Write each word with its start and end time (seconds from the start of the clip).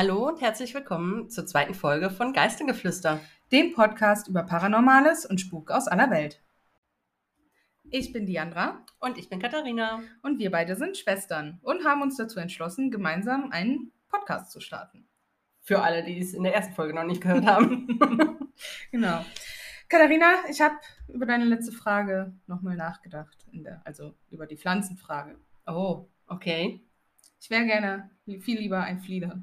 Hallo 0.00 0.28
und 0.28 0.40
herzlich 0.40 0.72
willkommen 0.72 1.28
zur 1.28 1.44
zweiten 1.44 1.74
Folge 1.74 2.08
von 2.08 2.32
Geistengeflüster. 2.32 3.20
dem 3.52 3.74
Podcast 3.74 4.28
über 4.28 4.44
Paranormales 4.44 5.26
und 5.26 5.42
Spuk 5.42 5.70
aus 5.70 5.88
aller 5.88 6.10
Welt. 6.10 6.40
Ich 7.90 8.10
bin 8.10 8.24
Diandra 8.24 8.86
Und 8.98 9.18
ich 9.18 9.28
bin 9.28 9.40
Katharina. 9.40 10.00
und 10.22 10.38
wir 10.38 10.50
beide 10.50 10.74
sind 10.74 10.96
Schwestern 10.96 11.58
und 11.60 11.84
haben 11.84 12.00
uns 12.00 12.16
dazu 12.16 12.40
entschlossen, 12.40 12.90
gemeinsam 12.90 13.52
einen 13.52 13.92
Podcast 14.08 14.52
zu 14.52 14.60
starten. 14.60 15.06
Für 15.60 15.82
alle, 15.82 16.02
die 16.02 16.18
es 16.18 16.32
in 16.32 16.44
der 16.44 16.54
ersten 16.54 16.72
Folge 16.72 16.94
noch 16.94 17.04
nicht 17.04 17.20
gehört 17.20 17.44
haben. 17.44 18.40
Genau. 18.90 19.22
Katharina, 19.90 20.48
ich 20.48 20.62
habe 20.62 20.76
über 21.08 21.26
deine 21.26 21.44
letzte 21.44 21.72
Frage 21.72 22.32
nochmal 22.46 22.76
nachgedacht, 22.78 23.36
der, 23.52 23.82
also 23.84 24.14
über 24.30 24.46
die 24.46 24.56
Pflanzenfrage. 24.56 25.38
oh, 25.66 26.08
okay. 26.26 26.80
Ich 27.38 27.50
wäre 27.50 27.66
gerne 27.66 28.10
viel 28.40 28.58
lieber 28.58 28.80
ein 28.80 29.00
Flieder. 29.00 29.42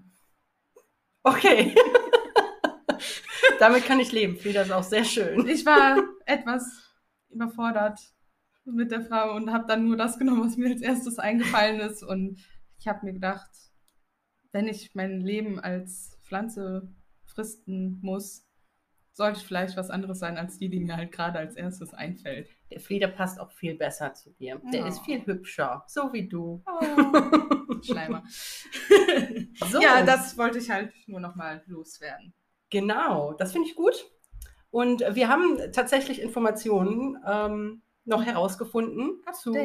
Okay. 1.27 1.75
Damit 3.59 3.85
kann 3.85 3.99
ich 3.99 4.11
leben. 4.11 4.37
Frieda 4.37 4.61
ist 4.61 4.71
auch 4.71 4.83
sehr 4.83 5.03
schön. 5.03 5.47
Ich 5.47 5.65
war 5.65 5.97
etwas 6.25 6.63
überfordert 7.29 7.99
mit 8.65 8.91
der 8.91 9.01
Frage 9.01 9.31
und 9.33 9.51
habe 9.51 9.65
dann 9.67 9.85
nur 9.87 9.97
das 9.97 10.17
genommen, 10.19 10.45
was 10.45 10.57
mir 10.57 10.69
als 10.69 10.81
erstes 10.81 11.19
eingefallen 11.19 11.79
ist. 11.79 12.03
Und 12.03 12.39
ich 12.79 12.87
habe 12.87 13.05
mir 13.05 13.13
gedacht, 13.13 13.49
wenn 14.51 14.67
ich 14.67 14.93
mein 14.93 15.21
Leben 15.21 15.59
als 15.59 16.17
Pflanze 16.23 16.93
fristen 17.25 17.99
muss, 18.01 18.45
sollte 19.13 19.39
vielleicht 19.39 19.75
was 19.77 19.89
anderes 19.89 20.19
sein 20.19 20.37
als 20.37 20.59
die, 20.59 20.69
die 20.69 20.79
mir 20.79 20.95
halt 20.95 21.11
gerade 21.11 21.39
als 21.39 21.55
erstes 21.55 21.93
einfällt. 21.93 22.49
Der 22.69 22.79
Frieda 22.79 23.07
passt 23.07 23.39
auch 23.39 23.51
viel 23.51 23.75
besser 23.75 24.13
zu 24.13 24.31
dir. 24.33 24.61
Der 24.71 24.81
Ja. 24.81 24.87
ist 24.87 24.99
viel 24.99 25.25
hübscher. 25.25 25.83
So 25.87 26.13
wie 26.13 26.27
du. 26.27 26.63
Oh, 26.67 26.79
Schleimer. 27.83 28.23
So. 29.71 29.81
Ja, 29.81 30.03
das 30.03 30.37
wollte 30.37 30.59
ich 30.59 30.69
halt 30.69 30.93
nur 31.07 31.19
nochmal 31.19 31.63
loswerden. 31.67 32.33
Genau, 32.69 33.33
das 33.33 33.51
finde 33.51 33.67
ich 33.67 33.75
gut. 33.75 34.05
Und 34.69 35.03
wir 35.11 35.29
haben 35.29 35.57
tatsächlich 35.73 36.21
Informationen 36.21 37.17
ähm, 37.27 37.81
noch 38.05 38.23
herausgefunden 38.23 39.21
zu 39.41 39.55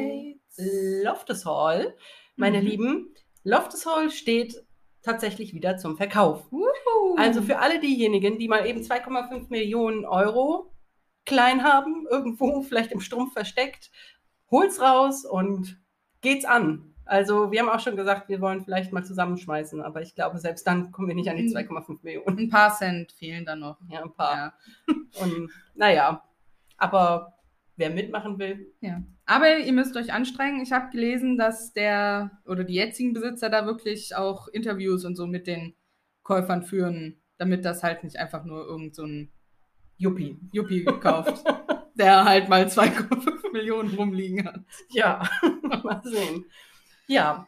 Loftus 1.03 1.45
Hall. 1.45 1.95
Meine 2.35 2.61
Mhm. 2.61 2.67
Lieben, 2.67 3.13
Loftus 3.43 3.85
Hall 3.85 4.09
steht 4.09 4.65
tatsächlich 5.03 5.53
wieder 5.53 5.77
zum 5.77 5.97
Verkauf. 5.97 6.51
Wuhu. 6.51 7.15
Also 7.17 7.41
für 7.41 7.59
alle 7.59 7.79
diejenigen, 7.79 8.39
die 8.39 8.47
mal 8.47 8.65
eben 8.65 8.81
2,5 8.81 9.49
Millionen 9.49 10.05
Euro 10.05 10.73
klein 11.25 11.63
haben, 11.63 12.07
irgendwo 12.09 12.61
vielleicht 12.63 12.91
im 12.91 13.01
Strumpf 13.01 13.33
versteckt, 13.33 13.91
holt's 14.49 14.81
raus 14.81 15.25
und 15.25 15.79
geht's 16.21 16.45
an. 16.45 16.92
Also 17.05 17.51
wir 17.51 17.59
haben 17.59 17.69
auch 17.69 17.79
schon 17.79 17.95
gesagt, 17.97 18.29
wir 18.29 18.39
wollen 18.41 18.63
vielleicht 18.63 18.93
mal 18.93 19.03
zusammenschmeißen, 19.03 19.81
aber 19.81 20.01
ich 20.01 20.15
glaube, 20.15 20.37
selbst 20.39 20.65
dann 20.65 20.91
kommen 20.91 21.07
wir 21.09 21.15
nicht 21.15 21.29
an 21.29 21.37
die 21.37 21.43
Mhm. 21.43 21.49
2,5 21.55 21.99
Millionen. 22.03 22.37
ein 22.39 22.49
paar 22.49 22.73
Cent 22.73 23.11
fehlen 23.11 23.45
dann 23.45 23.59
noch. 23.59 23.77
Ja, 23.89 24.03
ein 24.03 24.13
paar. 24.13 24.35
Ja. 24.35 24.53
Und 25.21 25.49
naja, 25.75 26.23
aber 26.77 27.33
wer 27.75 27.89
mitmachen 27.89 28.39
will, 28.39 28.71
Ja. 28.81 29.01
Aber 29.25 29.57
ihr 29.57 29.71
müsst 29.73 29.95
euch 29.95 30.11
anstrengen. 30.11 30.61
Ich 30.61 30.73
habe 30.73 30.89
gelesen, 30.91 31.37
dass 31.37 31.71
der 31.71 32.31
oder 32.45 32.63
die 32.65 32.73
jetzigen 32.73 33.13
Besitzer 33.13 33.49
da 33.49 33.65
wirklich 33.65 34.15
auch 34.17 34.47
Interviews 34.49 35.05
und 35.05 35.15
so 35.15 35.27
mit 35.27 35.47
den 35.47 35.75
Käufern 36.23 36.63
führen, 36.63 37.21
damit 37.37 37.63
das 37.63 37.83
halt 37.83 38.03
nicht 38.03 38.17
einfach 38.17 38.43
nur 38.43 38.65
irgend 38.65 38.95
so 38.95 39.03
ein 39.05 39.31
Juppie. 39.97 40.37
Yuppie 40.51 40.83
kauft, 40.83 41.43
der 41.95 42.25
halt 42.25 42.49
mal 42.49 42.65
2,5 42.65 43.51
Millionen 43.53 43.93
rumliegen 43.95 44.45
hat. 44.45 44.59
Ja, 44.89 45.23
mal 45.83 46.01
sehen. 46.03 46.45
Ja, 47.07 47.47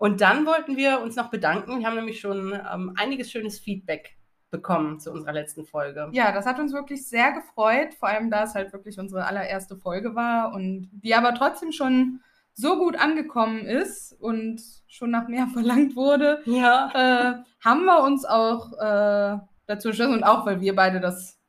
und 0.00 0.22
dann 0.22 0.46
wollten 0.46 0.78
wir 0.78 1.02
uns 1.02 1.14
noch 1.16 1.28
bedanken. 1.28 1.78
Wir 1.78 1.86
haben 1.86 1.96
nämlich 1.96 2.20
schon 2.20 2.54
ähm, 2.54 2.94
einiges 2.96 3.30
schönes 3.30 3.60
Feedback 3.60 4.16
bekommen 4.50 4.98
zu 4.98 5.12
unserer 5.12 5.34
letzten 5.34 5.66
Folge. 5.66 6.08
Ja, 6.12 6.32
das 6.32 6.46
hat 6.46 6.58
uns 6.58 6.72
wirklich 6.72 7.06
sehr 7.06 7.32
gefreut, 7.32 7.92
vor 7.92 8.08
allem 8.08 8.30
da 8.30 8.44
es 8.44 8.54
halt 8.54 8.72
wirklich 8.72 8.98
unsere 8.98 9.26
allererste 9.26 9.76
Folge 9.76 10.14
war 10.14 10.54
und 10.54 10.88
die 10.92 11.14
aber 11.14 11.34
trotzdem 11.34 11.70
schon 11.72 12.20
so 12.54 12.78
gut 12.78 12.98
angekommen 12.98 13.66
ist 13.66 14.12
und 14.18 14.62
schon 14.88 15.10
nach 15.10 15.28
mehr 15.28 15.46
verlangt 15.52 15.96
wurde, 15.96 16.40
Ja, 16.46 16.90
äh, 16.94 17.34
haben 17.62 17.84
wir 17.84 18.02
uns 18.02 18.24
auch 18.24 18.72
äh, 18.72 19.38
dazu 19.66 19.88
entschlossen 19.88 20.14
und 20.14 20.24
auch, 20.24 20.46
weil 20.46 20.62
wir 20.62 20.74
beide 20.74 21.00
das 21.00 21.39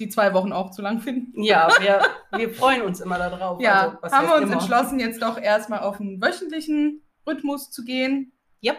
die 0.00 0.08
zwei 0.08 0.32
Wochen 0.34 0.52
auch 0.52 0.70
zu 0.70 0.82
lang 0.82 1.00
finden. 1.00 1.42
ja 1.42 1.68
wir, 1.80 2.00
wir 2.38 2.50
freuen 2.54 2.82
uns 2.82 3.00
immer 3.00 3.18
darauf. 3.18 3.60
Ja, 3.60 3.98
Also, 4.00 4.16
haben 4.16 4.28
wir 4.28 4.34
uns 4.36 4.44
immer? 4.44 4.52
entschlossen, 4.54 5.00
jetzt 5.00 5.22
doch 5.22 5.38
erstmal 5.40 5.80
auf 5.80 6.00
einen 6.00 6.20
wöchentlichen 6.22 7.02
Rhythmus 7.26 7.70
zu 7.70 7.84
gehen. 7.84 8.32
Yep. 8.62 8.76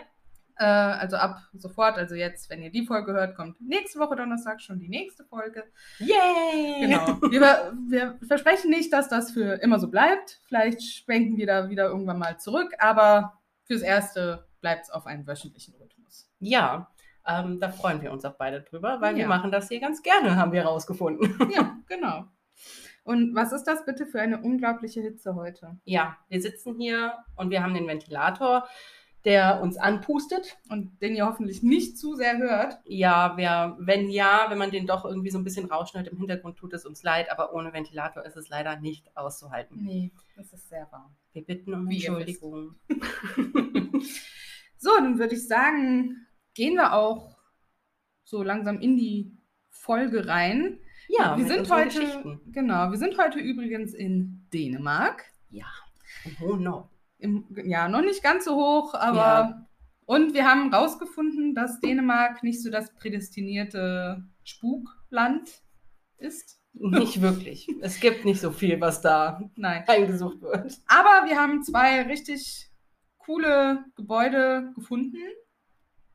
Äh, 0.58 0.64
also 0.66 1.18
ab 1.18 1.38
sofort, 1.54 1.98
also 1.98 2.16
jetzt, 2.16 2.50
wenn 2.50 2.62
ihr 2.62 2.72
die 2.72 2.86
Folge 2.86 3.14
hört, 3.14 3.36
kommt 3.36 3.60
nächste 3.62 4.00
Woche 4.00 4.16
Donnerstag 4.16 4.62
schon 4.62 4.80
die 4.80 4.90
nächste 4.90 5.24
Folge. 5.26 5.64
Yay! 6.00 6.82
Genau. 6.82 7.18
Wir, 7.30 7.74
wir 7.90 8.20
versprechen 8.28 8.70
nicht, 8.70 8.92
dass 8.94 9.08
das 9.10 9.32
für 9.32 9.62
immer 9.62 9.80
so 9.80 9.88
bleibt. 9.90 10.42
Vielleicht 10.48 10.82
schwenken 10.84 11.38
wir 11.38 11.48
da 11.48 11.70
wieder 11.70 11.88
irgendwann 11.88 12.20
mal 12.20 12.40
zurück, 12.40 12.74
aber 12.80 13.40
fürs 13.66 13.82
Erste 13.82 14.48
bleibt 14.62 14.86
es 14.86 14.90
auf 14.90 15.06
einen 15.06 15.26
wöchentlichen 15.28 15.76
Rhythmus. 15.76 16.30
Ja, 16.40 16.90
ähm, 17.30 17.60
da 17.60 17.70
freuen 17.70 18.02
wir 18.02 18.12
uns 18.12 18.26
auch 18.26 18.36
beide 18.36 18.62
drüber, 18.62 19.00
weil 19.02 19.16
wir 19.16 19.24
Ja. 19.24 19.28
machen 19.28 19.52
das 19.52 19.68
hier 19.70 19.80
ganz 19.80 20.02
gerne, 20.02 20.36
haben 20.36 20.52
wir 20.52 20.64
herausgefunden. 20.64 21.20
Ja, 21.56 21.78
genau. 21.88 22.26
Und 23.04 23.34
was 23.36 23.52
ist 23.54 23.64
das 23.64 23.86
bitte 23.86 24.06
für 24.06 24.22
eine 24.22 24.42
unglaubliche 24.42 25.02
Hitze 25.02 25.36
heute? 25.36 25.80
Ja, 25.86 26.18
wir 26.28 26.42
sitzen 26.42 26.76
hier 26.78 27.14
und 27.36 27.50
wir 27.50 27.64
haben 27.64 27.74
den 27.74 27.88
Ventilator, 27.88 28.68
der 29.26 29.62
uns 29.62 29.78
anpustet. 29.78 30.58
Und 30.70 31.02
den 31.02 31.16
ihr 31.16 31.26
hoffentlich 31.26 31.64
nicht 31.64 31.98
zu 31.98 32.16
sehr 32.16 32.38
hört. 32.38 32.78
Ja, 32.86 33.34
wer, 33.36 33.76
wenn 33.80 34.10
ja, 34.10 34.46
wenn 34.50 34.58
man 34.58 34.72
den 34.72 34.86
doch 34.86 35.06
irgendwie 35.06 35.30
so 35.32 35.38
ein 35.40 35.44
bisschen 35.44 35.66
Rauschen 35.66 35.98
hört 36.00 36.08
im 36.10 36.18
Hintergrund, 36.18 36.58
tut 36.58 36.74
es 36.74 36.86
uns 36.86 37.02
leid, 37.04 37.32
aber 37.32 37.54
ohne 37.54 37.74
Ventilator 37.74 38.24
ist 38.26 38.38
es 38.38 38.48
leider 38.50 38.80
nicht 38.80 39.16
auszuhalten. 39.18 39.78
Nee, 39.84 40.12
das 40.36 40.54
ist 40.54 40.70
sehr 40.70 40.88
warm. 40.92 41.16
Wir 41.34 41.44
bitten 41.44 41.74
um 41.74 41.90
Wie 41.90 41.96
Entschuldigung. 42.06 42.76
So, 44.82 44.92
dann 44.98 45.20
würde 45.20 45.36
ich 45.36 45.46
sagen, 45.46 46.26
gehen 46.54 46.76
wir 46.76 46.94
auch 46.94 47.38
so 48.24 48.44
langsam 48.44 48.80
in 48.80 48.98
die 48.98 49.38
Folge 49.70 50.28
rein. 50.28 50.80
Ja, 51.08 51.38
wir 51.38 51.46
sind 51.46 51.70
heute, 51.72 52.40
genau, 52.52 52.92
wir 52.92 52.98
sind 52.98 53.18
heute 53.18 53.40
übrigens 53.40 53.94
in 53.94 54.48
Dänemark. 54.54 55.26
Ja, 55.50 55.68
im 56.26 56.40
hohen 56.40 56.64
Norden. 56.64 56.90
Ja, 57.66 57.90
noch 57.90 58.02
nicht 58.02 58.24
ganz 58.24 58.46
so 58.46 58.56
hoch, 58.56 58.94
aber. 58.94 59.16
Ja. 59.16 59.66
Und 60.06 60.34
wir 60.34 60.46
haben 60.50 60.74
rausgefunden, 60.74 61.54
dass 61.54 61.82
Dänemark 61.82 62.42
nicht 62.42 62.64
so 62.64 62.72
das 62.72 62.96
prädestinierte 62.96 64.24
Spukland 64.44 65.48
ist. 66.18 66.60
Nicht 66.74 67.22
wirklich. 67.22 67.68
Es 67.82 68.00
gibt 68.00 68.26
nicht 68.26 68.42
so 68.42 68.52
viel, 68.52 68.82
was 68.82 69.02
da 69.02 69.40
Nein. 69.56 69.84
eingesucht 69.88 70.42
wird. 70.42 70.80
Aber 70.88 71.28
wir 71.28 71.40
haben 71.40 71.62
zwei 71.62 72.02
richtig 72.04 72.72
coole 73.20 73.86
Gebäude 73.96 74.72
gefunden 74.74 75.18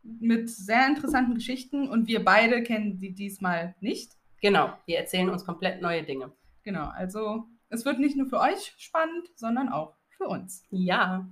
mit 0.05 0.51
sehr 0.51 0.87
interessanten 0.87 1.35
Geschichten 1.35 1.89
und 1.89 2.07
wir 2.09 2.25
beide 2.25 2.63
kennen 2.63 2.99
die 2.99 3.13
diesmal 3.15 3.75
nicht. 3.81 4.13
Genau, 4.41 4.73
wir 4.87 4.99
erzählen 4.99 5.31
uns 5.31 5.45
komplett 5.45 5.81
neue 5.83 6.03
Dinge. 6.05 6.33
Genau, 6.63 6.87
also 6.89 7.45
es 7.71 7.85
wird 7.85 7.99
nicht 7.99 8.17
nur 8.17 8.27
für 8.27 8.41
euch 8.41 8.75
spannend, 8.79 9.29
sondern 9.35 9.69
auch 9.71 9.97
für 10.11 10.27
uns. 10.29 10.65
Ja, 10.71 11.27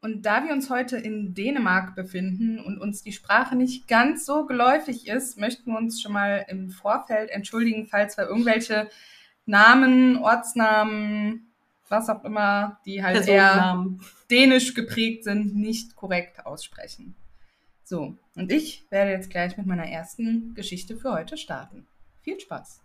Und 0.00 0.22
da 0.24 0.44
wir 0.44 0.52
uns 0.52 0.70
heute 0.70 0.96
in 0.98 1.34
Dänemark 1.34 1.96
befinden 1.96 2.60
und 2.60 2.78
uns 2.78 3.02
die 3.02 3.12
Sprache 3.12 3.56
nicht 3.56 3.88
ganz 3.88 4.24
so 4.24 4.46
geläufig 4.46 5.08
ist, 5.08 5.38
möchten 5.38 5.72
wir 5.72 5.78
uns 5.78 6.00
schon 6.00 6.12
mal 6.12 6.44
im 6.48 6.70
Vorfeld 6.70 7.30
entschuldigen, 7.30 7.86
falls 7.86 8.16
wir 8.16 8.26
irgendwelche 8.26 8.88
Namen, 9.46 10.18
Ortsnamen, 10.18 11.52
was 11.88 12.08
auch 12.08 12.24
immer, 12.24 12.80
die 12.86 13.02
halt 13.02 13.26
eher 13.26 13.84
dänisch 14.30 14.74
geprägt 14.74 15.24
sind, 15.24 15.56
nicht 15.56 15.96
korrekt 15.96 16.46
aussprechen. 16.46 17.16
So, 17.88 18.16
und 18.34 18.50
ich 18.50 18.84
werde 18.90 19.12
jetzt 19.12 19.30
gleich 19.30 19.56
mit 19.56 19.64
meiner 19.64 19.86
ersten 19.86 20.54
Geschichte 20.54 20.96
für 20.96 21.12
heute 21.12 21.36
starten. 21.36 21.86
Viel 22.20 22.40
Spaß! 22.40 22.80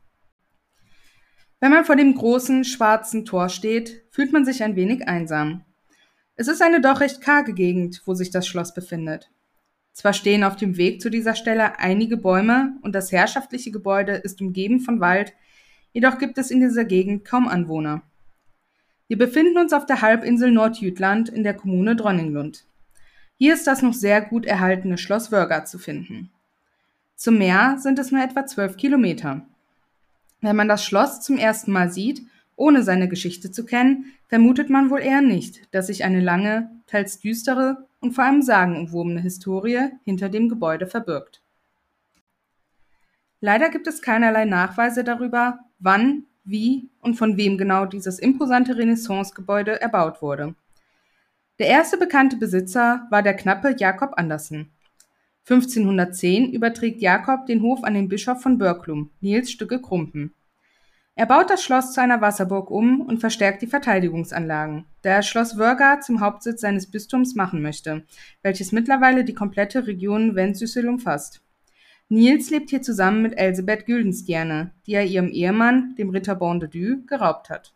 Wenn 1.59 1.71
man 1.71 1.85
vor 1.85 1.95
dem 1.95 2.13
großen 2.13 2.63
schwarzen 2.65 3.25
Tor 3.25 3.49
steht, 3.49 4.03
fühlt 4.11 4.31
man 4.31 4.45
sich 4.45 4.61
ein 4.61 4.75
wenig 4.75 5.07
einsam. 5.07 5.65
Es 6.35 6.47
ist 6.47 6.61
eine 6.61 6.81
doch 6.81 6.99
recht 6.99 7.19
karge 7.19 7.55
Gegend, 7.55 8.03
wo 8.05 8.13
sich 8.13 8.29
das 8.29 8.45
Schloss 8.45 8.75
befindet. 8.75 9.31
Zwar 9.91 10.13
stehen 10.13 10.43
auf 10.43 10.55
dem 10.55 10.77
Weg 10.77 11.01
zu 11.01 11.09
dieser 11.09 11.33
Stelle 11.33 11.79
einige 11.79 12.17
Bäume 12.17 12.77
und 12.83 12.93
das 12.93 13.11
herrschaftliche 13.11 13.71
Gebäude 13.71 14.11
ist 14.13 14.39
umgeben 14.39 14.81
von 14.81 14.99
Wald, 14.99 15.33
jedoch 15.93 16.19
gibt 16.19 16.37
es 16.37 16.51
in 16.51 16.59
dieser 16.59 16.85
Gegend 16.85 17.25
kaum 17.25 17.47
Anwohner. 17.47 18.03
Wir 19.07 19.17
befinden 19.17 19.57
uns 19.57 19.73
auf 19.73 19.87
der 19.87 20.03
Halbinsel 20.03 20.51
Nordjütland 20.51 21.29
in 21.29 21.41
der 21.41 21.55
Kommune 21.55 21.95
Dronninglund. 21.95 22.67
Hier 23.41 23.55
ist 23.55 23.65
das 23.65 23.81
noch 23.81 23.95
sehr 23.95 24.21
gut 24.21 24.45
erhaltene 24.45 24.99
Schloss 24.99 25.31
Wörger 25.31 25.65
zu 25.65 25.79
finden. 25.79 26.29
Zum 27.15 27.39
Meer 27.39 27.77
sind 27.79 27.97
es 27.97 28.11
nur 28.11 28.23
etwa 28.23 28.45
zwölf 28.45 28.77
Kilometer. 28.77 29.41
Wenn 30.41 30.55
man 30.55 30.67
das 30.67 30.85
Schloss 30.85 31.21
zum 31.21 31.39
ersten 31.39 31.71
Mal 31.71 31.91
sieht 31.91 32.21
Ohne 32.55 32.83
seine 32.83 33.09
Geschichte 33.09 33.51
zu 33.51 33.65
kennen, 33.65 34.13
vermutet 34.27 34.69
man 34.69 34.91
wohl 34.91 34.99
eher 34.99 35.23
nicht, 35.23 35.73
dass 35.73 35.87
sich 35.87 36.03
eine 36.03 36.19
lange, 36.19 36.69
teils 36.85 37.19
düstere 37.19 37.87
und 37.99 38.11
vor 38.11 38.25
allem 38.25 38.43
sagenumwobene 38.43 39.21
Historie 39.21 39.89
hinter 40.03 40.29
dem 40.29 40.47
Gebäude 40.47 40.85
verbirgt. 40.85 41.41
Leider 43.39 43.71
gibt 43.71 43.87
es 43.87 44.03
keinerlei 44.03 44.45
Nachweise 44.45 45.03
darüber, 45.03 45.57
wann, 45.79 46.25
wie 46.43 46.91
und 46.99 47.15
von 47.15 47.37
wem 47.37 47.57
genau 47.57 47.87
dieses 47.87 48.19
imposante 48.19 48.77
Renaissance-Gebäude 48.77 49.81
erbaut 49.81 50.21
wurde. 50.21 50.53
Der 51.61 51.69
erste 51.69 51.95
bekannte 51.95 52.37
Besitzer 52.37 53.05
war 53.11 53.21
der 53.21 53.35
Knappe 53.35 53.75
Jakob 53.77 54.13
Andersen. 54.17 54.71
1510 55.47 56.53
überträgt 56.53 57.03
Jakob 57.03 57.45
den 57.45 57.61
Hof 57.61 57.83
an 57.83 57.93
den 57.93 58.09
Bischof 58.09 58.41
von 58.41 58.57
Börklum, 58.57 59.11
Niels 59.19 59.51
Stücke 59.51 59.79
Krumpen. 59.79 60.33
Er 61.13 61.27
baut 61.27 61.51
das 61.51 61.63
Schloss 61.63 61.93
zu 61.93 62.01
einer 62.01 62.19
Wasserburg 62.19 62.71
um 62.71 63.01
und 63.01 63.19
verstärkt 63.19 63.61
die 63.61 63.67
Verteidigungsanlagen, 63.67 64.85
da 65.03 65.11
er 65.11 65.21
Schloss 65.21 65.55
Wörgard 65.55 66.03
zum 66.03 66.19
Hauptsitz 66.19 66.61
seines 66.61 66.89
Bistums 66.89 67.35
machen 67.35 67.61
möchte, 67.61 68.07
welches 68.41 68.71
mittlerweile 68.71 69.23
die 69.23 69.35
komplette 69.35 69.85
Region 69.85 70.35
Ventsüssel 70.35 70.89
umfasst. 70.89 71.43
Niels 72.09 72.49
lebt 72.49 72.71
hier 72.71 72.81
zusammen 72.81 73.21
mit 73.21 73.37
Elsebeth 73.37 73.85
Güldenstierne, 73.85 74.71
die 74.87 74.93
er 74.93 75.05
ihrem 75.05 75.29
Ehemann, 75.29 75.93
dem 75.95 76.09
Ritter 76.09 76.33
Bon 76.33 76.59
geraubt 77.05 77.51
hat. 77.51 77.75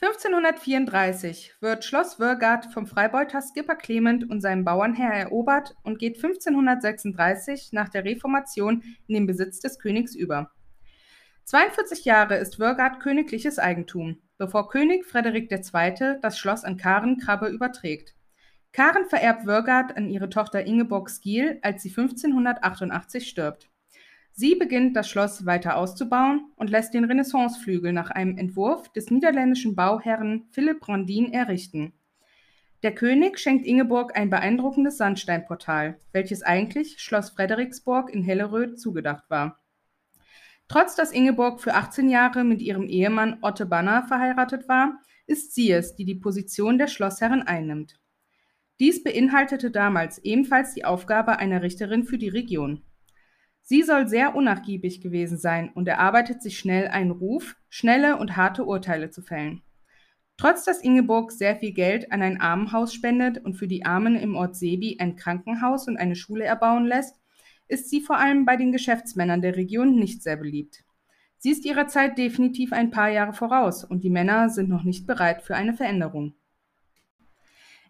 1534 0.00 1.54
wird 1.60 1.84
Schloss 1.84 2.20
Wörgard 2.20 2.72
vom 2.72 2.86
Freibeuter 2.86 3.42
Skipper 3.42 3.74
Clement 3.74 4.30
und 4.30 4.40
seinem 4.40 4.64
Bauernherr 4.64 5.12
erobert 5.12 5.74
und 5.82 5.98
geht 5.98 6.22
1536 6.22 7.72
nach 7.72 7.88
der 7.88 8.04
Reformation 8.04 8.84
in 9.08 9.14
den 9.14 9.26
Besitz 9.26 9.58
des 9.58 9.80
Königs 9.80 10.14
über. 10.14 10.52
42 11.46 12.04
Jahre 12.04 12.36
ist 12.36 12.60
Wörgard 12.60 13.00
königliches 13.00 13.58
Eigentum, 13.58 14.18
bevor 14.36 14.68
König 14.68 15.04
Frederik 15.04 15.50
II. 15.50 16.18
das 16.22 16.38
Schloss 16.38 16.62
an 16.62 16.76
Karen 16.76 17.18
Krabbe 17.18 17.48
überträgt. 17.48 18.14
Karen 18.70 19.06
vererbt 19.06 19.46
Wörgard 19.46 19.96
an 19.96 20.08
ihre 20.08 20.28
Tochter 20.28 20.64
Ingeborg 20.64 21.10
Skiel, 21.10 21.58
als 21.62 21.82
sie 21.82 21.90
1588 21.90 23.28
stirbt. 23.28 23.68
Sie 24.40 24.54
beginnt 24.54 24.94
das 24.94 25.08
Schloss 25.08 25.46
weiter 25.46 25.76
auszubauen 25.76 26.52
und 26.54 26.70
lässt 26.70 26.94
den 26.94 27.02
Renaissanceflügel 27.02 27.92
nach 27.92 28.12
einem 28.12 28.38
Entwurf 28.38 28.88
des 28.92 29.10
niederländischen 29.10 29.74
Bauherren 29.74 30.46
Philipp 30.52 30.78
Brandin 30.78 31.32
errichten. 31.32 31.92
Der 32.84 32.94
König 32.94 33.40
schenkt 33.40 33.66
Ingeborg 33.66 34.16
ein 34.16 34.30
beeindruckendes 34.30 34.96
Sandsteinportal, 34.96 35.98
welches 36.12 36.44
eigentlich 36.44 37.00
Schloss 37.00 37.30
Frederiksborg 37.30 38.14
in 38.14 38.22
Helleröd 38.22 38.78
zugedacht 38.78 39.28
war. 39.28 39.58
Trotz 40.68 40.94
dass 40.94 41.10
Ingeborg 41.10 41.60
für 41.60 41.74
18 41.74 42.08
Jahre 42.08 42.44
mit 42.44 42.62
ihrem 42.62 42.86
Ehemann 42.86 43.38
Otte 43.42 43.66
Banner 43.66 44.04
verheiratet 44.04 44.68
war, 44.68 45.00
ist 45.26 45.52
sie 45.52 45.72
es, 45.72 45.96
die 45.96 46.04
die 46.04 46.14
Position 46.14 46.78
der 46.78 46.86
Schlossherrin 46.86 47.42
einnimmt. 47.42 47.98
Dies 48.78 49.02
beinhaltete 49.02 49.72
damals 49.72 50.18
ebenfalls 50.18 50.74
die 50.74 50.84
Aufgabe 50.84 51.40
einer 51.40 51.60
Richterin 51.60 52.04
für 52.04 52.18
die 52.18 52.28
Region. 52.28 52.84
Sie 53.70 53.82
soll 53.82 54.08
sehr 54.08 54.34
unnachgiebig 54.34 55.02
gewesen 55.02 55.36
sein 55.36 55.70
und 55.74 55.86
erarbeitet 55.86 56.40
sich 56.40 56.58
schnell 56.58 56.88
einen 56.88 57.10
Ruf, 57.10 57.54
schnelle 57.68 58.16
und 58.16 58.34
harte 58.34 58.64
Urteile 58.64 59.10
zu 59.10 59.20
fällen. 59.20 59.60
Trotz 60.38 60.64
dass 60.64 60.82
Ingeborg 60.82 61.32
sehr 61.32 61.54
viel 61.54 61.74
Geld 61.74 62.10
an 62.10 62.22
ein 62.22 62.40
Armenhaus 62.40 62.94
spendet 62.94 63.44
und 63.44 63.56
für 63.56 63.68
die 63.68 63.84
Armen 63.84 64.16
im 64.16 64.36
Ort 64.36 64.56
Sebi 64.56 64.96
ein 64.98 65.16
Krankenhaus 65.16 65.86
und 65.86 65.98
eine 65.98 66.16
Schule 66.16 66.44
erbauen 66.44 66.86
lässt, 66.86 67.20
ist 67.66 67.90
sie 67.90 68.00
vor 68.00 68.16
allem 68.16 68.46
bei 68.46 68.56
den 68.56 68.72
Geschäftsmännern 68.72 69.42
der 69.42 69.56
Region 69.56 69.96
nicht 69.96 70.22
sehr 70.22 70.38
beliebt. 70.38 70.82
Sie 71.36 71.50
ist 71.50 71.66
ihrer 71.66 71.88
Zeit 71.88 72.16
definitiv 72.16 72.72
ein 72.72 72.90
paar 72.90 73.10
Jahre 73.10 73.34
voraus 73.34 73.84
und 73.84 74.02
die 74.02 74.08
Männer 74.08 74.48
sind 74.48 74.70
noch 74.70 74.84
nicht 74.84 75.06
bereit 75.06 75.42
für 75.42 75.56
eine 75.56 75.74
Veränderung. 75.74 76.37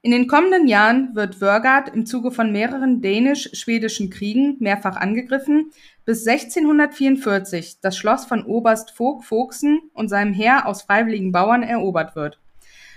In 0.09 0.13
den 0.13 0.27
kommenden 0.27 0.67
Jahren 0.67 1.15
wird 1.15 1.43
Wörgard 1.43 1.95
im 1.95 2.07
Zuge 2.07 2.31
von 2.31 2.51
mehreren 2.51 3.03
dänisch-schwedischen 3.03 4.09
Kriegen 4.09 4.57
mehrfach 4.59 4.97
angegriffen, 4.97 5.71
bis 6.07 6.27
1644 6.27 7.81
das 7.83 7.99
Schloss 7.99 8.25
von 8.25 8.43
Oberst 8.43 8.93
Vogt 8.93 9.27
Vogsen 9.27 9.81
und 9.93 10.09
seinem 10.09 10.33
Heer 10.33 10.67
aus 10.67 10.81
freiwilligen 10.81 11.31
Bauern 11.31 11.63
erobert 11.63 12.17
wird. 12.17 12.41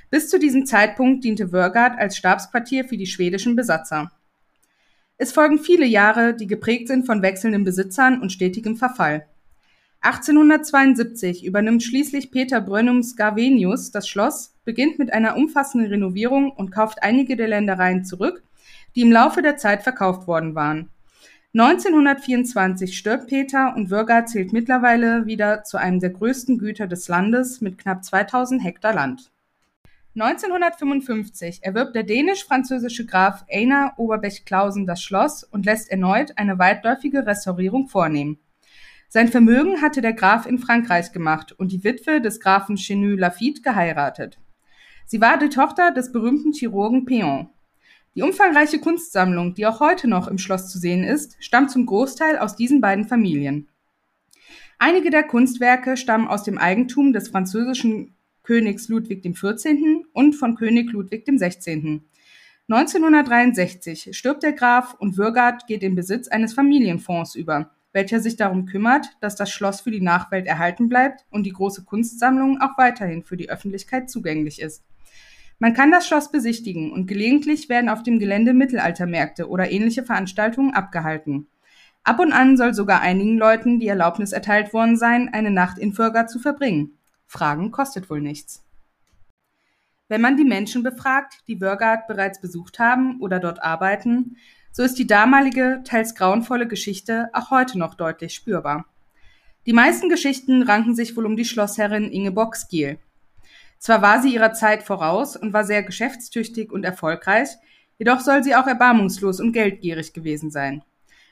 Bis 0.10 0.30
zu 0.30 0.40
diesem 0.40 0.66
Zeitpunkt 0.66 1.26
diente 1.26 1.52
Wörgard 1.52 2.00
als 2.00 2.16
Stabsquartier 2.16 2.86
für 2.86 2.96
die 2.96 3.08
schwedischen 3.08 3.58
Besatzer. 3.58 4.14
Es 5.18 5.34
folgen 5.34 5.60
viele 5.60 5.86
Jahre, 5.86 6.34
die 6.34 6.48
geprägt 6.48 6.88
sind 6.88 7.06
von 7.06 7.22
wechselnden 7.22 7.66
Besitzern 7.66 8.22
und 8.22 8.32
stetigem 8.32 8.78
Verfall. 8.78 9.28
1872 10.04 11.46
übernimmt 11.46 11.84
schließlich 11.84 12.32
Peter 12.32 12.60
Brönnums 12.60 13.16
Gavenius 13.16 13.92
das 13.92 14.08
Schloss, 14.08 14.56
beginnt 14.66 14.98
mit 14.98 15.14
einer 15.14 15.38
umfassenden 15.38 15.92
Renovierung 15.92 16.52
und 16.52 16.72
kauft 16.72 17.04
einige 17.04 17.36
der 17.36 17.48
Ländereien 17.48 18.04
zurück, 18.04 18.42
die 18.96 19.02
im 19.02 19.12
Laufe 19.12 19.44
der 19.44 19.58
Zeit 19.58 19.84
verkauft 19.84 20.28
worden 20.28 20.56
waren. 20.56 20.90
1924 21.54 22.98
stirbt 22.98 23.28
Peter 23.28 23.76
und 23.76 23.92
Würger 23.92 24.26
zählt 24.26 24.54
mittlerweile 24.54 25.28
wieder 25.28 25.64
zu 25.64 25.78
einem 25.78 26.00
der 26.00 26.10
größten 26.10 26.58
Güter 26.58 26.88
des 26.88 27.08
Landes 27.08 27.62
mit 27.62 27.78
knapp 27.78 28.04
2000 28.04 28.64
Hektar 28.64 28.96
Land. 28.96 29.30
1955 30.16 31.60
erwirbt 31.62 31.96
der 31.96 32.04
dänisch-französische 32.04 33.06
Graf 33.06 33.46
Einar 33.52 33.94
Oberbech-Clausen 33.98 34.88
das 34.88 35.04
Schloss 35.04 35.44
und 35.44 35.68
lässt 35.68 35.92
erneut 35.92 36.38
eine 36.38 36.58
weitläufige 36.58 37.28
Restaurierung 37.28 37.88
vornehmen. 37.88 38.40
Sein 39.14 39.28
Vermögen 39.28 39.82
hatte 39.82 40.00
der 40.00 40.14
Graf 40.14 40.46
in 40.46 40.58
Frankreich 40.58 41.12
gemacht 41.12 41.52
und 41.52 41.74
die 41.74 41.84
Witwe 41.84 42.22
des 42.22 42.40
Grafen 42.40 42.78
Chenu 42.78 43.18
Lafitte 43.18 43.62
geheiratet. 43.62 44.40
Sie 45.06 45.20
war 45.20 45.38
die 45.38 45.50
Tochter 45.50 45.92
des 45.92 46.14
berühmten 46.14 46.54
Chirurgen 46.54 47.06
Péon. 47.06 47.50
Die 48.16 48.22
umfangreiche 48.22 48.80
Kunstsammlung, 48.80 49.54
die 49.54 49.66
auch 49.66 49.82
heute 49.82 50.08
noch 50.08 50.30
im 50.30 50.38
Schloss 50.38 50.70
zu 50.70 50.80
sehen 50.80 51.04
ist, 51.04 51.36
stammt 51.42 51.72
zum 51.72 51.88
Großteil 51.88 52.38
aus 52.38 52.56
diesen 52.56 52.80
beiden 52.80 53.06
Familien. 53.06 53.68
Einige 54.80 55.10
der 55.10 55.24
Kunstwerke 55.24 55.98
stammen 55.98 56.30
aus 56.30 56.44
dem 56.44 56.58
Eigentum 56.58 57.12
des 57.12 57.28
französischen 57.28 58.16
Königs 58.44 58.88
Ludwig 58.88 59.24
XIV. 59.24 60.06
und 60.14 60.38
von 60.38 60.56
König 60.56 60.90
Ludwig 60.94 61.26
XVI. 61.26 62.00
1963 62.70 64.16
stirbt 64.18 64.42
der 64.42 64.54
Graf 64.54 64.94
und 64.94 65.18
Würgard 65.18 65.68
geht 65.68 65.84
in 65.84 65.96
Besitz 65.96 66.30
eines 66.30 66.54
Familienfonds 66.54 67.36
über, 67.36 67.72
welcher 67.94 68.20
sich 68.20 68.36
darum 68.36 68.66
kümmert, 68.66 69.08
dass 69.20 69.36
das 69.36 69.52
Schloss 69.52 69.82
für 69.82 69.92
die 69.92 70.02
Nachwelt 70.02 70.48
erhalten 70.48 70.90
bleibt 70.90 71.26
und 71.30 71.44
die 71.44 71.52
große 71.52 71.84
Kunstsammlung 71.84 72.62
auch 72.62 72.78
weiterhin 72.78 73.24
für 73.24 73.38
die 73.38 73.50
Öffentlichkeit 73.50 74.10
zugänglich 74.10 74.62
ist. 74.62 74.84
Man 75.60 75.74
kann 75.74 75.92
das 75.92 76.08
Schloss 76.08 76.32
besichtigen 76.32 76.92
und 76.92 77.06
gelegentlich 77.06 77.70
werden 77.70 77.90
auf 77.90 78.02
dem 78.02 78.18
Gelände 78.18 78.54
Mittelaltermärkte 78.54 79.48
oder 79.48 79.72
ähnliche 79.72 80.04
Veranstaltungen 80.04 80.74
abgehalten. 80.74 81.48
Ab 82.04 82.20
und 82.20 82.34
an 82.34 82.58
soll 82.58 82.74
sogar 82.74 83.02
einigen 83.02 83.38
Leuten 83.38 83.80
die 83.80 83.88
Erlaubnis 83.88 84.32
erteilt 84.32 84.74
worden 84.74 84.98
sein, 84.98 85.30
eine 85.32 85.52
Nacht 85.52 85.78
in 85.78 85.94
Fürga 85.94 86.26
zu 86.26 86.40
verbringen. 86.40 86.98
Fragen 87.28 87.70
kostet 87.70 88.10
wohl 88.10 88.22
nichts. 88.22 88.64
Wenn 90.08 90.20
man 90.22 90.36
die 90.36 90.44
Menschen 90.44 90.82
befragt, 90.82 91.44
die 91.48 91.62
Wörgard 91.62 92.08
bereits 92.08 92.42
besucht 92.42 92.80
haben 92.80 93.22
oder 93.22 93.40
dort 93.40 93.62
arbeiten, 93.62 94.36
so 94.72 94.84
ist 94.84 94.96
die 94.96 95.08
damalige, 95.08 95.82
teils 95.84 96.16
grauenvolle 96.16 96.68
Geschichte 96.68 97.30
auch 97.34 97.52
heute 97.52 97.78
noch 97.78 97.96
deutlich 97.96 98.34
spürbar. 98.34 98.86
Die 99.66 99.74
meisten 99.74 100.10
Geschichten 100.10 100.64
ranken 100.64 100.96
sich 100.96 101.16
wohl 101.16 101.26
um 101.26 101.36
die 101.36 101.46
Schlossherrin 101.46 102.12
Ingeborg 102.12 102.56
Skiel. 102.56 102.98
Zwar 103.78 104.02
war 104.02 104.22
sie 104.22 104.34
ihrer 104.34 104.54
Zeit 104.54 104.84
voraus 104.84 105.36
und 105.36 105.54
war 105.54 105.64
sehr 105.64 105.84
geschäftstüchtig 105.84 106.72
und 106.72 106.84
erfolgreich, 106.84 107.50
jedoch 107.98 108.20
soll 108.20 108.44
sie 108.44 108.56
auch 108.56 108.68
erbarmungslos 108.68 109.40
und 109.40 109.54
geldgierig 109.54 110.14
gewesen 110.14 110.52
sein. 110.52 110.84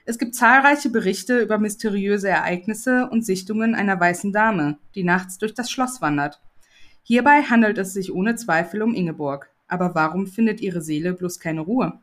Es 0.06 0.18
gibt 0.18 0.36
zahlreiche 0.36 0.90
Berichte 0.90 1.40
über 1.40 1.60
mysteriöse 1.60 2.30
Ereignisse 2.30 3.08
und 3.12 3.26
Sichtungen 3.26 3.76
einer 3.76 4.00
weißen 4.00 4.34
Dame, 4.34 4.78
die 4.96 5.04
nachts 5.04 5.38
durch 5.38 5.54
das 5.54 5.70
Schloss 5.70 6.02
wandert. 6.02 6.42
Hierbei 7.04 7.44
handelt 7.44 7.78
es 7.78 7.94
sich 7.94 8.14
ohne 8.14 8.36
Zweifel 8.36 8.82
um 8.82 8.94
Ingeborg. 8.94 9.50
Aber 9.68 9.94
warum 9.94 10.26
findet 10.26 10.62
ihre 10.62 10.82
Seele 10.82 11.14
bloß 11.14 11.40
keine 11.40 11.62
Ruhe? 11.62 12.00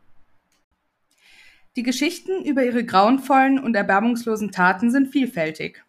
Die 1.77 1.83
Geschichten 1.83 2.43
über 2.43 2.65
ihre 2.65 2.87
grauenvollen 2.87 3.59
und 3.59 3.77
erbarmungslosen 3.77 4.51
Taten 4.51 4.91
sind 4.91 5.09
vielfältig. 5.09 5.85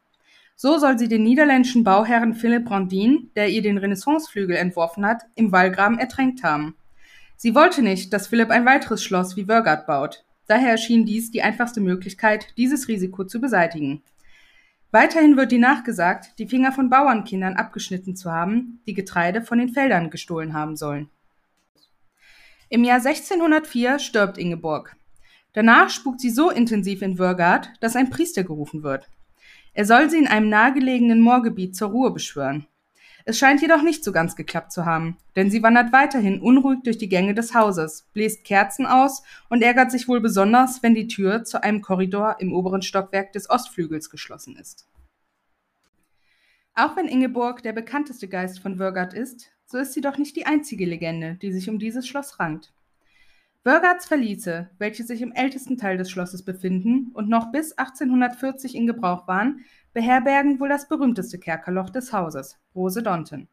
So 0.57 0.79
soll 0.79 0.99
sie 0.99 1.07
den 1.07 1.23
niederländischen 1.23 1.85
Bauherrn 1.85 2.33
Philipp 2.33 2.65
Brandin, 2.65 3.31
der 3.37 3.47
ihr 3.47 3.61
den 3.61 3.77
Renaissanceflügel 3.77 4.57
entworfen 4.57 5.05
hat, 5.05 5.23
im 5.35 5.53
Wallgraben 5.53 5.97
ertränkt 5.97 6.43
haben. 6.43 6.75
Sie 7.37 7.55
wollte 7.55 7.81
nicht, 7.81 8.11
dass 8.11 8.27
Philipp 8.27 8.49
ein 8.49 8.65
weiteres 8.65 9.01
Schloss 9.01 9.37
wie 9.37 9.47
Wörgard 9.47 9.87
baut. 9.87 10.25
Daher 10.47 10.71
erschien 10.71 11.05
dies 11.05 11.31
die 11.31 11.41
einfachste 11.41 11.79
Möglichkeit, 11.79 12.47
dieses 12.57 12.89
Risiko 12.89 13.23
zu 13.23 13.39
beseitigen. 13.39 14.03
Weiterhin 14.91 15.37
wird 15.37 15.53
ihr 15.53 15.59
nachgesagt, 15.59 16.37
die 16.37 16.47
Finger 16.47 16.73
von 16.73 16.89
Bauernkindern 16.89 17.55
abgeschnitten 17.55 18.15
zu 18.17 18.29
haben, 18.29 18.81
die 18.87 18.93
Getreide 18.93 19.41
von 19.41 19.57
den 19.57 19.69
Feldern 19.69 20.09
gestohlen 20.09 20.53
haben 20.53 20.75
sollen. 20.75 21.09
Im 22.67 22.83
Jahr 22.83 22.97
1604 22.97 23.99
stirbt 23.99 24.37
Ingeborg. 24.37 24.96
Danach 25.57 25.89
spukt 25.89 26.19
sie 26.19 26.29
so 26.29 26.51
intensiv 26.51 27.01
in 27.01 27.17
Wörgard, 27.17 27.71
dass 27.79 27.95
ein 27.95 28.11
Priester 28.11 28.43
gerufen 28.43 28.83
wird. 28.83 29.09
Er 29.73 29.85
soll 29.85 30.07
sie 30.07 30.19
in 30.19 30.27
einem 30.27 30.49
nahegelegenen 30.49 31.19
Moorgebiet 31.19 31.75
zur 31.75 31.89
Ruhe 31.89 32.11
beschwören. 32.11 32.67
Es 33.25 33.39
scheint 33.39 33.63
jedoch 33.63 33.81
nicht 33.81 34.03
so 34.03 34.11
ganz 34.11 34.35
geklappt 34.35 34.71
zu 34.71 34.85
haben, 34.85 35.17
denn 35.35 35.49
sie 35.49 35.63
wandert 35.63 35.91
weiterhin 35.91 36.41
unruhig 36.41 36.83
durch 36.83 36.99
die 36.99 37.09
Gänge 37.09 37.33
des 37.33 37.55
Hauses, 37.55 38.05
bläst 38.13 38.43
Kerzen 38.43 38.85
aus 38.85 39.23
und 39.49 39.63
ärgert 39.63 39.89
sich 39.89 40.07
wohl 40.07 40.21
besonders, 40.21 40.83
wenn 40.83 40.93
die 40.93 41.07
Tür 41.07 41.43
zu 41.43 41.63
einem 41.63 41.81
Korridor 41.81 42.35
im 42.37 42.53
oberen 42.53 42.83
Stockwerk 42.83 43.33
des 43.33 43.49
Ostflügels 43.49 44.11
geschlossen 44.11 44.57
ist. 44.57 44.87
Auch 46.75 46.95
wenn 46.95 47.07
Ingeborg 47.07 47.63
der 47.63 47.73
bekannteste 47.73 48.27
Geist 48.27 48.59
von 48.59 48.77
Wörgard 48.77 49.15
ist, 49.15 49.49
so 49.65 49.79
ist 49.79 49.93
sie 49.93 50.01
doch 50.01 50.19
nicht 50.19 50.35
die 50.35 50.45
einzige 50.45 50.85
Legende, 50.85 51.33
die 51.41 51.51
sich 51.51 51.67
um 51.67 51.79
dieses 51.79 52.07
Schloss 52.07 52.39
rankt. 52.39 52.71
Wörgards 53.67 54.05
Verliese, 54.05 54.69
welche 54.77 55.03
sich 55.03 55.21
im 55.21 55.33
ältesten 55.33 55.75
Teil 55.75 55.97
des 55.97 56.09
Schlosses 56.09 56.45
befinden 56.45 57.11
und 57.13 57.27
noch 57.27 57.51
bis 57.51 57.73
1840 57.73 58.73
in 58.75 58.87
Gebrauch 58.87 59.27
waren, 59.27 59.65
beherbergen 59.91 60.61
wohl 60.61 60.69
das 60.69 60.87
berühmteste 60.87 61.37
Kerkerloch 61.37 61.89
des 61.89 62.13
Hauses, 62.13 62.57
Rose 62.73 63.03
Donten. 63.03 63.49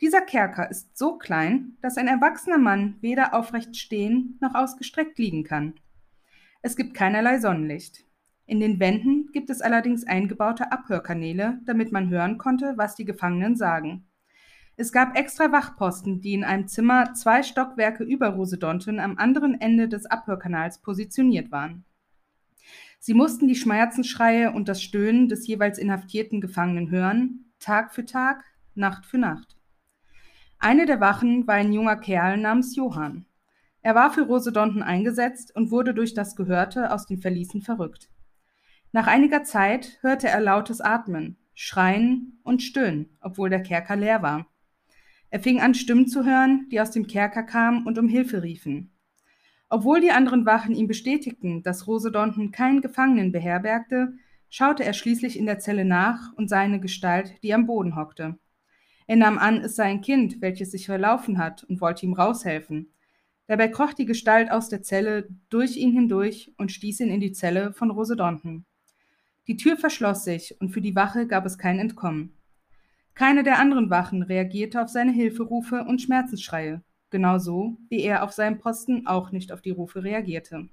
Dieser 0.00 0.20
Kerker 0.20 0.70
ist 0.70 0.96
so 0.96 1.18
klein, 1.18 1.76
dass 1.82 1.96
ein 1.96 2.06
erwachsener 2.06 2.58
Mann 2.58 2.94
weder 3.00 3.34
aufrecht 3.34 3.76
stehen 3.76 4.38
noch 4.40 4.54
ausgestreckt 4.54 5.18
liegen 5.18 5.42
kann. 5.42 5.74
Es 6.62 6.76
gibt 6.76 6.94
keinerlei 6.94 7.40
Sonnenlicht. 7.40 8.04
In 8.46 8.60
den 8.60 8.78
Wänden 8.78 9.32
gibt 9.32 9.50
es 9.50 9.62
allerdings 9.62 10.06
eingebaute 10.06 10.70
Abhörkanäle, 10.70 11.58
damit 11.64 11.90
man 11.90 12.08
hören 12.08 12.38
konnte, 12.38 12.74
was 12.76 12.94
die 12.94 13.04
Gefangenen 13.04 13.56
sagen. 13.56 14.06
Es 14.76 14.90
gab 14.90 15.16
extra 15.16 15.52
Wachposten, 15.52 16.20
die 16.20 16.34
in 16.34 16.42
einem 16.42 16.66
Zimmer 16.66 17.14
zwei 17.14 17.44
Stockwerke 17.44 18.02
über 18.02 18.30
Rosedonten 18.30 18.98
am 18.98 19.18
anderen 19.18 19.60
Ende 19.60 19.88
des 19.88 20.06
Abhörkanals 20.06 20.78
positioniert 20.78 21.52
waren. 21.52 21.84
Sie 22.98 23.14
mussten 23.14 23.46
die 23.46 23.54
Schmerzensschreie 23.54 24.50
und 24.50 24.68
das 24.68 24.82
Stöhnen 24.82 25.28
des 25.28 25.46
jeweils 25.46 25.78
inhaftierten 25.78 26.40
Gefangenen 26.40 26.90
hören, 26.90 27.52
Tag 27.60 27.94
für 27.94 28.04
Tag, 28.04 28.42
Nacht 28.74 29.06
für 29.06 29.18
Nacht. 29.18 29.56
Eine 30.58 30.86
der 30.86 31.00
Wachen 31.00 31.46
war 31.46 31.54
ein 31.54 31.72
junger 31.72 31.96
Kerl 31.96 32.38
namens 32.38 32.74
Johann. 32.74 33.26
Er 33.82 33.94
war 33.94 34.10
für 34.10 34.22
Rosedonten 34.22 34.82
eingesetzt 34.82 35.54
und 35.54 35.70
wurde 35.70 35.94
durch 35.94 36.14
das 36.14 36.34
Gehörte 36.34 36.90
aus 36.90 37.06
den 37.06 37.18
Verließen 37.18 37.60
verrückt. 37.60 38.08
Nach 38.90 39.06
einiger 39.06 39.44
Zeit 39.44 39.98
hörte 40.00 40.28
er 40.28 40.40
lautes 40.40 40.80
Atmen, 40.80 41.36
Schreien 41.54 42.40
und 42.42 42.62
Stöhnen, 42.62 43.18
obwohl 43.20 43.50
der 43.50 43.62
Kerker 43.62 43.96
leer 43.96 44.22
war. 44.22 44.46
Er 45.34 45.40
fing 45.40 45.60
an, 45.60 45.74
Stimmen 45.74 46.06
zu 46.06 46.24
hören, 46.24 46.68
die 46.70 46.80
aus 46.80 46.92
dem 46.92 47.08
Kerker 47.08 47.42
kamen 47.42 47.88
und 47.88 47.98
um 47.98 48.06
Hilfe 48.06 48.44
riefen. 48.44 48.92
Obwohl 49.68 50.00
die 50.00 50.12
anderen 50.12 50.46
Wachen 50.46 50.76
ihm 50.76 50.86
bestätigten, 50.86 51.64
dass 51.64 51.88
Rosedonten 51.88 52.52
keinen 52.52 52.82
Gefangenen 52.82 53.32
beherbergte, 53.32 54.12
schaute 54.48 54.84
er 54.84 54.92
schließlich 54.92 55.36
in 55.36 55.46
der 55.46 55.58
Zelle 55.58 55.84
nach 55.84 56.32
und 56.36 56.48
sah 56.48 56.60
eine 56.60 56.78
Gestalt, 56.78 57.34
die 57.42 57.52
am 57.52 57.66
Boden 57.66 57.96
hockte. 57.96 58.38
Er 59.08 59.16
nahm 59.16 59.36
an, 59.38 59.56
es 59.56 59.74
sei 59.74 59.86
ein 59.86 60.02
Kind, 60.02 60.40
welches 60.40 60.70
sich 60.70 60.86
verlaufen 60.86 61.36
hat 61.38 61.64
und 61.64 61.80
wollte 61.80 62.06
ihm 62.06 62.12
raushelfen. 62.12 62.92
Dabei 63.48 63.66
kroch 63.66 63.92
die 63.92 64.06
Gestalt 64.06 64.52
aus 64.52 64.68
der 64.68 64.82
Zelle 64.82 65.26
durch 65.50 65.76
ihn 65.76 65.90
hindurch 65.90 66.52
und 66.58 66.70
stieß 66.70 67.00
ihn 67.00 67.10
in 67.10 67.18
die 67.18 67.32
Zelle 67.32 67.72
von 67.72 67.90
Rosedonten. 67.90 68.66
Die 69.48 69.56
Tür 69.56 69.76
verschloss 69.76 70.22
sich 70.22 70.54
und 70.60 70.68
für 70.68 70.80
die 70.80 70.94
Wache 70.94 71.26
gab 71.26 71.44
es 71.44 71.58
kein 71.58 71.80
Entkommen. 71.80 72.36
Keine 73.14 73.44
der 73.44 73.60
anderen 73.60 73.90
Wachen 73.90 74.22
reagierte 74.22 74.82
auf 74.82 74.88
seine 74.88 75.12
Hilferufe 75.12 75.84
und 75.84 76.02
Schmerzensschreie, 76.02 76.82
genauso 77.10 77.78
wie 77.88 78.00
er 78.00 78.24
auf 78.24 78.32
seinem 78.32 78.58
Posten 78.58 79.06
auch 79.06 79.30
nicht 79.30 79.52
auf 79.52 79.62
die 79.62 79.70
Rufe 79.70 80.02
reagierte. 80.02 80.68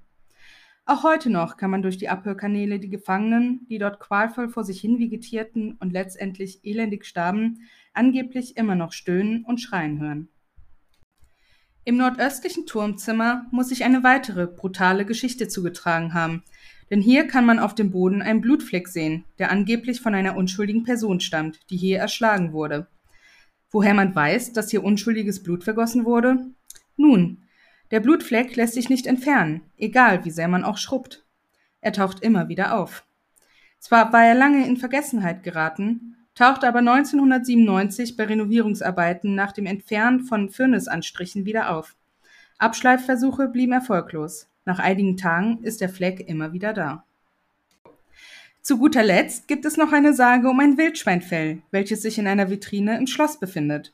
Auch 0.86 1.04
heute 1.04 1.30
noch 1.30 1.58
kann 1.58 1.70
man 1.70 1.84
durch 1.84 1.98
die 1.98 2.10
Abhörkanäle 2.10 2.80
die 2.80 2.90
Gefangenen, 2.90 3.68
die 3.70 3.78
dort 3.78 4.00
qualvoll 4.00 4.50
vor 4.50 4.64
sich 4.64 4.82
hin 4.82 4.98
vegetierten 4.98 5.78
und 5.80 5.94
letztendlich 5.94 6.66
elendig 6.66 7.06
starben, 7.06 7.60
angeblich 7.94 8.58
immer 8.58 8.74
noch 8.74 8.92
stöhnen 8.92 9.46
und 9.46 9.62
schreien 9.62 10.00
hören. 10.00 10.28
Im 11.84 11.98
nordöstlichen 11.98 12.66
Turmzimmer 12.66 13.46
muss 13.52 13.70
sich 13.70 13.84
eine 13.84 14.04
weitere 14.04 14.48
brutale 14.48 15.06
Geschichte 15.06 15.48
zugetragen 15.48 16.16
haben, 16.16 16.44
denn 16.92 17.02
hier 17.02 17.26
kann 17.26 17.46
man 17.46 17.58
auf 17.58 17.74
dem 17.74 17.90
Boden 17.90 18.22
einen 18.22 18.42
Blutfleck 18.42 18.90
sehen, 18.90 19.24
der 19.40 19.50
angeblich 19.50 20.02
von 20.02 20.14
einer 20.14 20.36
unschuldigen 20.36 20.84
Person 20.84 21.22
stammt, 21.22 21.60
die 21.70 21.78
hier 21.78 21.98
erschlagen 21.98 22.52
wurde. 22.52 22.88
Woher 23.72 23.94
man 23.94 24.14
weiß, 24.14 24.52
dass 24.52 24.70
hier 24.70 24.84
unschuldiges 24.84 25.42
Blut 25.42 25.64
vergossen 25.64 26.04
wurde? 26.04 26.46
Nun, 26.98 27.44
der 27.92 28.02
Blutfleck 28.02 28.58
lässt 28.58 28.74
sich 28.74 28.90
nicht 28.90 29.08
entfernen, 29.08 29.62
egal 29.78 30.26
wie 30.26 30.32
sehr 30.32 30.50
man 30.50 30.66
auch 30.66 30.78
schrubbt. 30.78 31.26
Er 31.80 31.94
taucht 31.94 32.20
immer 32.20 32.50
wieder 32.50 32.78
auf. 32.78 33.06
Zwar 33.80 34.12
war 34.12 34.26
er 34.26 34.36
lange 34.36 34.68
in 34.68 34.76
Vergessenheit 34.76 35.44
geraten, 35.44 36.18
tauchte 36.36 36.68
aber 36.68 36.80
1997 36.80 38.18
bei 38.18 38.26
Renovierungsarbeiten 38.26 39.34
nach 39.34 39.54
dem 39.54 39.66
Entfernen 39.66 40.26
von 40.26 40.50
Firnisanstrichen 40.50 41.46
wieder 41.46 41.72
auf. 41.72 41.96
Abschleifversuche 42.58 43.48
blieben 43.48 43.72
erfolglos. 43.72 44.51
Nach 44.72 44.80
einigen 44.80 45.18
Tagen 45.18 45.62
ist 45.64 45.82
der 45.82 45.90
Fleck 45.90 46.30
immer 46.30 46.54
wieder 46.54 46.72
da. 46.72 47.04
Zu 48.62 48.78
guter 48.78 49.04
Letzt 49.04 49.50
gibt 49.50 49.66
es 49.66 49.76
noch 49.76 49.92
eine 49.92 50.14
Sage 50.14 50.48
um 50.48 50.62
ein 50.62 50.78
Wildschweinfell, 50.78 51.62
welches 51.72 52.02
sich 52.02 52.18
in 52.18 52.26
einer 52.26 52.50
Vitrine 52.50 52.98
im 52.98 53.06
Schloss 53.06 53.38
befindet. 53.38 53.94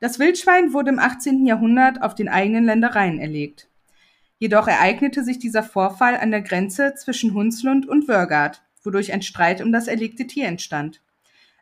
Das 0.00 0.18
Wildschwein 0.18 0.72
wurde 0.72 0.90
im 0.90 0.98
18. 0.98 1.46
Jahrhundert 1.46 2.02
auf 2.02 2.16
den 2.16 2.28
eigenen 2.28 2.64
Ländereien 2.64 3.20
erlegt. 3.20 3.68
Jedoch 4.40 4.66
ereignete 4.66 5.22
sich 5.22 5.38
dieser 5.38 5.62
Vorfall 5.62 6.16
an 6.16 6.32
der 6.32 6.42
Grenze 6.42 6.94
zwischen 6.96 7.32
Hunslund 7.32 7.86
und 7.86 8.08
Wörgard, 8.08 8.64
wodurch 8.82 9.12
ein 9.12 9.22
Streit 9.22 9.62
um 9.62 9.70
das 9.70 9.86
erlegte 9.86 10.26
Tier 10.26 10.48
entstand. 10.48 11.02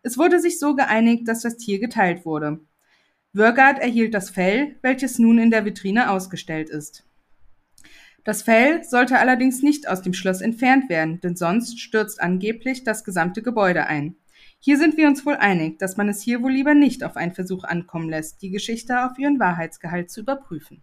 Es 0.02 0.16
wurde 0.16 0.40
sich 0.40 0.58
so 0.58 0.74
geeinigt, 0.74 1.28
dass 1.28 1.42
das 1.42 1.58
Tier 1.58 1.80
geteilt 1.80 2.24
wurde. 2.24 2.60
Wörgard 3.34 3.78
erhielt 3.78 4.14
das 4.14 4.30
Fell, 4.30 4.76
welches 4.80 5.18
nun 5.18 5.36
in 5.38 5.50
der 5.50 5.66
Vitrine 5.66 6.10
ausgestellt 6.10 6.70
ist. 6.70 7.04
Das 8.24 8.42
Fell 8.42 8.84
sollte 8.84 9.18
allerdings 9.18 9.62
nicht 9.62 9.88
aus 9.88 10.02
dem 10.02 10.12
Schloss 10.12 10.40
entfernt 10.40 10.88
werden, 10.90 11.20
denn 11.20 11.36
sonst 11.36 11.80
stürzt 11.80 12.20
angeblich 12.20 12.84
das 12.84 13.04
gesamte 13.04 13.42
Gebäude 13.42 13.86
ein. 13.86 14.16
Hier 14.60 14.76
sind 14.76 14.96
wir 14.96 15.06
uns 15.06 15.24
wohl 15.24 15.36
einig, 15.36 15.78
dass 15.78 15.96
man 15.96 16.08
es 16.08 16.20
hier 16.20 16.42
wohl 16.42 16.50
lieber 16.50 16.74
nicht 16.74 17.04
auf 17.04 17.16
einen 17.16 17.32
Versuch 17.32 17.64
ankommen 17.64 18.08
lässt, 18.08 18.42
die 18.42 18.50
Geschichte 18.50 19.04
auf 19.04 19.18
ihren 19.18 19.38
Wahrheitsgehalt 19.38 20.10
zu 20.10 20.20
überprüfen. 20.20 20.82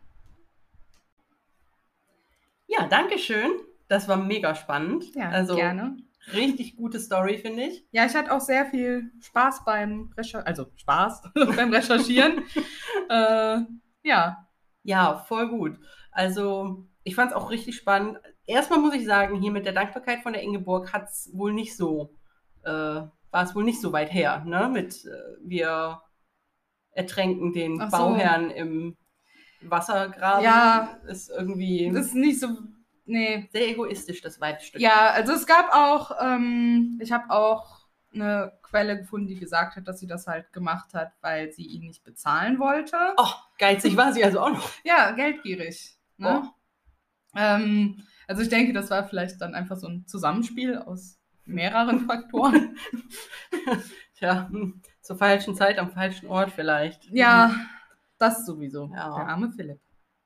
Ja, 2.67 2.87
danke 2.87 3.19
schön. 3.19 3.51
Das 3.87 4.07
war 4.07 4.17
mega 4.17 4.55
spannend. 4.55 5.13
Ja, 5.13 5.29
also, 5.29 5.55
gerne. 5.55 5.97
Richtig 6.33 6.75
gute 6.75 6.99
Story, 6.99 7.37
finde 7.37 7.63
ich. 7.65 7.85
Ja, 7.91 8.05
ich 8.05 8.15
hatte 8.15 8.33
auch 8.33 8.41
sehr 8.41 8.65
viel 8.65 9.11
Spaß 9.21 9.63
beim 9.63 10.11
Recherchieren, 10.17 10.47
also 10.47 10.65
Spaß 10.75 11.21
beim 11.55 11.71
Recherchieren. 11.71 12.43
äh, 13.09 13.59
ja. 14.03 14.47
Ja, 14.83 15.17
voll 15.27 15.49
gut. 15.49 15.79
Also 16.11 16.87
ich 17.05 17.15
fand 17.15 17.31
es 17.31 17.37
auch 17.37 17.51
richtig 17.51 17.77
spannend. 17.77 18.17
Erstmal 18.47 18.79
muss 18.79 18.95
ich 18.95 19.05
sagen, 19.05 19.39
hier 19.39 19.51
mit 19.51 19.65
der 19.65 19.73
Dankbarkeit 19.73 20.21
von 20.23 20.33
der 20.33 20.41
Ingeborg 20.41 20.91
hat 20.91 21.05
es 21.09 21.29
wohl 21.33 21.53
nicht 21.53 21.77
so, 21.77 22.15
äh, 22.63 22.69
war 22.69 23.11
es 23.31 23.55
wohl 23.55 23.63
nicht 23.63 23.79
so 23.79 23.93
weit 23.93 24.11
her, 24.11 24.43
ne? 24.45 24.67
Mit 24.67 25.05
äh, 25.05 25.37
wir 25.41 26.01
ertränken 26.91 27.53
den 27.53 27.79
so. 27.79 27.89
Bauherrn 27.89 28.49
im 28.49 28.97
Wassergraben. 29.61 30.43
Ja. 30.43 30.97
Ist 31.07 31.29
irgendwie. 31.29 31.91
Das 31.93 32.07
ist 32.07 32.15
nicht 32.15 32.39
so. 32.39 32.47
Nee. 33.05 33.47
Sehr 33.51 33.69
egoistisch, 33.69 34.21
das 34.21 34.41
weite 34.41 34.65
Stück. 34.65 34.81
Ja, 34.81 35.11
also 35.11 35.33
es 35.33 35.45
gab 35.45 35.71
auch, 35.73 36.11
ähm, 36.19 36.99
ich 36.99 37.11
habe 37.11 37.29
auch 37.29 37.85
eine 38.15 38.57
Quelle 38.63 38.97
gefunden, 38.97 39.27
die 39.27 39.39
gesagt 39.39 39.75
hat, 39.75 39.87
dass 39.87 39.99
sie 39.99 40.07
das 40.07 40.25
halt 40.25 40.51
gemacht 40.53 40.95
hat, 40.95 41.11
weil 41.21 41.51
sie 41.51 41.67
ihn 41.67 41.85
nicht 41.85 42.03
bezahlen 42.03 42.57
wollte. 42.57 42.97
Oh, 43.17 43.33
geizig 43.59 43.95
war 43.95 44.11
sie 44.11 44.23
also 44.23 44.39
auch 44.39 44.49
noch. 44.49 44.71
Ja, 44.83 45.11
geldgierig. 45.11 45.99
Ne? 46.17 46.41
Oh. 46.43 46.54
Ähm, 47.35 48.03
also 48.27 48.41
ich 48.41 48.49
denke, 48.49 48.73
das 48.73 48.89
war 48.89 49.07
vielleicht 49.07 49.41
dann 49.41 49.55
einfach 49.55 49.77
so 49.77 49.87
ein 49.87 50.07
Zusammenspiel 50.07 50.77
aus 50.77 51.19
mehreren 51.45 52.01
Faktoren. 52.07 52.75
Tja, 54.15 54.49
zur 55.01 55.17
falschen 55.17 55.55
Zeit 55.55 55.77
am 55.77 55.91
falschen 55.91 56.27
Ort 56.27 56.51
vielleicht. 56.51 57.05
Ja, 57.11 57.53
das 58.17 58.45
sowieso. 58.45 58.89
Ja. 58.93 59.15
Der 59.15 59.27
arme 59.27 59.51
Philipp. 59.51 59.79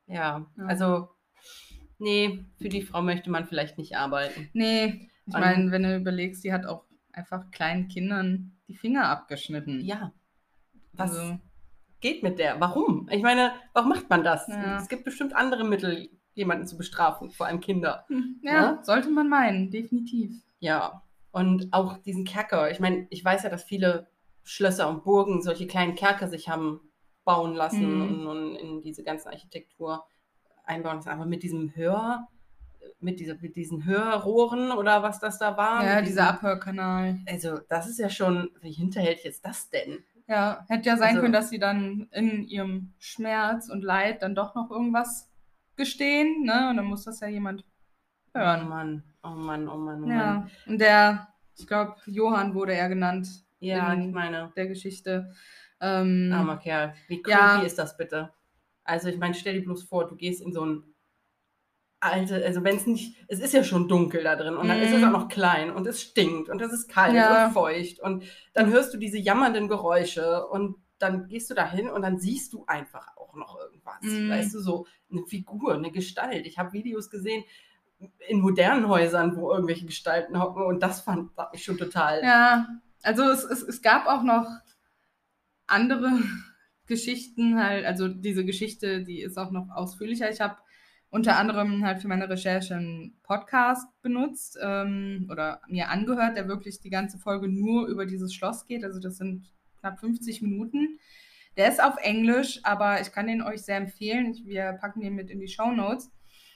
Ja, 0.07 0.47
ja, 0.57 0.65
also 0.65 1.09
nee, 1.97 2.45
für 2.57 2.69
die 2.69 2.81
Frau 2.81 3.01
möchte 3.01 3.29
man 3.29 3.45
vielleicht 3.45 3.77
nicht 3.77 3.97
arbeiten. 3.97 4.49
Nee, 4.53 5.09
ich 5.25 5.33
meine, 5.33 5.71
wenn 5.71 5.83
du 5.83 5.95
überlegst, 5.95 6.43
die 6.43 6.53
hat 6.53 6.65
auch 6.65 6.85
einfach 7.11 7.51
kleinen 7.51 7.87
Kindern 7.87 8.57
die 8.67 8.75
Finger 8.75 9.09
abgeschnitten. 9.09 9.81
Ja. 9.81 10.13
Was 10.93 11.11
also, 11.11 11.39
geht 11.99 12.23
mit 12.23 12.39
der? 12.39 12.59
Warum? 12.59 13.07
Ich 13.11 13.21
meine, 13.21 13.53
warum 13.73 13.89
macht 13.89 14.09
man 14.09 14.23
das? 14.23 14.47
Ja. 14.47 14.77
Es 14.77 14.89
gibt 14.89 15.03
bestimmt 15.03 15.35
andere 15.35 15.63
Mittel, 15.63 16.09
jemanden 16.39 16.65
zu 16.65 16.77
bestrafen, 16.77 17.29
vor 17.29 17.45
allem 17.45 17.59
Kinder. 17.59 18.05
Hm, 18.07 18.39
ja, 18.41 18.51
ja, 18.51 18.83
sollte 18.83 19.09
man 19.09 19.29
meinen, 19.29 19.69
definitiv. 19.69 20.31
Ja, 20.59 21.03
und 21.31 21.71
auch 21.71 21.97
diesen 21.97 22.25
Kerker. 22.25 22.71
Ich 22.71 22.79
meine, 22.79 23.05
ich 23.11 23.23
weiß 23.23 23.43
ja, 23.43 23.49
dass 23.49 23.63
viele 23.63 24.07
Schlösser 24.43 24.89
und 24.89 25.03
Burgen 25.03 25.41
solche 25.41 25.67
kleinen 25.67 25.95
Kerker 25.95 26.27
sich 26.27 26.49
haben 26.49 26.81
bauen 27.23 27.53
lassen 27.53 27.95
mhm. 27.95 28.01
und, 28.01 28.27
und, 28.27 28.55
in 28.55 28.81
diese 28.81 29.03
ganze 29.03 29.29
Architektur 29.29 30.05
einbauen 30.65 30.97
lassen. 30.97 31.09
Aber 31.09 31.25
mit 31.25 31.43
diesem 31.43 31.75
Hör, 31.75 32.27
mit, 32.99 33.19
dieser, 33.19 33.35
mit 33.39 33.55
diesen 33.55 33.85
Hörrohren 33.85 34.71
oder 34.71 35.03
was 35.03 35.19
das 35.19 35.37
da 35.37 35.55
war. 35.55 35.85
Ja, 35.85 36.01
dieser 36.01 36.29
Abhörkanal. 36.29 37.19
Also, 37.27 37.59
das 37.69 37.87
ist 37.87 37.99
ja 37.99 38.09
schon, 38.09 38.49
wie 38.61 38.71
hinterhältig 38.71 39.25
ist 39.25 39.45
das 39.45 39.69
denn? 39.69 39.99
Ja, 40.27 40.65
hätte 40.67 40.89
ja 40.89 40.97
sein 40.97 41.09
Also- 41.09 41.21
können, 41.21 41.33
dass 41.33 41.49
sie 41.49 41.59
dann 41.59 42.07
in 42.11 42.47
ihrem 42.47 42.93
Schmerz 42.97 43.69
und 43.69 43.83
Leid 43.83 44.21
dann 44.21 44.35
doch 44.35 44.55
noch 44.55 44.69
irgendwas 44.71 45.29
gestehen, 45.79 46.43
ne? 46.43 46.69
Und 46.69 46.77
dann 46.77 46.85
muss 46.85 47.05
das 47.05 47.19
ja 47.21 47.27
jemand 47.27 47.63
Oh 48.35 48.39
hören. 48.39 48.69
Mann, 48.69 49.03
oh 49.23 49.29
Mann, 49.29 49.67
oh 49.67 49.77
Mann, 49.77 50.03
oh 50.03 50.07
Mann. 50.07 50.17
Ja, 50.17 50.47
und 50.67 50.77
der, 50.79 51.27
ich 51.57 51.65
glaube, 51.65 51.95
Johann 52.05 52.53
wurde 52.53 52.73
er 52.75 52.87
genannt 52.89 53.27
Ja, 53.59 53.91
ich 53.93 54.11
meine, 54.13 54.51
der 54.55 54.67
Geschichte. 54.67 55.33
Ähm, 55.81 56.31
armer 56.33 56.57
Kerl. 56.57 56.93
Wie 57.07 57.21
creepy 57.21 57.31
Ja. 57.39 57.61
ist 57.61 57.79
das 57.79 57.97
bitte? 57.97 58.31
Also 58.83 59.07
ich 59.09 59.17
meine, 59.17 59.33
stell 59.33 59.55
dir 59.55 59.63
bloß 59.65 59.83
vor, 59.83 60.07
du 60.07 60.15
gehst 60.15 60.41
in 60.41 60.51
so 60.53 60.63
ein 60.65 60.83
alte, 62.01 62.43
also 62.45 62.63
wenn 62.63 62.77
es 62.77 62.85
nicht, 62.85 63.17
es 63.27 63.39
ist 63.39 63.53
ja 63.53 63.63
schon 63.63 63.87
dunkel 63.89 64.23
da 64.23 64.35
drin 64.35 64.55
und 64.55 64.67
dann 64.69 64.79
ist 64.79 64.91
es 64.93 64.99
Mhm. 64.99 65.05
auch 65.07 65.11
noch 65.21 65.27
klein 65.27 65.69
und 65.71 65.85
es 65.87 66.01
stinkt 66.01 66.49
und 66.49 66.61
es 66.61 66.71
ist 66.71 66.87
kalt 66.89 67.13
Ja. 67.13 67.47
und 67.47 67.53
feucht 67.53 67.99
und 67.99 68.23
dann 68.53 68.69
hörst 68.69 68.93
du 68.93 68.97
diese 68.97 69.17
jammernden 69.17 69.67
Geräusche 69.67 70.47
und 70.47 70.75
dann 70.99 71.27
gehst 71.27 71.49
du 71.49 71.53
da 71.53 71.69
hin 71.69 71.89
und 71.89 72.01
dann 72.01 72.19
siehst 72.19 72.53
du 72.53 72.65
einfach 72.65 73.15
auch 73.17 73.35
noch 73.35 73.57
irgendwas. 73.59 74.01
Mhm. 74.01 74.29
Weißt 74.29 74.53
du, 74.53 74.59
so 74.59 74.85
eine 75.11 75.23
Figur, 75.23 75.73
eine 75.73 75.91
Gestalt. 75.91 76.45
Ich 76.45 76.57
habe 76.57 76.73
Videos 76.73 77.09
gesehen 77.09 77.43
in 78.27 78.41
modernen 78.41 78.87
Häusern, 78.87 79.35
wo 79.35 79.51
irgendwelche 79.51 79.85
Gestalten 79.85 80.39
hocken 80.39 80.63
und 80.63 80.81
das 80.81 81.01
fand 81.01 81.35
hat 81.37 81.51
mich 81.51 81.63
schon 81.63 81.77
total. 81.77 82.23
Ja, 82.23 82.67
also 83.01 83.23
es, 83.23 83.43
es, 83.43 83.61
es 83.61 83.81
gab 83.81 84.07
auch 84.07 84.23
noch 84.23 84.47
andere 85.67 86.19
Geschichten 86.85 87.61
halt, 87.61 87.85
also 87.85 88.07
diese 88.07 88.45
Geschichte, 88.45 89.03
die 89.03 89.21
ist 89.21 89.37
auch 89.37 89.51
noch 89.51 89.69
ausführlicher. 89.69 90.29
Ich 90.29 90.41
habe 90.41 90.57
unter 91.11 91.37
anderem 91.37 91.85
halt 91.85 92.01
für 92.01 92.07
meine 92.07 92.29
Recherche 92.29 92.75
einen 92.75 93.19
Podcast 93.23 93.87
benutzt 94.01 94.57
ähm, 94.61 95.27
oder 95.31 95.61
mir 95.67 95.89
angehört, 95.89 96.37
der 96.37 96.47
wirklich 96.47 96.79
die 96.79 96.89
ganze 96.89 97.17
Folge 97.17 97.47
nur 97.47 97.87
über 97.87 98.05
dieses 98.05 98.33
Schloss 98.33 98.65
geht. 98.65 98.83
Also 98.83 98.99
das 98.99 99.17
sind 99.17 99.51
knapp 99.79 99.99
50 99.99 100.41
Minuten. 100.41 100.99
Der 101.57 101.67
ist 101.69 101.81
auf 101.83 101.97
Englisch, 101.97 102.59
aber 102.63 103.01
ich 103.01 103.11
kann 103.11 103.27
den 103.27 103.41
euch 103.41 103.61
sehr 103.63 103.77
empfehlen. 103.77 104.35
Wir 104.45 104.73
packen 104.73 105.01
den 105.01 105.15
mit 105.15 105.29
in 105.29 105.39
die 105.39 105.47
Show 105.47 105.71
Notes. 105.71 106.11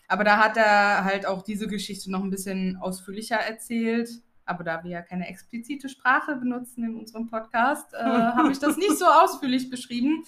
Aber 0.07 0.23
da 0.23 0.37
hat 0.37 0.57
er 0.57 1.03
halt 1.05 1.25
auch 1.25 1.41
diese 1.41 1.67
Geschichte 1.67 2.11
noch 2.11 2.23
ein 2.23 2.29
bisschen 2.29 2.77
ausführlicher 2.77 3.37
erzählt. 3.37 4.09
Aber 4.45 4.63
da 4.65 4.83
wir 4.83 4.91
ja 4.91 5.01
keine 5.01 5.27
explizite 5.29 5.87
Sprache 5.87 6.35
benutzen 6.35 6.83
in 6.83 6.95
unserem 6.97 7.27
Podcast, 7.27 7.93
äh, 7.93 7.97
habe 8.03 8.51
ich 8.51 8.59
das 8.59 8.75
nicht 8.77 8.97
so 8.97 9.05
ausführlich 9.05 9.69
beschrieben. 9.69 10.23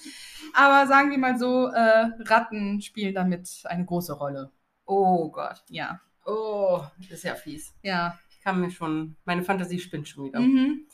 Aber 0.54 0.86
sagen 0.88 1.10
wir 1.10 1.18
mal 1.18 1.38
so, 1.38 1.66
äh, 1.68 2.08
Ratten 2.20 2.80
spielen 2.80 3.14
damit 3.14 3.48
eine 3.64 3.84
große 3.84 4.14
Rolle. 4.14 4.50
Oh 4.86 5.30
Gott. 5.30 5.62
Ja, 5.68 6.00
Oh, 6.28 6.80
das 6.98 7.10
ist 7.18 7.24
ja 7.24 7.34
fies. 7.36 7.72
ja. 7.82 8.18
Ich 8.30 8.40
kann 8.42 8.60
mir 8.60 8.70
schon, 8.70 9.16
meine 9.24 9.42
Fantasie 9.42 9.78
spinnt 9.78 10.08
schon 10.08 10.24
wieder. 10.24 10.40
Mhm. 10.40 10.86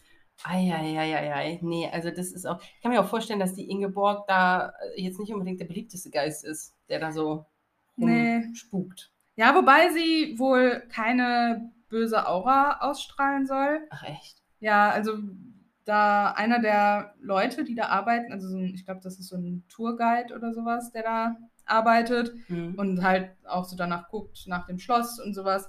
Eieieiei. 0.44 1.58
Nee, 1.62 1.88
also 1.92 2.10
das 2.10 2.32
ist 2.32 2.46
auch, 2.46 2.60
ich 2.60 2.82
kann 2.82 2.90
mir 2.92 3.00
auch 3.00 3.08
vorstellen, 3.08 3.40
dass 3.40 3.54
die 3.54 3.70
Ingeborg 3.70 4.26
da 4.26 4.72
äh, 4.96 5.02
jetzt 5.02 5.18
nicht 5.20 5.32
unbedingt 5.32 5.60
der 5.60 5.66
beliebteste 5.66 6.10
Geist 6.10 6.44
ist, 6.44 6.74
der 6.88 6.98
da 6.98 7.12
so 7.12 7.46
Nee. 7.96 8.42
spukt. 8.54 9.12
Ja, 9.36 9.54
wobei 9.54 9.90
sie 9.92 10.38
wohl 10.38 10.82
keine 10.88 11.70
böse 11.88 12.26
Aura 12.26 12.78
ausstrahlen 12.80 13.46
soll. 13.46 13.86
Ach 13.90 14.02
echt? 14.04 14.42
Ja, 14.60 14.90
also 14.90 15.18
da 15.84 16.32
einer 16.32 16.60
der 16.60 17.14
Leute, 17.20 17.64
die 17.64 17.74
da 17.74 17.86
arbeiten, 17.88 18.32
also 18.32 18.48
so 18.48 18.56
ein, 18.56 18.74
ich 18.74 18.84
glaube, 18.84 19.00
das 19.02 19.18
ist 19.18 19.28
so 19.28 19.36
ein 19.36 19.64
Tourguide 19.68 20.34
oder 20.34 20.52
sowas, 20.54 20.90
der 20.92 21.02
da 21.02 21.36
arbeitet 21.66 22.32
Hm. 22.48 22.74
und 22.76 23.02
halt 23.04 23.30
auch 23.46 23.64
so 23.64 23.76
danach 23.76 24.08
guckt, 24.08 24.44
nach 24.46 24.66
dem 24.66 24.78
Schloss 24.78 25.20
und 25.20 25.34
sowas. 25.34 25.68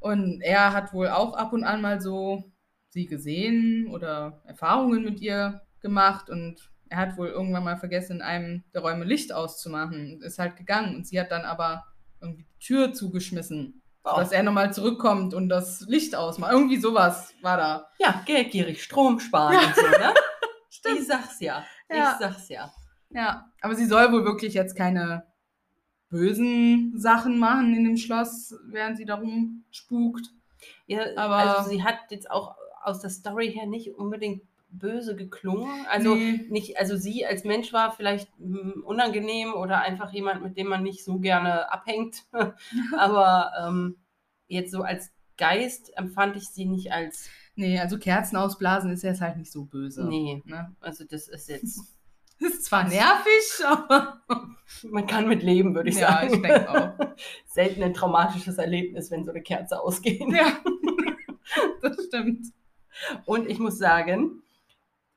Und 0.00 0.40
er 0.42 0.72
hat 0.72 0.92
wohl 0.92 1.08
auch 1.08 1.34
ab 1.34 1.52
und 1.52 1.64
an 1.64 1.80
mal 1.82 2.00
so 2.00 2.44
sie 2.92 3.06
gesehen 3.06 3.88
oder 3.88 4.42
Erfahrungen 4.46 5.02
mit 5.04 5.20
ihr 5.20 5.62
gemacht 5.80 6.30
und 6.30 6.70
er 6.88 6.98
hat 6.98 7.16
wohl 7.16 7.28
irgendwann 7.28 7.64
mal 7.64 7.76
vergessen, 7.78 8.16
in 8.16 8.22
einem 8.22 8.64
der 8.74 8.82
Räume 8.82 9.04
Licht 9.04 9.32
auszumachen 9.32 10.12
und 10.14 10.22
ist 10.22 10.38
halt 10.38 10.56
gegangen 10.56 10.94
und 10.94 11.06
sie 11.06 11.18
hat 11.18 11.30
dann 11.30 11.42
aber 11.42 11.84
irgendwie 12.20 12.44
die 12.44 12.58
Tür 12.64 12.92
zugeschmissen, 12.92 13.78
Oh. 14.04 14.16
dass 14.16 14.32
er 14.32 14.42
nochmal 14.42 14.72
zurückkommt 14.74 15.32
und 15.32 15.48
das 15.48 15.82
Licht 15.88 16.16
ausmacht. 16.16 16.50
Irgendwie 16.52 16.76
sowas 16.78 17.32
war 17.40 17.56
da. 17.56 17.86
Ja, 18.00 18.20
geldgierig, 18.26 18.82
Strom 18.82 19.20
sparen 19.20 19.54
Ja. 19.54 19.60
und 19.68 19.74
so, 19.76 19.82
ne? 19.82 20.14
Stimmt. 20.70 20.98
Ich 20.98 21.06
sag's 21.06 21.40
ja. 21.40 21.64
Ja. 21.88 22.12
Ich 22.12 22.18
sag's 22.18 22.48
ja. 22.48 22.72
Ja, 23.10 23.46
aber 23.60 23.74
sie 23.76 23.86
soll 23.86 24.10
wohl 24.10 24.24
wirklich 24.24 24.54
jetzt 24.54 24.74
keine 24.76 25.24
bösen 26.10 26.92
Sachen 26.98 27.38
machen 27.38 27.74
in 27.74 27.84
dem 27.84 27.96
Schloss, 27.96 28.54
während 28.66 28.96
sie 28.96 29.04
darum 29.04 29.64
spukt. 29.70 30.26
ja 30.86 31.00
Aber- 31.16 31.36
also 31.36 31.70
sie 31.70 31.82
hat 31.82 31.96
jetzt 32.10 32.30
auch 32.30 32.56
aus 32.82 33.00
der 33.00 33.10
Story 33.10 33.52
her 33.52 33.66
nicht 33.66 33.94
unbedingt 33.96 34.42
böse 34.70 35.14
geklungen. 35.16 35.86
Also 35.90 36.14
Nee. 36.14 36.46
nicht, 36.48 36.78
also 36.78 36.96
sie 36.96 37.26
als 37.26 37.44
Mensch 37.44 37.72
war 37.72 37.92
vielleicht 37.92 38.28
hm, 38.38 38.82
unangenehm 38.86 39.52
oder 39.54 39.80
einfach 39.82 40.12
jemand, 40.12 40.42
mit 40.42 40.56
dem 40.56 40.68
man 40.68 40.82
nicht 40.82 41.04
so 41.04 41.18
gerne 41.18 41.70
abhängt. 41.70 42.24
Aber 42.96 43.52
ähm, 43.66 43.96
jetzt 44.48 44.72
so 44.72 44.82
als 44.82 45.10
Geist 45.36 45.96
empfand 45.96 46.36
ich 46.36 46.48
sie 46.48 46.64
nicht 46.64 46.92
als, 46.92 47.28
Nee, 47.54 47.78
also 47.78 47.98
Kerzen 47.98 48.36
ausblasen 48.36 48.90
ist 48.92 49.02
jetzt 49.02 49.20
halt 49.20 49.36
nicht 49.36 49.52
so 49.52 49.64
böse. 49.66 50.06
nee, 50.06 50.42
Ne? 50.46 50.74
also 50.80 51.04
das 51.04 51.28
ist 51.28 51.48
jetzt, 51.50 51.80
Ist 52.38 52.64
zwar 52.64 52.88
nervig, 52.88 53.42
aber 53.66 54.20
man 54.90 55.06
kann 55.06 55.28
mit 55.28 55.42
leben, 55.42 55.74
würde 55.74 55.90
ich 55.90 55.96
Ja, 55.96 56.08
sagen. 56.22 56.34
ich 56.34 56.40
denke 56.42 56.70
auch. 56.70 57.14
Selten 57.46 57.82
ein 57.84 57.94
traumatisches 57.94 58.58
Erlebnis, 58.58 59.10
wenn 59.10 59.24
so 59.24 59.30
eine 59.30 59.42
Kerze 59.42 59.78
ausgeht. 59.80 60.22
ja, 60.28 60.56
das 61.82 62.04
stimmt. 62.06 62.46
Und 63.26 63.48
ich 63.50 63.58
muss 63.58 63.78
sagen, 63.78 64.42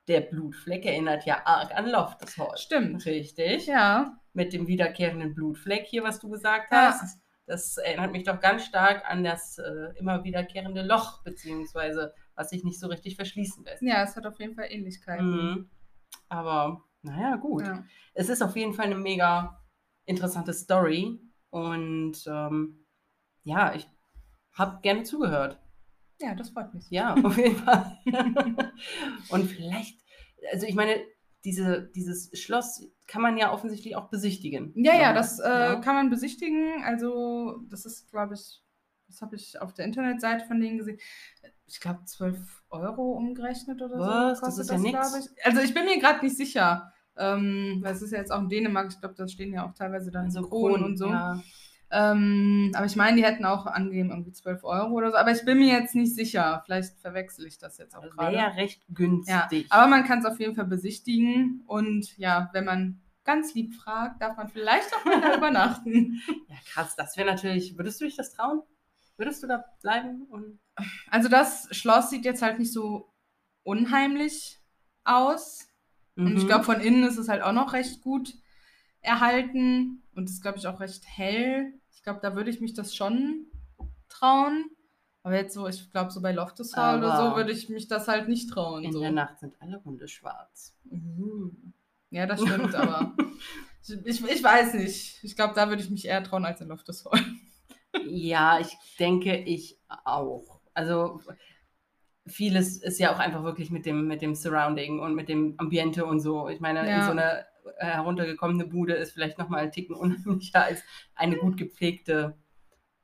der 0.08 0.22
Blutfleck 0.22 0.86
erinnert 0.86 1.26
ja 1.26 1.42
arg 1.46 1.76
an 1.76 1.90
Loftus 1.90 2.38
Hall. 2.38 2.58
Stimmt. 2.58 3.06
Richtig. 3.06 3.66
Ja, 3.68 4.20
Mit 4.34 4.54
dem 4.54 4.68
wiederkehrenden 4.68 5.34
Blutfleck 5.34 5.86
hier, 5.86 6.04
was 6.04 6.20
du 6.20 6.30
gesagt 6.30 6.72
Ja. 6.72 6.90
hast. 6.90 7.20
Das 7.48 7.78
erinnert 7.78 8.12
mich 8.12 8.24
doch 8.24 8.40
ganz 8.40 8.66
stark 8.66 9.04
an 9.10 9.24
das 9.24 9.60
äh, 9.60 9.94
immer 9.98 10.24
wiederkehrende 10.24 10.82
Loch, 10.82 11.22
beziehungsweise 11.24 12.14
was 12.34 12.50
sich 12.50 12.64
nicht 12.64 12.80
so 12.80 12.88
richtig 12.88 13.16
verschließen 13.16 13.64
lässt. 13.64 13.82
ja, 13.84 14.04
es 14.04 14.16
hat 14.16 14.26
auf 14.26 14.40
jeden 14.40 14.56
Fall 14.56 14.66
Ähnlichkeiten. 14.70 15.30
Mhm. 15.32 15.70
Aber 16.28 16.84
naja, 17.04 17.36
gut. 17.36 17.66
Ja. 17.66 17.84
Es 18.16 18.30
ist 18.30 18.42
auf 18.42 18.56
jeden 18.56 18.74
Fall 18.74 18.86
eine 18.86 18.96
mega 18.96 19.62
interessante 20.06 20.54
Story. 20.54 21.20
Und 21.52 22.18
ähm, 22.28 22.86
ja, 23.44 23.74
ich 23.76 23.88
habe 24.54 24.82
gerne 24.82 25.04
zugehört. 25.04 25.60
Ja, 26.22 26.36
das 26.36 26.50
freut 26.50 26.74
mich. 26.74 26.90
Ja, 26.90 27.14
auf 27.16 27.38
jeden 27.38 27.56
Fall. 27.58 27.98
Und 29.30 29.48
vielleicht, 29.48 30.00
also 30.52 30.66
ich 30.66 30.76
meine, 30.76 30.96
diese, 31.44 31.92
dieses 31.96 32.32
Schloss 32.40 32.84
kann 33.08 33.22
man 33.22 33.38
ja 33.38 33.52
offensichtlich 33.54 33.96
auch 33.96 34.10
besichtigen. 34.10 34.74
Ja, 34.76 34.96
ja, 35.00 35.14
das 35.14 35.40
äh, 35.40 35.48
Ja. 35.48 35.76
kann 35.76 35.96
man 35.96 36.10
besichtigen. 36.10 36.84
Also, 36.84 37.60
das 37.70 37.86
ist, 37.86 38.10
glaube 38.10 38.34
ich, 38.34 38.64
das 39.08 39.22
habe 39.22 39.36
ich 39.36 39.62
auf 39.62 39.74
der 39.74 39.86
Internetseite 39.86 40.46
von 40.46 40.60
denen 40.60 40.80
gesehen. 40.80 40.98
Ich 41.68 41.80
glaube, 41.80 42.04
12 42.06 42.64
Euro 42.70 43.12
umgerechnet 43.14 43.82
oder 43.82 44.00
Was? 44.00 44.40
so. 44.40 44.46
Das 44.46 44.58
kostet 44.58 44.64
ist 44.66 44.72
ja 44.72 44.78
nix. 44.80 45.12
glaub 45.12 45.22
Ich. 45.22 45.46
Also, 45.46 45.62
ich 45.62 45.74
bin 45.74 45.86
mir 45.86 46.00
gerade 46.00 46.26
nicht 46.26 46.38
sicher. 46.38 46.92
Ähm, 47.18 47.80
weil 47.82 47.94
es 47.94 48.02
ist 48.02 48.12
ja 48.12 48.18
jetzt 48.18 48.32
auch 48.32 48.42
in 48.42 48.50
Dänemark. 48.50 48.92
Ich 48.92 49.00
glaube, 49.00 49.16
da 49.16 49.26
stehen 49.28 49.54
ja 49.54 49.66
auch 49.66 49.74
teilweise 49.74 50.12
dann 50.12 50.30
so 50.32 50.42
Kronen 50.42 50.84
und 50.84 50.98
so. 50.98 51.08
Ja. 51.08 51.42
Ähm, 51.98 52.72
aber 52.76 52.86
ich 52.88 52.96
meine, 52.98 53.16
die 53.16 53.24
hätten 53.24 53.46
auch 53.46 53.66
angegeben, 53.68 54.10
irgendwie 54.10 54.34
12 54.34 54.64
Euro 54.66 54.92
oder 54.94 55.12
so. 55.12 55.18
Aber 55.18 55.32
ich 55.32 55.46
bin 55.46 55.60
mir 55.60 55.72
jetzt 55.80 55.96
nicht 55.96 56.14
sicher. 56.14 56.62
Vielleicht 56.66 57.00
verwechsel 57.00 57.46
ich 57.48 57.58
das 57.58 57.78
jetzt 57.78 57.96
auch 57.96 58.02
Das 58.02 58.12
wäre 58.18 58.32
gerade. 58.32 58.36
ja 58.38 58.48
recht 58.50 58.84
günstig. 58.90 59.68
Ja, 59.70 59.70
aber 59.70 59.88
man 59.88 60.04
kann 60.04 60.20
es 60.20 60.26
auf 60.26 60.40
jeden 60.40 60.56
Fall 60.56 60.66
besichtigen. 60.66 61.64
Und 61.68 62.18
ja, 62.18 62.50
wenn 62.54 62.66
man 62.66 63.02
ganz 63.24 63.54
lieb 63.54 63.74
fragt, 63.76 64.22
darf 64.22 64.36
man 64.36 64.50
vielleicht 64.50 64.94
auch 64.94 65.06
mal 65.06 65.22
da 65.22 65.38
übernachten. 65.38 66.22
ja, 66.50 66.56
krass, 66.72 66.96
das 66.98 67.16
wäre 67.18 67.28
natürlich, 67.32 67.78
würdest 67.78 68.02
du 68.02 68.06
dich 68.06 68.18
das 68.18 68.34
trauen? 68.34 68.62
Würdest 69.18 69.42
du 69.42 69.48
da 69.48 69.64
bleiben? 69.82 70.24
Und 70.30 70.60
Also 71.10 71.30
das 71.30 71.70
Schloss 71.72 72.10
sieht 72.10 72.26
jetzt 72.26 72.42
halt 72.42 72.60
nicht 72.60 72.74
so 72.74 73.14
unheimlich 73.64 74.60
aus. 75.06 75.68
Und 76.18 76.36
ich 76.38 76.44
Mhm. 76.44 76.48
glaube, 76.48 76.66
von 76.66 76.82
innen 76.82 77.04
ist 77.04 77.18
es 77.18 77.30
halt 77.30 77.42
auch 77.42 77.54
noch 77.54 77.72
recht 77.74 78.02
gut 78.02 78.34
erhalten. 79.02 80.02
Und 80.16 80.30
ist, 80.30 80.42
glaube 80.42 80.58
ich, 80.58 80.68
auch 80.68 80.80
recht 80.80 81.04
hell. 81.06 81.74
Ich 82.06 82.08
glaube, 82.08 82.22
da 82.22 82.36
würde 82.36 82.52
ich 82.52 82.62
mich 82.62 82.76
das 82.76 82.96
schon 82.96 83.48
trauen. 84.10 84.70
Aber 85.24 85.34
jetzt 85.34 85.56
so, 85.56 85.68
ich 85.68 85.92
glaube, 85.92 86.12
so 86.12 86.22
bei 86.22 86.34
Loftus 86.34 86.76
Hall 86.76 87.00
oder 87.00 87.18
so 87.18 87.36
würde 87.36 87.52
ich 87.52 87.68
mich 87.68 87.88
das 87.88 88.08
halt 88.08 88.30
nicht 88.30 88.48
trauen. 88.48 88.84
in 88.84 88.92
so. 88.94 89.00
der 89.00 89.12
Nacht 89.12 89.40
sind 89.40 89.60
alle 89.60 89.84
Hunde 89.84 90.08
schwarz. 90.08 90.78
Mhm. 90.84 91.74
Ja, 92.12 92.28
das 92.28 92.42
stimmt, 92.44 92.76
aber 92.76 93.16
ich, 94.04 94.24
ich, 94.24 94.44
weiß 94.44 94.76
nicht. 94.76 95.24
Ich 95.24 95.36
glaube, 95.36 95.56
da 95.56 95.68
würde 95.68 95.82
ich 95.82 95.90
mich 95.90 96.06
eher 96.06 96.24
trauen 96.24 96.46
als 96.46 96.62
in 96.62 96.68
Loftus 96.68 97.06
Hall. 97.06 97.20
Ja, 98.06 98.60
ich 98.60 98.78
denke, 99.00 99.36
ich 99.38 99.80
auch. 99.88 100.62
Also 100.76 101.24
vieles 102.28 102.78
ist 102.84 103.00
ja 103.00 103.16
auch 103.16 103.20
einfach 103.20 103.42
wirklich 103.42 103.72
mit 103.72 103.88
dem, 103.88 104.06
mit 104.06 104.22
dem 104.22 104.36
Surrounding 104.36 105.00
und 105.00 105.16
mit 105.16 105.28
dem 105.28 105.56
Ambiente 105.58 106.06
und 106.06 106.20
so. 106.20 106.50
Ich 106.50 106.60
meine, 106.60 106.82
in 106.82 106.86
Ja. 106.86 107.06
so 107.06 107.14
eine 107.14 107.48
heruntergekommene 107.78 108.66
Bude 108.68 108.94
ist 108.94 109.14
vielleicht 109.14 109.38
nochmal 109.38 109.62
ein 109.62 109.72
Ticken 109.72 109.96
unheimlicher 109.96 110.64
als 110.64 110.82
eine 111.16 111.38
gut 111.38 111.58
gepflegte, 111.58 112.38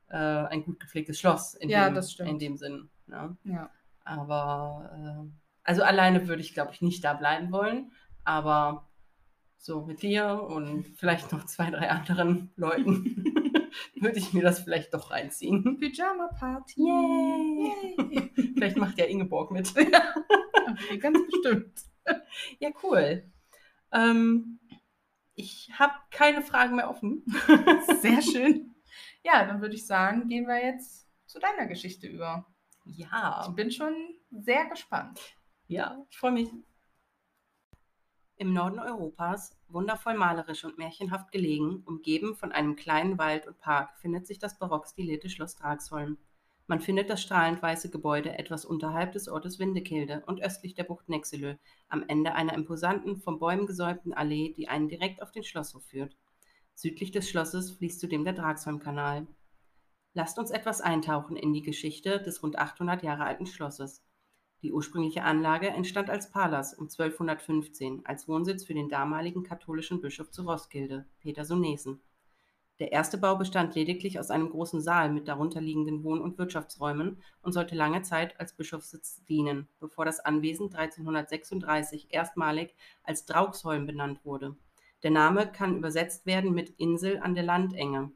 äh, 0.08 0.16
ein 0.16 0.64
gut 0.64 0.80
gepflegtes 0.80 1.18
Schloss 1.18 1.54
in, 1.54 1.68
Ja, 1.70 1.88
dem, 1.88 1.94
das 1.94 2.12
stimmt. 2.12 2.30
in 2.30 2.38
dem 2.38 2.56
Sinn. 2.56 2.90
Ne? 3.06 3.36
Ja. 3.44 3.70
Aber 4.04 5.28
Also 5.64 5.82
alleine 5.82 6.26
würde 6.28 6.42
ich, 6.42 6.54
glaube 6.54 6.72
ich, 6.72 6.82
nicht 6.82 7.04
da 7.04 7.14
bleiben 7.14 7.52
wollen, 7.52 7.92
aber 8.24 8.88
so 9.58 9.84
mit 9.86 10.02
dir 10.02 10.42
und 10.42 10.86
vielleicht 10.96 11.30
noch 11.30 11.44
zwei, 11.46 11.70
drei 11.70 11.88
anderen 11.90 12.50
Leuten 12.56 13.24
würde 14.00 14.18
ich 14.18 14.32
mir 14.32 14.42
das 14.42 14.58
vielleicht 14.60 14.92
doch 14.92 15.12
reinziehen. 15.12 15.78
Pyjama 15.78 16.28
Party. 16.36 16.80
Yay! 16.80 18.32
vielleicht 18.54 18.76
macht 18.76 18.98
ja 18.98 19.04
Ingeborg 19.04 19.52
mit. 19.52 19.72
Okay, 19.76 20.98
ganz 20.98 21.18
bestimmt. 21.30 21.80
ja, 22.58 22.70
cool. 22.82 23.30
Ähm, 23.92 24.58
ich 25.34 25.70
habe 25.78 25.94
keine 26.10 26.42
Fragen 26.42 26.76
mehr 26.76 26.90
offen. 26.90 27.24
Sehr 28.00 28.22
schön. 28.22 28.74
Ja, 29.24 29.44
dann 29.44 29.60
würde 29.60 29.74
ich 29.74 29.86
sagen, 29.86 30.28
gehen 30.28 30.46
wir 30.46 30.62
jetzt 30.62 31.08
zu 31.26 31.38
deiner 31.38 31.66
Geschichte 31.66 32.06
über. 32.06 32.46
Ja. 32.84 33.46
Ich 33.48 33.54
bin 33.54 33.70
schon 33.70 33.94
sehr 34.30 34.66
gespannt. 34.66 35.20
Ja, 35.68 36.04
ich 36.10 36.18
freue 36.18 36.32
mich. 36.32 36.50
Im 38.36 38.52
Norden 38.52 38.80
Europas, 38.80 39.56
wundervoll 39.68 40.14
malerisch 40.14 40.64
und 40.64 40.76
märchenhaft 40.76 41.30
gelegen, 41.30 41.82
umgeben 41.86 42.34
von 42.34 42.50
einem 42.50 42.74
kleinen 42.74 43.16
Wald 43.18 43.46
und 43.46 43.58
Park, 43.58 43.96
findet 43.98 44.26
sich 44.26 44.38
das 44.38 44.58
barock-stilierte 44.58 45.30
Schloss 45.30 45.54
Dragsholm. 45.54 46.18
Man 46.72 46.80
findet 46.80 47.10
das 47.10 47.20
strahlend 47.20 47.60
weiße 47.60 47.90
Gebäude 47.90 48.38
etwas 48.38 48.64
unterhalb 48.64 49.12
des 49.12 49.28
Ortes 49.28 49.58
Windekilde 49.58 50.22
und 50.26 50.42
östlich 50.42 50.74
der 50.74 50.84
Bucht 50.84 51.06
Nexelö, 51.06 51.56
am 51.90 52.02
Ende 52.08 52.34
einer 52.34 52.54
imposanten, 52.54 53.18
von 53.18 53.38
Bäumen 53.38 53.66
gesäumten 53.66 54.14
Allee, 54.14 54.54
die 54.56 54.68
einen 54.68 54.88
direkt 54.88 55.20
auf 55.20 55.32
den 55.32 55.44
Schlosshof 55.44 55.84
führt. 55.84 56.16
Südlich 56.74 57.10
des 57.10 57.28
Schlosses 57.28 57.72
fließt 57.72 58.00
zudem 58.00 58.24
der 58.24 58.32
Dragsholmkanal. 58.32 59.26
Lasst 60.14 60.38
uns 60.38 60.50
etwas 60.50 60.80
eintauchen 60.80 61.36
in 61.36 61.52
die 61.52 61.60
Geschichte 61.60 62.22
des 62.22 62.42
rund 62.42 62.58
800 62.58 63.02
Jahre 63.02 63.24
alten 63.24 63.44
Schlosses. 63.44 64.02
Die 64.62 64.72
ursprüngliche 64.72 65.24
Anlage 65.24 65.68
entstand 65.68 66.08
als 66.08 66.30
Palas 66.30 66.72
um 66.72 66.84
1215 66.84 68.06
als 68.06 68.28
Wohnsitz 68.28 68.64
für 68.64 68.72
den 68.72 68.88
damaligen 68.88 69.42
katholischen 69.42 70.00
Bischof 70.00 70.30
zu 70.30 70.44
Roskilde, 70.44 71.04
Peter 71.20 71.44
Sonesen. 71.44 72.00
Der 72.78 72.90
erste 72.90 73.18
Bau 73.18 73.36
bestand 73.36 73.74
lediglich 73.74 74.18
aus 74.18 74.30
einem 74.30 74.50
großen 74.50 74.80
Saal 74.80 75.10
mit 75.12 75.28
darunter 75.28 75.60
liegenden 75.60 76.02
Wohn- 76.02 76.20
und 76.20 76.38
Wirtschaftsräumen 76.38 77.22
und 77.42 77.52
sollte 77.52 77.74
lange 77.74 78.02
Zeit 78.02 78.40
als 78.40 78.54
Bischofssitz 78.54 79.24
dienen, 79.26 79.68
bevor 79.78 80.04
das 80.04 80.20
Anwesen 80.20 80.74
1336 80.74 82.08
erstmalig 82.10 82.74
als 83.04 83.26
Draugsholm 83.26 83.86
benannt 83.86 84.24
wurde. 84.24 84.56
Der 85.02 85.10
Name 85.10 85.50
kann 85.50 85.76
übersetzt 85.76 86.26
werden 86.26 86.54
mit 86.54 86.70
Insel 86.78 87.18
an 87.18 87.34
der 87.34 87.44
Landenge. 87.44 88.10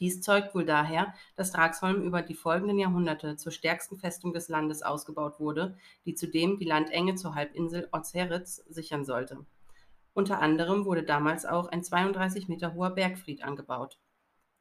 Dies 0.00 0.20
zeugt 0.20 0.54
wohl 0.54 0.64
daher, 0.64 1.14
dass 1.36 1.52
Dragsholm 1.52 2.02
über 2.02 2.22
die 2.22 2.34
folgenden 2.34 2.78
Jahrhunderte 2.78 3.36
zur 3.36 3.52
stärksten 3.52 3.98
Festung 3.98 4.32
des 4.32 4.48
Landes 4.48 4.82
ausgebaut 4.82 5.38
wurde, 5.38 5.76
die 6.04 6.14
zudem 6.14 6.58
die 6.58 6.64
Landenge 6.64 7.14
zur 7.14 7.36
Halbinsel 7.36 7.88
Ozeritz 7.92 8.56
sichern 8.68 9.04
sollte. 9.04 9.46
Unter 10.14 10.40
anderem 10.40 10.84
wurde 10.84 11.04
damals 11.04 11.46
auch 11.46 11.68
ein 11.68 11.82
32 11.82 12.48
Meter 12.48 12.74
hoher 12.74 12.90
Bergfried 12.90 13.42
angebaut. 13.42 13.98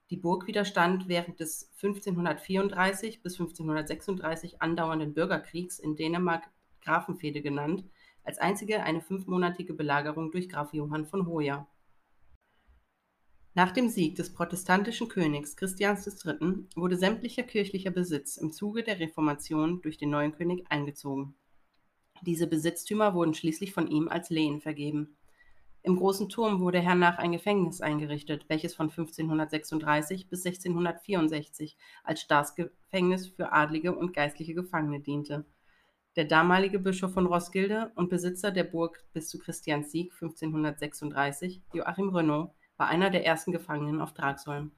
Die 0.10 0.18
Burg 0.18 0.48
widerstand 0.48 1.08
während 1.08 1.40
des 1.40 1.72
1534 1.82 3.22
bis 3.22 3.40
1536 3.40 4.62
andauernden 4.62 5.14
Bürgerkriegs 5.14 5.80
in 5.80 5.96
Dänemark 5.96 6.50
Grafenfehde 6.82 7.42
genannt, 7.42 7.86
als 8.24 8.38
einzige 8.38 8.84
eine 8.84 9.02
fünfmonatige 9.02 9.74
Belagerung 9.74 10.32
durch 10.32 10.50
Graf 10.50 10.74
Johann 10.74 11.06
von 11.06 11.28
Hoya. 11.28 11.68
Nach 13.54 13.72
dem 13.72 13.90
Sieg 13.90 14.16
des 14.16 14.34
protestantischen 14.34 15.10
Königs 15.10 15.58
Christians 15.58 16.08
III. 16.26 16.68
wurde 16.76 16.96
sämtlicher 16.96 17.44
kirchlicher 17.44 17.92
Besitz 17.92 18.38
im 18.38 18.52
Zuge 18.52 18.84
der 18.84 19.00
Reformation 19.00 19.82
durch 19.82 19.98
den 19.98 20.10
neuen 20.10 20.32
König 20.32 20.66
eingezogen. 20.70 21.36
Diese 22.22 22.48
Besitztümer 22.48 23.14
wurden 23.14 23.34
schließlich 23.34 23.74
von 23.74 23.88
ihm 23.88 24.08
als 24.08 24.30
Lehen 24.30 24.62
vergeben. 24.62 25.18
Im 25.84 25.96
großen 25.96 26.30
Turm 26.30 26.60
wurde 26.60 26.80
hernach 26.80 27.18
ein 27.18 27.32
Gefängnis 27.32 27.82
eingerichtet, 27.82 28.46
welches 28.50 28.76
von 28.76 28.90
1536 28.90 30.30
bis 30.30 30.46
1664 30.46 31.76
als 32.04 32.22
Staatsgefängnis 32.22 33.28
für 33.28 33.52
adlige 33.52 33.96
und 33.96 34.14
geistliche 34.14 34.54
Gefangene 34.54 35.00
diente. 35.00 35.46
Der 36.16 36.26
damalige 36.26 36.78
Bischof 36.78 37.14
von 37.14 37.26
Roskilde 37.26 37.92
und 37.96 38.10
Besitzer 38.10 38.52
der 38.52 38.66
Burg 38.66 39.04
bis 39.14 39.30
zu 39.30 39.40
Christians 39.40 39.92
Sieg 39.92 40.12
1536, 40.14 41.64
Joachim 41.74 42.10
Renaud, 42.10 42.52
war 42.78 42.88
einer 42.88 43.10
der 43.10 43.26
ersten 43.26 43.52
Gefangenen 43.52 44.02
auf 44.02 44.14
Dragsholm. 44.14 44.72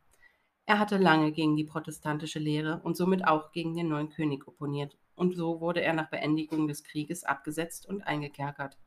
Er 0.65 0.79
hatte 0.79 0.97
lange 0.97 1.33
gegen 1.33 1.57
die 1.57 1.65
protestantische 1.65 2.39
Lehre 2.39 2.79
und 2.83 2.95
somit 2.95 3.27
auch 3.27 3.51
gegen 3.51 3.75
den 3.75 3.89
neuen 3.89 4.09
König 4.09 4.47
opponiert, 4.47 4.97
und 5.15 5.35
so 5.35 5.59
wurde 5.59 5.81
er 5.81 5.93
nach 5.93 6.09
Beendigung 6.09 6.69
des 6.69 6.85
Krieges 6.85 7.25
abgesetzt 7.25 7.87
und 7.89 8.03
eingekerkert. 8.03 8.77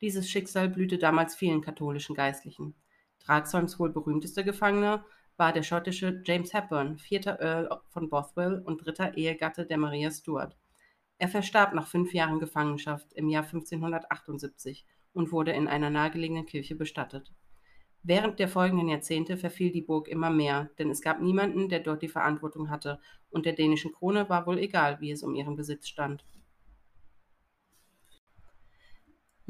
Dieses 0.00 0.30
Schicksal 0.30 0.70
blühte 0.70 0.96
damals 0.96 1.34
vielen 1.34 1.60
katholischen 1.60 2.14
Geistlichen. 2.14 2.74
Dragsholms 3.18 3.78
wohl 3.78 3.90
berühmtester 3.90 4.42
Gefangener 4.42 5.04
war 5.36 5.52
der 5.52 5.62
schottische 5.62 6.22
James 6.24 6.54
Hepburn, 6.54 6.98
vierter 6.98 7.38
Earl 7.40 7.68
von 7.90 8.08
Bothwell 8.08 8.62
und 8.64 8.84
dritter 8.84 9.16
Ehegatte 9.16 9.66
der 9.66 9.78
Maria 9.78 10.10
Stuart. 10.10 10.56
Er 11.18 11.28
verstarb 11.28 11.74
nach 11.74 11.86
fünf 11.86 12.14
Jahren 12.14 12.40
Gefangenschaft 12.40 13.12
im 13.12 13.28
Jahr 13.28 13.44
1578 13.44 14.86
und 15.12 15.32
wurde 15.32 15.52
in 15.52 15.68
einer 15.68 15.90
nahegelegenen 15.90 16.46
Kirche 16.46 16.76
bestattet. 16.76 17.30
Während 18.02 18.38
der 18.38 18.48
folgenden 18.48 18.88
Jahrzehnte 18.88 19.36
verfiel 19.36 19.70
die 19.70 19.82
Burg 19.82 20.08
immer 20.08 20.30
mehr, 20.30 20.70
denn 20.78 20.88
es 20.88 21.02
gab 21.02 21.20
niemanden, 21.20 21.68
der 21.68 21.80
dort 21.80 22.00
die 22.00 22.08
Verantwortung 22.08 22.70
hatte, 22.70 23.00
und 23.28 23.44
der 23.44 23.52
dänischen 23.52 23.92
Krone 23.92 24.30
war 24.30 24.46
wohl 24.46 24.58
egal, 24.58 24.98
wie 25.02 25.10
es 25.10 25.22
um 25.22 25.34
ihren 25.34 25.56
Besitz 25.56 25.88
stand. 25.88 26.24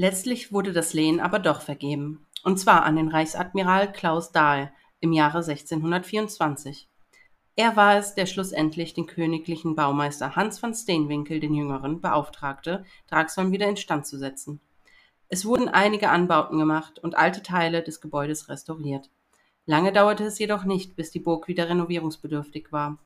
Letztlich 0.01 0.51
wurde 0.51 0.73
das 0.73 0.95
Lehen 0.95 1.21
aber 1.21 1.39
doch 1.39 1.61
vergeben, 1.61 2.27
und 2.43 2.59
zwar 2.59 2.85
an 2.85 2.97
den 2.97 3.09
Reichsadmiral 3.09 3.93
Klaus 3.93 4.33
Dahl 4.33 4.73
im 4.99 5.13
Jahre 5.13 5.41
1624. 5.45 6.89
Er 7.55 7.77
war 7.77 7.99
es, 7.99 8.15
der 8.15 8.25
schlussendlich 8.25 8.95
den 8.95 9.05
königlichen 9.05 9.75
Baumeister 9.75 10.37
Hans 10.37 10.63
van 10.63 10.73
Steenwinkel 10.73 11.39
den 11.39 11.53
Jüngeren 11.53 12.01
beauftragte, 12.01 12.87
Dragsholm 13.09 13.53
wieder 13.53 13.69
instand 13.69 14.07
zu 14.07 14.17
setzen. 14.17 14.63
Es 15.29 15.45
wurden 15.45 15.69
einige 15.69 16.09
Anbauten 16.09 16.59
gemacht 16.59 16.99
und 16.99 17.19
alte 17.19 17.43
Teile 17.43 17.83
des 17.83 18.01
Gebäudes 18.01 18.49
restauriert. 18.49 19.11
Lange 19.67 19.93
dauerte 19.93 20.25
es 20.25 20.39
jedoch 20.39 20.65
nicht, 20.65 20.97
bis 20.97 21.11
die 21.11 21.21
Burg 21.21 21.47
wieder 21.47 21.69
renovierungsbedürftig 21.69 22.73
war. 22.73 22.97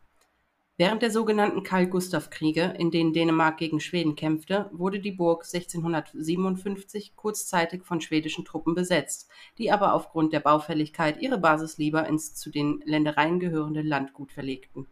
Während 0.76 1.02
der 1.02 1.10
sogenannten 1.10 1.62
Karl-Gustav-Kriege, 1.62 2.74
in 2.78 2.90
denen 2.90 3.12
Dänemark 3.12 3.58
gegen 3.58 3.78
Schweden 3.78 4.16
kämpfte, 4.16 4.68
wurde 4.72 4.98
die 4.98 5.12
Burg 5.12 5.44
1657 5.44 7.14
kurzzeitig 7.14 7.84
von 7.84 8.00
schwedischen 8.00 8.44
Truppen 8.44 8.74
besetzt, 8.74 9.30
die 9.56 9.70
aber 9.70 9.94
aufgrund 9.94 10.32
der 10.32 10.40
Baufälligkeit 10.40 11.22
ihre 11.22 11.38
Basis 11.38 11.78
lieber 11.78 12.08
ins 12.08 12.34
zu 12.34 12.50
den 12.50 12.82
Ländereien 12.84 13.38
gehörende 13.38 13.82
Landgut 13.82 14.32
verlegten 14.32 14.88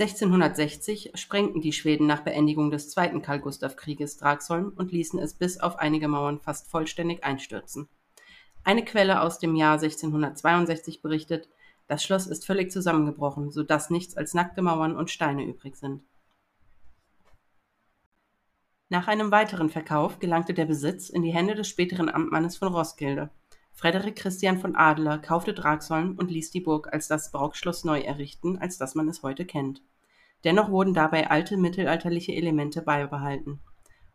1660 0.00 1.10
sprengten 1.14 1.60
die 1.60 1.72
Schweden 1.72 2.06
nach 2.06 2.20
Beendigung 2.20 2.70
des 2.70 2.88
Zweiten 2.88 3.20
Karl-Gustav-Krieges 3.20 4.16
Dragsholm 4.16 4.72
und 4.76 4.92
ließen 4.92 5.18
es 5.18 5.34
bis 5.34 5.58
auf 5.58 5.76
einige 5.80 6.06
Mauern 6.06 6.38
fast 6.38 6.70
vollständig 6.70 7.24
einstürzen. 7.24 7.88
Eine 8.62 8.84
Quelle 8.84 9.22
aus 9.22 9.40
dem 9.40 9.56
Jahr 9.56 9.72
1662 9.72 11.02
berichtet, 11.02 11.48
das 11.88 12.04
Schloss 12.04 12.26
ist 12.26 12.46
völlig 12.46 12.70
zusammengebrochen, 12.70 13.50
so 13.50 13.62
dass 13.62 13.90
nichts 13.90 14.16
als 14.16 14.34
nackte 14.34 14.62
Mauern 14.62 14.94
und 14.94 15.10
Steine 15.10 15.44
übrig 15.44 15.76
sind. 15.76 16.02
Nach 18.90 19.08
einem 19.08 19.30
weiteren 19.30 19.68
Verkauf 19.68 20.18
gelangte 20.18 20.54
der 20.54 20.64
Besitz 20.64 21.10
in 21.10 21.22
die 21.22 21.32
Hände 21.32 21.54
des 21.54 21.68
späteren 21.68 22.08
Amtmannes 22.08 22.56
von 22.56 22.68
Roskilde. 22.68 23.30
Frederik 23.72 24.16
Christian 24.16 24.58
von 24.58 24.76
Adler 24.76 25.18
kaufte 25.18 25.52
Dragsholm 25.52 26.16
und 26.18 26.30
ließ 26.30 26.50
die 26.50 26.60
Burg 26.60 26.92
als 26.92 27.08
das 27.08 27.30
Barockschloss 27.30 27.84
neu 27.84 28.00
errichten, 28.00 28.58
als 28.58 28.78
das 28.78 28.94
man 28.94 29.08
es 29.08 29.22
heute 29.22 29.44
kennt. 29.44 29.82
Dennoch 30.44 30.70
wurden 30.70 30.94
dabei 30.94 31.30
alte 31.30 31.56
mittelalterliche 31.56 32.32
Elemente 32.32 32.82
beibehalten. 32.82 33.60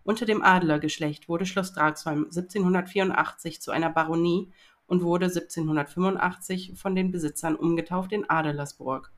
Unter 0.04 0.26
dem 0.26 0.44
Adlergeschlecht 0.44 1.30
wurde 1.30 1.46
Schloss 1.46 1.74
Dragsholm 1.74 2.26
1784 2.26 3.62
zu 3.62 3.72
einer 3.72 3.90
Baronie 3.90 4.52
und 4.88 5.04
wurde 5.04 5.26
1785 5.26 6.74
von 6.76 6.96
den 6.96 7.12
Besitzern 7.12 7.56
umgetauft 7.56 8.12
in 8.12 8.30
Adelersburg. 8.30 9.12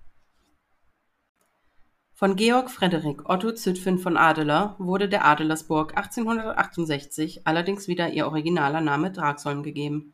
Von 2.13 2.35
Georg 2.35 2.71
Frederik 2.71 3.29
Otto 3.29 3.51
Zütphen 3.51 3.99
von 3.99 4.15
Adeler 4.15 4.75
wurde 4.79 5.09
der 5.09 5.25
Adelersburg 5.25 5.97
1868 5.97 7.45
allerdings 7.45 7.87
wieder 7.87 8.09
ihr 8.11 8.25
originaler 8.25 8.79
Name 8.81 9.11
Dragsholm 9.11 9.63
gegeben 9.63 10.13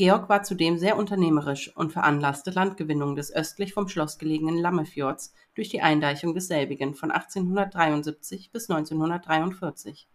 Georg 0.00 0.30
war 0.30 0.42
zudem 0.42 0.78
sehr 0.78 0.96
unternehmerisch 0.96 1.76
und 1.76 1.92
veranlasste 1.92 2.50
Landgewinnung 2.52 3.16
des 3.16 3.34
östlich 3.34 3.74
vom 3.74 3.86
Schloss 3.86 4.16
gelegenen 4.16 4.56
Lammefjords 4.56 5.34
durch 5.54 5.68
die 5.68 5.82
Eindeichung 5.82 6.32
desselbigen 6.32 6.94
von 6.94 7.10
1873 7.10 8.50
bis 8.50 8.70
1943. 8.70 10.08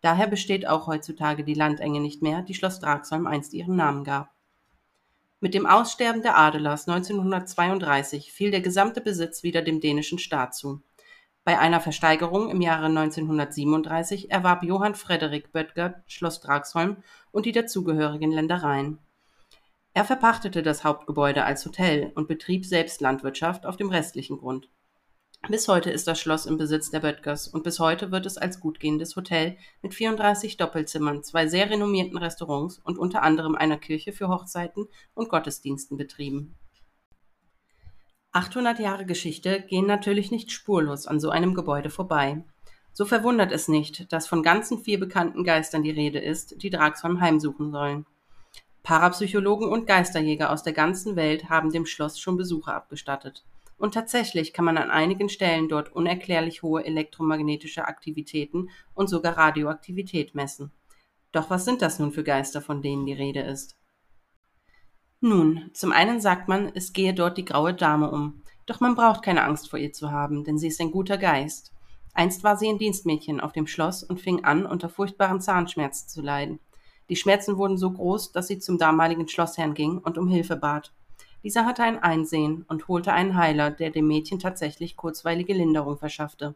Daher 0.00 0.26
besteht 0.26 0.66
auch 0.66 0.86
heutzutage 0.86 1.44
die 1.44 1.54
Landenge 1.54 2.00
nicht 2.00 2.22
mehr, 2.22 2.42
die 2.42 2.54
Schloss 2.54 2.80
Dragsholm 2.80 3.26
einst 3.26 3.52
ihren 3.52 3.76
Namen 3.76 4.04
gab. 4.04 4.34
Mit 5.40 5.54
dem 5.54 5.66
Aussterben 5.66 6.22
der 6.22 6.36
Adelers 6.36 6.86
1932 6.86 8.32
fiel 8.32 8.50
der 8.50 8.60
gesamte 8.60 9.00
Besitz 9.00 9.42
wieder 9.42 9.62
dem 9.62 9.80
dänischen 9.80 10.18
Staat 10.18 10.54
zu. 10.54 10.82
Bei 11.44 11.58
einer 11.58 11.80
Versteigerung 11.80 12.50
im 12.50 12.60
Jahre 12.60 12.86
1937 12.86 14.30
erwarb 14.30 14.62
Johann 14.62 14.94
Frederik 14.94 15.52
Böttger 15.52 16.02
Schloss 16.06 16.40
Dragsholm 16.40 16.98
und 17.30 17.46
die 17.46 17.52
dazugehörigen 17.52 18.30
Ländereien. 18.30 18.98
Er 19.94 20.04
verpachtete 20.04 20.62
das 20.62 20.84
Hauptgebäude 20.84 21.44
als 21.44 21.64
Hotel 21.64 22.12
und 22.14 22.28
betrieb 22.28 22.66
selbst 22.66 23.00
Landwirtschaft 23.00 23.66
auf 23.66 23.76
dem 23.76 23.88
restlichen 23.88 24.38
Grund. 24.38 24.68
Bis 25.48 25.68
heute 25.68 25.90
ist 25.90 26.06
das 26.06 26.20
Schloss 26.20 26.44
im 26.44 26.58
Besitz 26.58 26.90
der 26.90 27.00
Böttgers 27.00 27.48
und 27.48 27.64
bis 27.64 27.80
heute 27.80 28.12
wird 28.12 28.26
es 28.26 28.36
als 28.36 28.60
gutgehendes 28.60 29.16
Hotel 29.16 29.56
mit 29.82 29.94
34 29.94 30.58
Doppelzimmern, 30.58 31.24
zwei 31.24 31.48
sehr 31.48 31.70
renommierten 31.70 32.18
Restaurants 32.18 32.78
und 32.78 32.98
unter 32.98 33.22
anderem 33.22 33.54
einer 33.54 33.78
Kirche 33.78 34.12
für 34.12 34.28
Hochzeiten 34.28 34.86
und 35.14 35.30
Gottesdiensten 35.30 35.96
betrieben. 35.96 36.54
800 38.32 38.78
Jahre 38.78 39.06
Geschichte 39.06 39.62
gehen 39.62 39.86
natürlich 39.86 40.30
nicht 40.30 40.52
spurlos 40.52 41.06
an 41.06 41.18
so 41.18 41.30
einem 41.30 41.54
Gebäude 41.54 41.90
vorbei. 41.90 42.44
So 42.92 43.04
verwundert 43.06 43.50
es 43.50 43.66
nicht, 43.66 44.12
dass 44.12 44.28
von 44.28 44.42
ganzen 44.42 44.78
vier 44.84 45.00
bekannten 45.00 45.42
Geistern 45.42 45.82
die 45.82 45.90
Rede 45.90 46.18
ist, 46.18 46.62
die 46.62 46.70
Dragsholm 46.70 47.20
heimsuchen 47.20 47.72
sollen. 47.72 48.06
Parapsychologen 48.82 49.68
und 49.68 49.86
Geisterjäger 49.86 50.52
aus 50.52 50.62
der 50.62 50.74
ganzen 50.74 51.16
Welt 51.16 51.48
haben 51.48 51.72
dem 51.72 51.86
Schloss 51.86 52.20
schon 52.20 52.36
Besuche 52.36 52.72
abgestattet. 52.72 53.44
Und 53.80 53.94
tatsächlich 53.94 54.52
kann 54.52 54.66
man 54.66 54.76
an 54.76 54.90
einigen 54.90 55.30
Stellen 55.30 55.70
dort 55.70 55.90
unerklärlich 55.90 56.62
hohe 56.62 56.84
elektromagnetische 56.84 57.86
Aktivitäten 57.86 58.68
und 58.92 59.08
sogar 59.08 59.38
Radioaktivität 59.38 60.34
messen. 60.34 60.70
Doch 61.32 61.48
was 61.48 61.64
sind 61.64 61.80
das 61.80 61.98
nun 61.98 62.12
für 62.12 62.22
Geister, 62.22 62.60
von 62.60 62.82
denen 62.82 63.06
die 63.06 63.14
Rede 63.14 63.40
ist? 63.40 63.78
Nun, 65.20 65.70
zum 65.72 65.92
einen 65.92 66.20
sagt 66.20 66.46
man, 66.46 66.70
es 66.74 66.92
gehe 66.92 67.14
dort 67.14 67.38
die 67.38 67.44
graue 67.46 67.72
Dame 67.72 68.10
um. 68.10 68.42
Doch 68.66 68.80
man 68.80 68.94
braucht 68.94 69.22
keine 69.22 69.44
Angst 69.44 69.70
vor 69.70 69.78
ihr 69.78 69.94
zu 69.94 70.10
haben, 70.10 70.44
denn 70.44 70.58
sie 70.58 70.68
ist 70.68 70.80
ein 70.82 70.90
guter 70.90 71.16
Geist. 71.16 71.72
Einst 72.12 72.44
war 72.44 72.58
sie 72.58 72.68
ein 72.68 72.78
Dienstmädchen 72.78 73.40
auf 73.40 73.52
dem 73.52 73.66
Schloss 73.66 74.02
und 74.02 74.20
fing 74.20 74.44
an, 74.44 74.66
unter 74.66 74.90
furchtbaren 74.90 75.40
Zahnschmerzen 75.40 76.06
zu 76.06 76.20
leiden. 76.20 76.60
Die 77.08 77.16
Schmerzen 77.16 77.56
wurden 77.56 77.78
so 77.78 77.90
groß, 77.90 78.32
dass 78.32 78.46
sie 78.46 78.58
zum 78.58 78.76
damaligen 78.76 79.26
Schlossherrn 79.26 79.72
ging 79.72 79.96
und 79.96 80.18
um 80.18 80.28
Hilfe 80.28 80.56
bat. 80.56 80.92
Dieser 81.42 81.64
hatte 81.64 81.82
ein 81.82 82.02
Einsehen 82.02 82.64
und 82.68 82.88
holte 82.88 83.12
einen 83.12 83.36
Heiler, 83.36 83.70
der 83.70 83.90
dem 83.90 84.06
Mädchen 84.06 84.38
tatsächlich 84.38 84.96
kurzweilige 84.96 85.54
Linderung 85.54 85.96
verschaffte. 85.96 86.54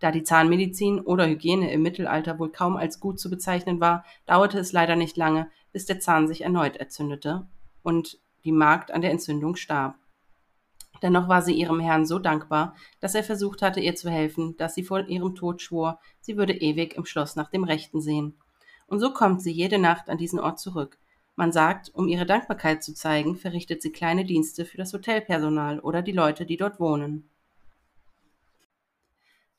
Da 0.00 0.12
die 0.12 0.22
Zahnmedizin 0.22 1.00
oder 1.00 1.26
Hygiene 1.26 1.72
im 1.72 1.82
Mittelalter 1.82 2.38
wohl 2.38 2.50
kaum 2.50 2.76
als 2.76 3.00
gut 3.00 3.18
zu 3.18 3.30
bezeichnen 3.30 3.80
war, 3.80 4.04
dauerte 4.26 4.58
es 4.58 4.72
leider 4.72 4.96
nicht 4.96 5.16
lange, 5.16 5.50
bis 5.72 5.86
der 5.86 6.00
Zahn 6.00 6.28
sich 6.28 6.42
erneut 6.42 6.76
entzündete 6.76 7.46
und 7.82 8.18
die 8.44 8.52
Magd 8.52 8.90
an 8.92 9.02
der 9.02 9.10
Entzündung 9.10 9.56
starb. 9.56 9.96
Dennoch 11.02 11.28
war 11.28 11.42
sie 11.42 11.52
ihrem 11.52 11.80
Herrn 11.80 12.06
so 12.06 12.18
dankbar, 12.18 12.74
dass 13.00 13.14
er 13.14 13.22
versucht 13.22 13.62
hatte, 13.62 13.80
ihr 13.80 13.94
zu 13.94 14.10
helfen, 14.10 14.56
dass 14.56 14.74
sie 14.74 14.82
vor 14.82 15.06
ihrem 15.06 15.34
Tod 15.34 15.62
schwor, 15.62 16.00
sie 16.20 16.36
würde 16.36 16.54
ewig 16.54 16.96
im 16.96 17.04
Schloss 17.04 17.36
nach 17.36 17.50
dem 17.50 17.64
Rechten 17.64 18.00
sehen. 18.00 18.36
Und 18.86 19.00
so 19.00 19.12
kommt 19.12 19.42
sie 19.42 19.52
jede 19.52 19.78
Nacht 19.78 20.08
an 20.08 20.18
diesen 20.18 20.40
Ort 20.40 20.58
zurück. 20.58 20.98
Man 21.38 21.52
sagt, 21.52 21.94
um 21.94 22.08
ihre 22.08 22.26
Dankbarkeit 22.26 22.82
zu 22.82 22.94
zeigen, 22.94 23.36
verrichtet 23.36 23.80
sie 23.80 23.92
kleine 23.92 24.24
Dienste 24.24 24.64
für 24.64 24.76
das 24.76 24.92
Hotelpersonal 24.92 25.78
oder 25.78 26.02
die 26.02 26.10
Leute, 26.10 26.44
die 26.44 26.56
dort 26.56 26.80
wohnen. 26.80 27.30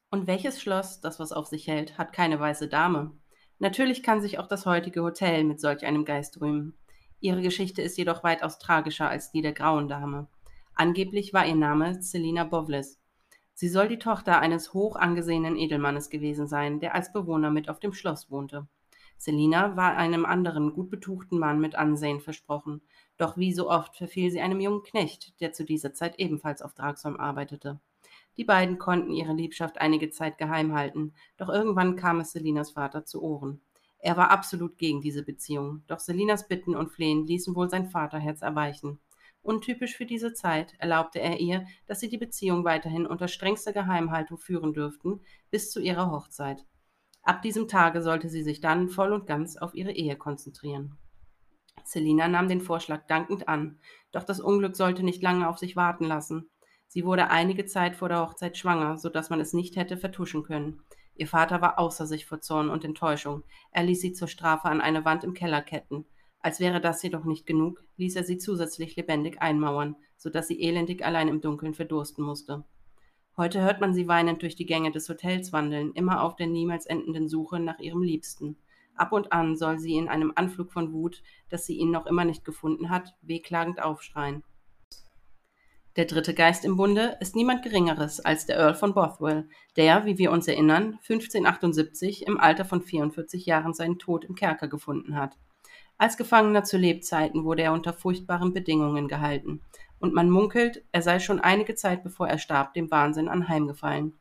Und 0.09 0.27
welches 0.27 0.61
Schloss, 0.61 0.99
das 0.99 1.21
was 1.21 1.31
auf 1.31 1.45
sich 1.45 1.67
hält, 1.67 1.97
hat 1.97 2.11
keine 2.11 2.37
weiße 2.37 2.67
Dame? 2.67 3.13
Natürlich 3.59 4.03
kann 4.03 4.19
sich 4.19 4.39
auch 4.39 4.47
das 4.47 4.65
heutige 4.65 5.03
Hotel 5.03 5.45
mit 5.45 5.61
solch 5.61 5.85
einem 5.85 6.03
Geist 6.03 6.41
rühmen. 6.41 6.73
Ihre 7.21 7.41
Geschichte 7.41 7.81
ist 7.81 7.97
jedoch 7.97 8.25
weitaus 8.25 8.59
tragischer 8.59 9.07
als 9.07 9.31
die 9.31 9.41
der 9.41 9.53
Grauen 9.53 9.87
Dame. 9.87 10.27
Angeblich 10.75 11.31
war 11.33 11.45
ihr 11.45 11.55
Name 11.55 12.03
Selina 12.03 12.43
Bovles. 12.43 12.99
Sie 13.53 13.69
soll 13.69 13.87
die 13.87 13.99
Tochter 13.99 14.41
eines 14.41 14.73
hoch 14.73 14.97
angesehenen 14.97 15.55
Edelmannes 15.55 16.09
gewesen 16.09 16.49
sein, 16.49 16.81
der 16.81 16.93
als 16.93 17.13
Bewohner 17.13 17.51
mit 17.51 17.69
auf 17.69 17.79
dem 17.79 17.93
Schloss 17.93 18.29
wohnte. 18.29 18.67
Selina 19.19 19.75
war 19.75 19.97
einem 19.97 20.25
anderen, 20.25 20.71
gut 20.71 20.89
betuchten 20.89 21.39
Mann 21.39 21.59
mit 21.59 21.75
Ansehen 21.75 22.21
versprochen, 22.21 22.81
doch 23.17 23.35
wie 23.35 23.51
so 23.51 23.69
oft 23.69 23.97
verfiel 23.97 24.31
sie 24.31 24.39
einem 24.39 24.61
jungen 24.61 24.81
Knecht, 24.81 25.41
der 25.41 25.51
zu 25.51 25.65
dieser 25.65 25.93
Zeit 25.93 26.17
ebenfalls 26.19 26.61
auf 26.61 26.73
Dragsholm 26.73 27.17
arbeitete. 27.17 27.81
Die 28.37 28.45
beiden 28.45 28.77
konnten 28.77 29.11
ihre 29.11 29.33
Liebschaft 29.33 29.81
einige 29.81 30.09
Zeit 30.09 30.37
geheim 30.37 30.73
halten, 30.73 31.13
doch 31.35 31.49
irgendwann 31.49 31.97
kam 31.97 32.21
es 32.21 32.31
Selinas 32.31 32.71
Vater 32.71 33.03
zu 33.03 33.21
Ohren. 33.21 33.59
Er 33.97 34.15
war 34.15 34.31
absolut 34.31 34.77
gegen 34.77 35.01
diese 35.01 35.23
Beziehung, 35.23 35.83
doch 35.87 35.99
Selinas 35.99 36.47
Bitten 36.47 36.73
und 36.73 36.89
Flehen 36.89 37.27
ließen 37.27 37.53
wohl 37.55 37.69
sein 37.69 37.89
Vaterherz 37.89 38.41
erweichen. 38.41 39.01
Untypisch 39.41 39.97
für 39.97 40.05
diese 40.05 40.31
Zeit 40.31 40.75
erlaubte 40.79 41.19
er 41.19 41.41
ihr, 41.41 41.65
dass 41.87 41.99
sie 41.99 42.07
die 42.07 42.17
Beziehung 42.17 42.63
weiterhin 42.63 43.05
unter 43.05 43.27
strengster 43.27 43.73
Geheimhaltung 43.73 44.37
führen 44.37 44.71
dürften, 44.71 45.19
bis 45.51 45.71
zu 45.71 45.81
ihrer 45.81 46.09
Hochzeit. 46.09 46.65
Ab 47.23 47.41
diesem 47.41 47.67
Tage 47.67 48.01
sollte 48.01 48.29
sie 48.29 48.43
sich 48.43 48.61
dann 48.61 48.89
voll 48.89 49.13
und 49.13 49.27
ganz 49.27 49.57
auf 49.57 49.75
ihre 49.75 49.91
Ehe 49.91 50.15
konzentrieren. 50.15 50.97
Selina 51.83 52.27
nahm 52.27 52.47
den 52.47 52.61
Vorschlag 52.61 53.07
dankend 53.07 53.47
an, 53.47 53.79
doch 54.11 54.23
das 54.23 54.39
Unglück 54.39 54.75
sollte 54.75 55.03
nicht 55.03 55.21
lange 55.21 55.47
auf 55.47 55.57
sich 55.57 55.75
warten 55.75 56.05
lassen. 56.05 56.49
Sie 56.87 57.05
wurde 57.05 57.29
einige 57.29 57.65
Zeit 57.65 57.95
vor 57.95 58.09
der 58.09 58.21
Hochzeit 58.21 58.57
schwanger, 58.57 58.97
so 58.97 59.09
dass 59.09 59.29
man 59.29 59.39
es 59.39 59.53
nicht 59.53 59.75
hätte 59.75 59.97
vertuschen 59.97 60.43
können. 60.43 60.81
Ihr 61.15 61.27
Vater 61.27 61.61
war 61.61 61.77
außer 61.77 62.07
sich 62.07 62.25
vor 62.25 62.41
Zorn 62.41 62.69
und 62.69 62.85
Enttäuschung. 62.85 63.43
Er 63.71 63.83
ließ 63.83 64.01
sie 64.01 64.13
zur 64.13 64.27
Strafe 64.27 64.69
an 64.69 64.81
eine 64.81 65.05
Wand 65.05 65.23
im 65.23 65.33
Keller 65.33 65.61
ketten. 65.61 66.05
Als 66.39 66.59
wäre 66.59 66.79
das 66.79 67.03
jedoch 67.03 67.25
nicht 67.25 67.45
genug, 67.45 67.83
ließ 67.97 68.15
er 68.15 68.23
sie 68.23 68.37
zusätzlich 68.37 68.95
lebendig 68.95 69.41
einmauern, 69.41 69.97
so 70.17 70.29
dass 70.29 70.47
sie 70.47 70.61
elendig 70.61 71.05
allein 71.05 71.27
im 71.27 71.41
Dunkeln 71.41 71.73
verdursten 71.73 72.23
musste. 72.23 72.63
Heute 73.39 73.61
hört 73.61 73.79
man 73.79 73.93
sie 73.93 74.09
weinend 74.09 74.41
durch 74.41 74.57
die 74.57 74.65
Gänge 74.65 74.91
des 74.91 75.07
Hotels 75.07 75.53
wandeln, 75.53 75.93
immer 75.93 76.23
auf 76.23 76.35
der 76.35 76.47
niemals 76.47 76.85
endenden 76.85 77.29
Suche 77.29 77.61
nach 77.61 77.79
ihrem 77.79 78.01
Liebsten. 78.01 78.57
Ab 78.97 79.13
und 79.13 79.31
an 79.31 79.55
soll 79.55 79.79
sie 79.79 79.95
in 79.95 80.09
einem 80.09 80.33
Anflug 80.35 80.73
von 80.73 80.91
Wut, 80.91 81.23
dass 81.47 81.65
sie 81.65 81.77
ihn 81.77 81.89
noch 81.89 82.05
immer 82.05 82.25
nicht 82.25 82.43
gefunden 82.43 82.89
hat, 82.89 83.15
wehklagend 83.21 83.81
aufschreien. 83.81 84.43
Der 85.95 86.03
dritte 86.03 86.33
Geist 86.33 86.65
im 86.65 86.75
Bunde 86.75 87.15
ist 87.21 87.33
niemand 87.33 87.63
Geringeres 87.63 88.19
als 88.19 88.45
der 88.45 88.57
Earl 88.57 88.75
von 88.75 88.93
Bothwell, 88.93 89.47
der, 89.77 90.03
wie 90.03 90.17
wir 90.17 90.33
uns 90.33 90.49
erinnern, 90.49 90.99
1578 91.07 92.27
im 92.27 92.37
Alter 92.41 92.65
von 92.65 92.81
44 92.81 93.45
Jahren 93.45 93.73
seinen 93.73 93.99
Tod 93.99 94.25
im 94.25 94.35
Kerker 94.35 94.67
gefunden 94.67 95.15
hat. 95.15 95.37
Als 95.97 96.17
Gefangener 96.17 96.65
zu 96.65 96.77
Lebzeiten 96.77 97.45
wurde 97.45 97.63
er 97.63 97.71
unter 97.71 97.93
furchtbaren 97.93 98.53
Bedingungen 98.53 99.07
gehalten, 99.07 99.61
und 99.99 100.13
man 100.13 100.29
munkelt, 100.29 100.83
er 100.91 101.01
sei 101.01 101.19
schon 101.19 101.39
einige 101.39 101.75
Zeit 101.75 102.03
bevor 102.03 102.27
er 102.27 102.37
starb 102.37 102.73
dem 102.73 102.89
Wahnsinn 102.91 103.27
anheimgefallen. 103.27 104.13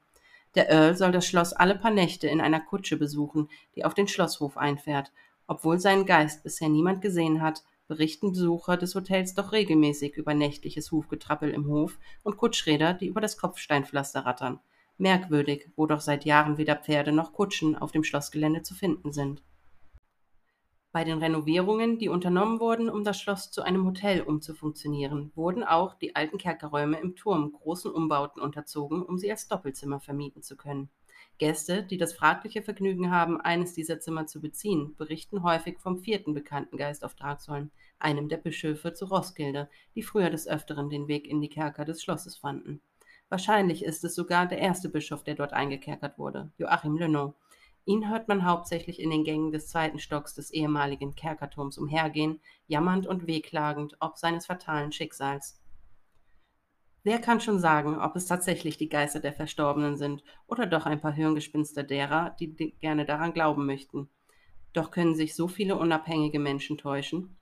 Der 0.55 0.71
Earl 0.71 0.97
soll 0.97 1.13
das 1.13 1.27
Schloss 1.27 1.53
alle 1.53 1.77
paar 1.77 1.91
Nächte 1.91 2.27
in 2.29 2.41
einer 2.41 2.61
Kutsche 2.61 2.97
besuchen, 2.97 3.49
die 3.77 3.85
auf 3.85 3.95
den 3.95 4.09
Schlosshof 4.09 4.57
einfährt. 4.57 5.13
Obwohl 5.47 5.79
seinen 5.79 6.07
Geist 6.07 6.43
bisher 6.43 6.69
niemand 6.69 7.01
gesehen 7.01 7.43
hat, 7.43 7.63
berichten 7.87 8.33
Besucher 8.33 8.77
des 8.77 8.95
Hotels 8.95 9.35
doch 9.35 9.53
regelmäßig 9.53 10.17
über 10.17 10.35
nächtliches 10.35 10.93
Hufgetrappel 10.93 11.51
im 11.51 11.67
Hof 11.67 11.99
und 12.23 12.37
Kutschräder, 12.37 12.93
die 12.95 13.07
über 13.07 13.21
das 13.21 13.39
Kopfsteinpflaster 13.39 14.27
rattern. 14.27 14.61
Merkwürdig, 14.99 15.71
wo 15.77 15.87
doch 15.87 16.01
seit 16.01 16.25
Jahren 16.25 16.59
weder 16.59 16.77
Pferde 16.77 17.13
noch 17.13 17.33
Kutschen 17.33 17.77
auf 17.77 17.93
dem 17.93 18.05
Schlossgelände 18.05 18.63
zu 18.63 18.75
finden 18.75 19.13
sind. 19.13 19.43
Bei 20.99 21.05
den 21.05 21.19
Renovierungen, 21.19 22.01
die 22.01 22.09
unternommen 22.09 22.59
wurden, 22.59 22.91
um 22.91 23.05
das 23.05 23.21
Schloss 23.21 23.53
zu 23.53 23.63
einem 23.63 23.87
Hotel 23.87 24.21
umzufunktionieren, 24.21 25.31
wurden 25.37 25.63
auch 25.63 25.95
die 25.95 26.17
alten 26.17 26.39
Kerkerräume 26.39 26.99
im 26.99 27.15
Turm 27.15 27.53
großen 27.53 27.93
Umbauten 27.93 28.43
unterzogen, 28.43 29.05
um 29.05 29.17
sie 29.17 29.31
als 29.31 29.47
Doppelzimmer 29.47 30.01
vermieten 30.01 30.43
zu 30.43 30.57
können. 30.57 30.89
Gäste, 31.39 31.85
die 31.85 31.99
das 31.99 32.15
fragliche 32.15 32.63
Vergnügen 32.63 33.13
haben, 33.13 33.41
eines 33.41 33.75
dieser 33.75 34.01
Zimmer 34.01 34.27
zu 34.27 34.41
beziehen, 34.41 34.97
berichten 34.97 35.45
häufig 35.45 35.79
vom 35.79 36.01
vierten 36.01 36.35
bekannten 36.35 36.77
Geist 36.77 37.05
auf 37.05 37.15
Dragsholm, 37.15 37.71
einem 38.01 38.29
der 38.29 38.39
Bischöfe 38.39 38.93
zu 38.93 39.05
Roskilde, 39.05 39.69
die 39.95 40.03
früher 40.03 40.31
des 40.31 40.49
Öfteren 40.49 40.91
den 40.91 41.07
Weg 41.07 41.29
in 41.29 41.41
die 41.41 41.49
Kerker 41.49 41.85
des 41.85 42.03
Schlosses 42.03 42.37
fanden. 42.37 42.81
Wahrscheinlich 43.29 43.85
ist 43.85 44.03
es 44.03 44.17
sogar 44.17 44.47
der 44.47 44.59
erste 44.59 44.89
Bischof, 44.89 45.23
der 45.23 45.37
dort 45.37 45.53
eingekerkert 45.53 46.19
wurde, 46.19 46.51
Joachim 46.59 46.97
Lenot. 46.97 47.37
Ihn 47.89 48.11
hört 48.11 48.29
man 48.29 48.45
hauptsächlich 48.45 49.01
in 49.01 49.09
den 49.09 49.25
Gängen 49.25 49.51
des 49.51 49.69
zweiten 49.69 49.99
Stocks 49.99 50.35
des 50.35 50.51
ehemaligen 50.51 51.15
Kerkerturms 51.15 51.79
umhergehen, 51.79 52.39
jammernd 52.67 53.07
und 53.07 53.27
wehklagend 53.27 53.97
ob 53.99 54.19
seines 54.19 54.45
fatalen 54.45 54.93
Schicksals. 54.93 55.59
Wer 57.03 57.19
kann 57.19 57.41
schon 57.41 57.59
sagen, 57.59 57.99
ob 57.99 58.15
es 58.15 58.27
tatsächlich 58.27 58.77
die 58.77 58.91
Geister 58.91 59.21
der 59.21 59.33
Verstorbenen 59.33 59.97
sind 59.97 60.23
oder 60.47 60.67
doch 60.67 60.85
ein 60.85 61.01
paar 61.01 61.15
Hirngespinste 61.15 61.83
derer, 61.83 62.37
die 62.39 62.55
gerne 62.79 63.07
daran 63.07 63.33
glauben 63.33 63.65
möchten? 63.65 64.11
Doch 64.75 64.91
können 64.91 65.15
sich 65.15 65.35
so 65.35 65.49
viele 65.49 65.79
unabhängige 65.79 66.39
Menschen 66.39 66.77
täuschen? 66.77 67.39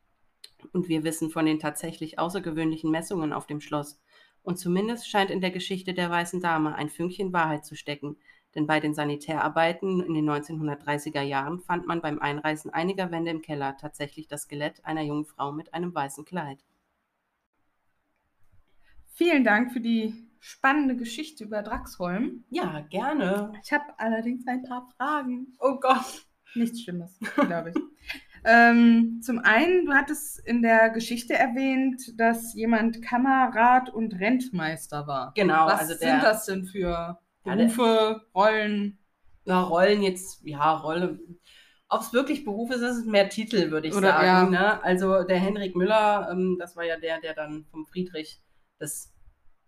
Und 0.73 0.89
wir 0.89 1.03
wissen 1.03 1.31
von 1.31 1.47
den 1.47 1.59
tatsächlich 1.59 2.21
außergewöhnlichen 2.21 2.93
Messungen 2.93 3.33
auf 3.33 3.49
dem 3.49 3.61
Schloss. 3.61 4.01
Und 4.45 4.61
zumindest 4.61 5.11
scheint 5.11 5.33
in 5.33 5.41
der 5.41 5.51
Geschichte 5.51 5.93
der 5.93 6.09
Weißen 6.09 6.41
Dame 6.41 6.77
ein 6.77 6.89
Fünkchen 6.89 7.33
Wahrheit 7.33 7.65
zu 7.67 7.75
stecken, 7.75 8.17
denn 8.57 8.66
bei 8.66 8.81
den 8.81 8.95
Sanitärarbeiten 8.95 10.01
in 10.01 10.14
den 10.14 10.29
1930er 10.29 11.21
Jahren 11.21 11.61
fand 11.61 11.87
man 11.87 12.01
beim 12.01 12.19
Einreißen 12.19 12.73
einiger 12.73 13.11
Wände 13.12 13.31
im 13.31 13.42
Keller 13.42 13.77
tatsächlich 13.77 14.29
das 14.29 14.42
Skelett 14.42 14.85
einer 14.85 15.03
jungen 15.03 15.27
Frau 15.27 15.53
mit 15.53 15.75
einem 15.75 15.95
weißen 15.95 16.25
Kleid. 16.25 16.64
Vielen 19.12 19.45
Dank 19.45 19.73
für 19.73 19.81
die 19.81 20.27
spannende 20.40 20.97
Geschichte 20.97 21.45
über 21.45 21.62
Draxholm. 21.62 22.45
Ja, 22.49 22.81
gerne. 22.81 23.53
Ich 23.62 23.73
habe 23.73 23.85
allerdings 23.99 24.47
ein 24.47 24.62
paar 24.62 24.88
Fragen. 24.97 25.55
Oh 25.59 25.79
Gott. 25.79 26.27
Nichts 26.55 26.83
Schlimmes, 26.83 27.19
glaube 27.35 27.71
ich. 27.71 27.77
ähm, 28.45 29.21
zum 29.23 29.38
einen, 29.40 29.85
du 29.85 29.92
hattest 29.92 30.38
in 30.47 30.62
der 30.62 30.88
Geschichte 30.90 31.35
erwähnt, 31.35 32.19
dass 32.19 32.55
jemand 32.55 33.03
Kammerrat 33.03 33.90
und 33.90 34.19
Rentmeister 34.19 35.07
war. 35.07 35.33
Genau, 35.35 35.66
Was 35.66 35.81
also 35.81 35.92
sind 35.92 36.03
der 36.03 36.21
das 36.21 36.47
denn 36.47 36.64
für 36.64 37.19
Berufe, 37.55 38.23
Rollen? 38.35 38.99
ja, 39.45 39.63
Rollen 39.63 40.03
jetzt, 40.03 40.41
ja, 40.45 40.73
Rolle. 40.75 41.19
Ob 41.89 42.01
es 42.01 42.13
wirklich 42.13 42.45
Beruf 42.45 42.71
ist, 42.73 42.81
ist 42.81 42.97
es 42.99 43.05
mehr 43.07 43.29
Titel, 43.29 43.71
würde 43.71 43.87
ich 43.89 43.95
Oder- 43.95 44.09
sagen. 44.09 44.53
ja. 44.53 44.61
Ne? 44.61 44.83
Also 44.85 45.23
der 45.23 45.39
Henrik 45.39 45.77
Müller, 45.77 46.29
ähm, 46.33 46.57
das 46.59 46.75
war 46.77 46.85
ja 46.85 46.99
der, 46.99 47.21
der 47.21 47.33
dann 47.35 47.65
vom 47.71 47.87
Friedrich 47.87 48.41
das 48.79 49.13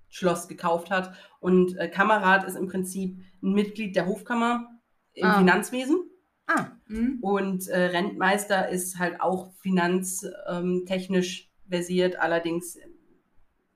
Schloss 0.08 0.48
gekauft 0.48 0.90
hat. 0.90 1.14
Und 1.38 1.76
äh, 1.76 1.88
Kammerrat 1.88 2.44
ist 2.44 2.56
im 2.56 2.66
Prinzip 2.66 3.18
ein 3.42 3.52
Mitglied 3.52 3.94
der 3.94 4.06
Hofkammer 4.06 4.66
im 5.12 5.26
Ah. 5.26 5.38
Finanzwesen. 5.38 6.10
Ah, 6.46 6.66
mhm. 6.86 7.18
Und 7.20 7.68
äh, 7.68 7.78
Rentmeister 7.86 8.68
ist 8.68 8.98
halt 8.98 9.20
auch 9.20 9.52
finanztechnisch 9.60 11.50
versiert, 11.68 12.16
allerdings 12.18 12.78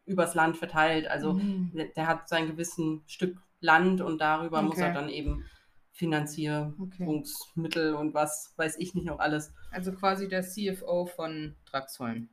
übers 0.07 0.35
Land 0.35 0.57
verteilt. 0.57 1.07
Also 1.07 1.35
Mhm. 1.35 1.71
der, 1.75 1.87
der 1.88 2.07
hat 2.07 2.29
sein 2.29 2.47
gewissen 2.49 3.03
Stück 3.07 3.37
Land 3.62 4.01
und 4.01 4.20
darüber 4.20 4.62
muss 4.62 4.77
Okay. 4.77 4.87
er 4.88 4.92
dann 4.92 5.09
eben 5.09 5.44
Finanzierungsmittel 5.92 7.94
und 7.94 8.14
was 8.14 8.55
weiß 8.57 8.77
ich 8.79 8.94
nicht 8.94 9.07
noch 9.07 9.18
alles. 9.18 9.53
also 9.70 9.92
quasi 9.92 10.29
der 10.29 10.42
CFO 10.42 11.07
von 11.07 11.55
Draxholm. 11.70 12.29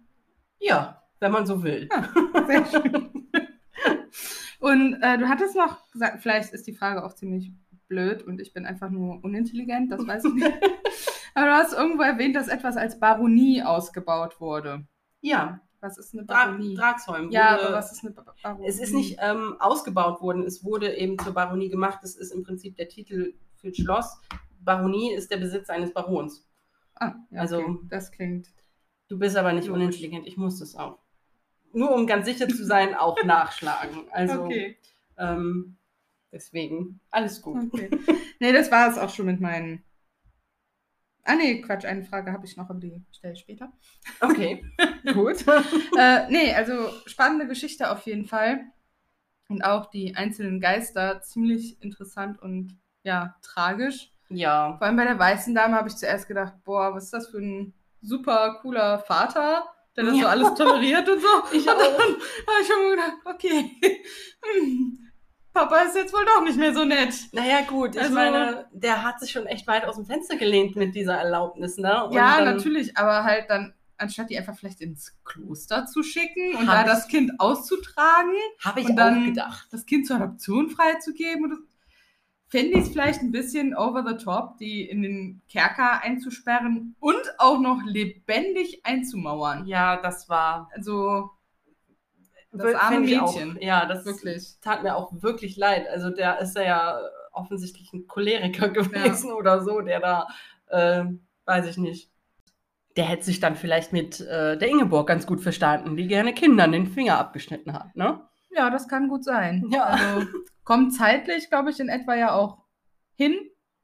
Ja, 0.59 1.03
wenn 1.19 1.31
man 1.31 1.45
so 1.45 1.63
will. 1.63 1.89
Sehr 2.47 2.65
schön. 2.65 3.09
Und 4.59 5.01
äh, 5.01 5.17
du 5.17 5.29
hattest 5.29 5.55
noch 5.55 5.89
gesagt, 5.91 6.21
vielleicht 6.21 6.51
ist 6.51 6.67
die 6.67 6.73
Frage 6.73 7.05
auch 7.05 7.13
ziemlich 7.13 7.53
blöd 7.87 8.23
und 8.23 8.41
ich 8.41 8.51
bin 8.53 8.65
einfach 8.65 8.89
nur 8.89 9.23
unintelligent, 9.23 9.89
das 9.89 10.05
weiß 10.05 10.25
ich 10.25 10.33
nicht. 10.33 10.51
Aber 11.33 11.45
du 11.45 11.53
hast 11.53 11.73
irgendwo 11.73 12.03
erwähnt, 12.03 12.35
dass 12.35 12.49
etwas 12.49 12.75
als 12.75 12.99
Baronie 12.99 13.63
ausgebaut 13.63 14.41
wurde. 14.41 14.85
Ja, 15.21 15.61
Was 15.81 15.97
ist 15.97 16.13
eine 16.13 16.25
Dra 16.25 16.45
Baronie? 16.47 16.75
Draxholm. 16.75 17.31
ja, 17.31 17.53
wurde- 17.53 17.67
aber 17.67 17.75
was 17.77 17.91
ist 17.91 18.03
eine 18.03 18.13
Ba- 18.13 18.35
Baronie? 18.43 18.67
Es 18.67 18.79
ist 18.79 18.93
nicht 18.93 19.17
ähm, 19.21 19.55
ausgebaut 19.59 20.21
worden, 20.21 20.43
es 20.43 20.63
wurde 20.63 20.95
eben 20.97 21.17
zur 21.19 21.33
Baronie 21.33 21.69
gemacht. 21.69 21.99
Das 22.01 22.15
ist 22.15 22.31
im 22.31 22.43
Prinzip 22.43 22.75
der 22.75 22.89
Titel 22.89 23.33
für 23.55 23.73
Schloss. 23.73 24.17
Baronie 24.61 25.13
ist 25.13 25.31
der 25.31 25.37
Besitz 25.37 25.69
eines 25.69 25.93
Barons. 25.93 26.45
Ah, 26.95 27.13
ja, 27.31 27.41
also- 27.41 27.59
okay. 27.59 27.77
das 27.89 28.11
klingt. 28.11 28.47
Du 29.07 29.17
bist 29.17 29.37
aber 29.37 29.53
nicht 29.53 29.67
Logisch. 29.67 29.81
unintelligent, 29.83 30.27
ich 30.27 30.37
muss 30.37 30.59
das 30.59 30.75
auch. 30.75 30.99
Nur 31.71 31.91
um 31.91 32.05
ganz 32.07 32.25
sicher 32.25 32.47
zu 32.47 32.63
sein, 32.65 32.93
auch 32.95 33.15
nachschlagen. 33.23 34.01
Also 34.11 34.43
okay. 34.43 34.77
ähm, 35.17 35.77
deswegen, 36.31 36.99
alles 37.09 37.41
gut. 37.41 37.71
okay. 37.73 37.89
Nee, 38.39 38.51
das 38.53 38.69
war 38.71 38.89
es 38.91 38.97
auch 38.97 39.09
schon 39.09 39.25
mit 39.27 39.39
meinen. 39.39 39.83
Ah, 41.23 41.35
nee, 41.35 41.61
Quatsch, 41.61 41.85
eine 41.85 42.03
Frage 42.03 42.31
habe 42.31 42.45
ich 42.45 42.57
noch, 42.57 42.69
aber 42.69 42.79
die 42.79 43.03
stelle 43.11 43.33
ich 43.33 43.39
später. 43.41 43.71
Okay, 44.19 44.63
gut. 45.13 45.45
äh, 45.97 46.27
nee, 46.29 46.53
also 46.53 46.89
spannende 47.05 47.47
Geschichte 47.47 47.91
auf 47.91 48.05
jeden 48.05 48.25
Fall. 48.25 48.61
Und 49.47 49.63
auch 49.63 49.87
die 49.87 50.15
einzelnen 50.15 50.59
Geister 50.59 51.21
ziemlich 51.21 51.81
interessant 51.81 52.41
und 52.41 52.77
ja, 53.03 53.35
tragisch. 53.41 54.11
Ja, 54.29 54.77
Vor 54.77 54.85
allem 54.87 54.95
bei 54.97 55.05
der 55.05 55.17
weißen 55.17 55.55
Dame 55.55 55.75
habe 55.75 55.89
ich 55.89 55.95
zuerst 55.95 56.27
gedacht, 56.27 56.53
boah, 56.63 56.93
was 56.93 57.05
ist 57.05 57.13
das 57.13 57.29
für 57.29 57.39
ein 57.39 57.73
super 58.01 58.59
cooler 58.61 58.99
Vater, 58.99 59.63
der 59.95 60.03
das 60.05 60.13
so 60.13 60.21
Ja. 60.21 60.27
alles 60.29 60.53
toleriert 60.53 61.09
und 61.09 61.19
so. 61.21 61.27
Ich 61.51 61.67
und 61.67 61.67
dann 61.67 61.77
habe 61.77 62.61
ich 62.61 62.67
schon 62.67 62.83
mal 62.83 62.91
gedacht, 62.91 63.13
okay, 63.25 64.03
hm, 64.43 65.08
Papa 65.53 65.77
ist 65.81 65.95
jetzt 65.95 66.13
wohl 66.13 66.25
doch 66.25 66.43
nicht 66.43 66.57
mehr 66.57 66.73
so 66.73 66.85
nett. 66.85 67.13
naja, 67.31 67.61
gut. 67.67 67.95
Ich 67.95 68.01
Also- 68.01 68.13
meine, 68.13 68.67
der 68.71 69.03
hat 69.03 69.19
sich 69.19 69.31
schon 69.31 69.45
echt 69.47 69.67
weit 69.67 69.85
aus 69.85 69.95
dem 69.95 70.05
Fenster 70.05 70.37
gelehnt 70.37 70.75
mit 70.75 70.95
dieser 70.95 71.15
Erlaubnis, 71.15 71.77
ne? 71.77 72.05
Und 72.05 72.13
ja, 72.13 72.37
dann- 72.37 72.55
natürlich, 72.57 72.95
aber 72.97 73.23
halt 73.23 73.49
dann, 73.49 73.73
anstatt 73.97 74.29
die 74.29 74.37
einfach 74.37 74.55
vielleicht 74.57 74.79
ins 74.81 75.17
Kloster 75.25 75.85
zu 75.85 76.03
schicken 76.03 76.55
und 76.55 76.67
da 76.67 76.81
ich- 76.81 76.87
das 76.87 77.07
Kind 77.07 77.39
auszutragen, 77.39 78.31
Habe 78.63 78.79
ich 78.81 78.89
Und 78.89 78.95
dann- 78.95 79.25
gedacht. 79.25 79.67
das 79.71 79.85
Kind 79.85 80.07
zur 80.07 80.17
Adoption 80.17 80.69
freizugeben. 80.69 81.65
Fände 82.47 82.79
ich 82.79 82.85
es 82.85 82.89
vielleicht 82.89 83.21
ein 83.21 83.31
bisschen 83.31 83.75
over 83.75 84.03
the 84.07 84.23
top, 84.23 84.57
die 84.57 84.81
in 84.83 85.03
den 85.03 85.41
Kerker 85.49 86.01
einzusperren 86.03 86.95
und 86.99 87.21
auch 87.37 87.59
noch 87.59 87.81
lebendig 87.85 88.81
einzumauern. 88.85 89.67
Ja, 89.67 89.97
das 89.97 90.29
war 90.29 90.67
Also, 90.75 91.29
das 92.51 92.75
arme 92.75 93.05
ich. 93.05 93.21
Mädchen. 93.21 93.57
Ja, 93.61 93.85
das 93.85 94.05
Wirklich. 94.05 94.59
tat 94.61 94.83
mir 94.83 94.95
auch 94.95 95.11
wirklich 95.21 95.55
leid. 95.57 95.87
Also 95.87 96.09
der 96.09 96.39
ist 96.39 96.55
ja 96.55 96.99
offensichtlich 97.31 97.93
ein 97.93 98.07
Choleriker 98.07 98.69
gewesen 98.69 99.31
oder 99.31 99.63
so, 99.63 99.81
der 99.81 99.99
da, 99.99 100.27
äh, 100.67 101.05
weiß 101.45 101.67
ich 101.67 101.77
nicht. 101.77 102.11
Der 102.97 103.05
hätte 103.05 103.23
sich 103.23 103.39
dann 103.39 103.55
vielleicht 103.55 103.93
mit 103.93 104.19
äh, 104.19 104.57
der 104.57 104.67
Ingeborg 104.67 105.07
ganz 105.07 105.27
gut 105.27 105.41
verstanden, 105.41 105.95
die 105.95 106.07
gerne 106.07 106.33
Kindern 106.33 106.71
den 106.71 106.87
Finger 106.87 107.17
abgeschnitten 107.19 107.73
hat, 107.73 107.95
ne? 107.95 108.21
Ja, 108.51 108.69
das 108.71 108.87
kann 108.87 109.07
gut 109.07 109.23
sein. 109.23 109.65
Ja. 109.71 109.83
Also, 109.83 110.27
kommt 110.63 110.95
zeitlich, 110.95 111.49
glaube 111.49 111.69
ich, 111.69 111.79
in 111.79 111.87
etwa 111.87 112.15
ja 112.15 112.33
auch 112.33 112.65
hin. 113.15 113.35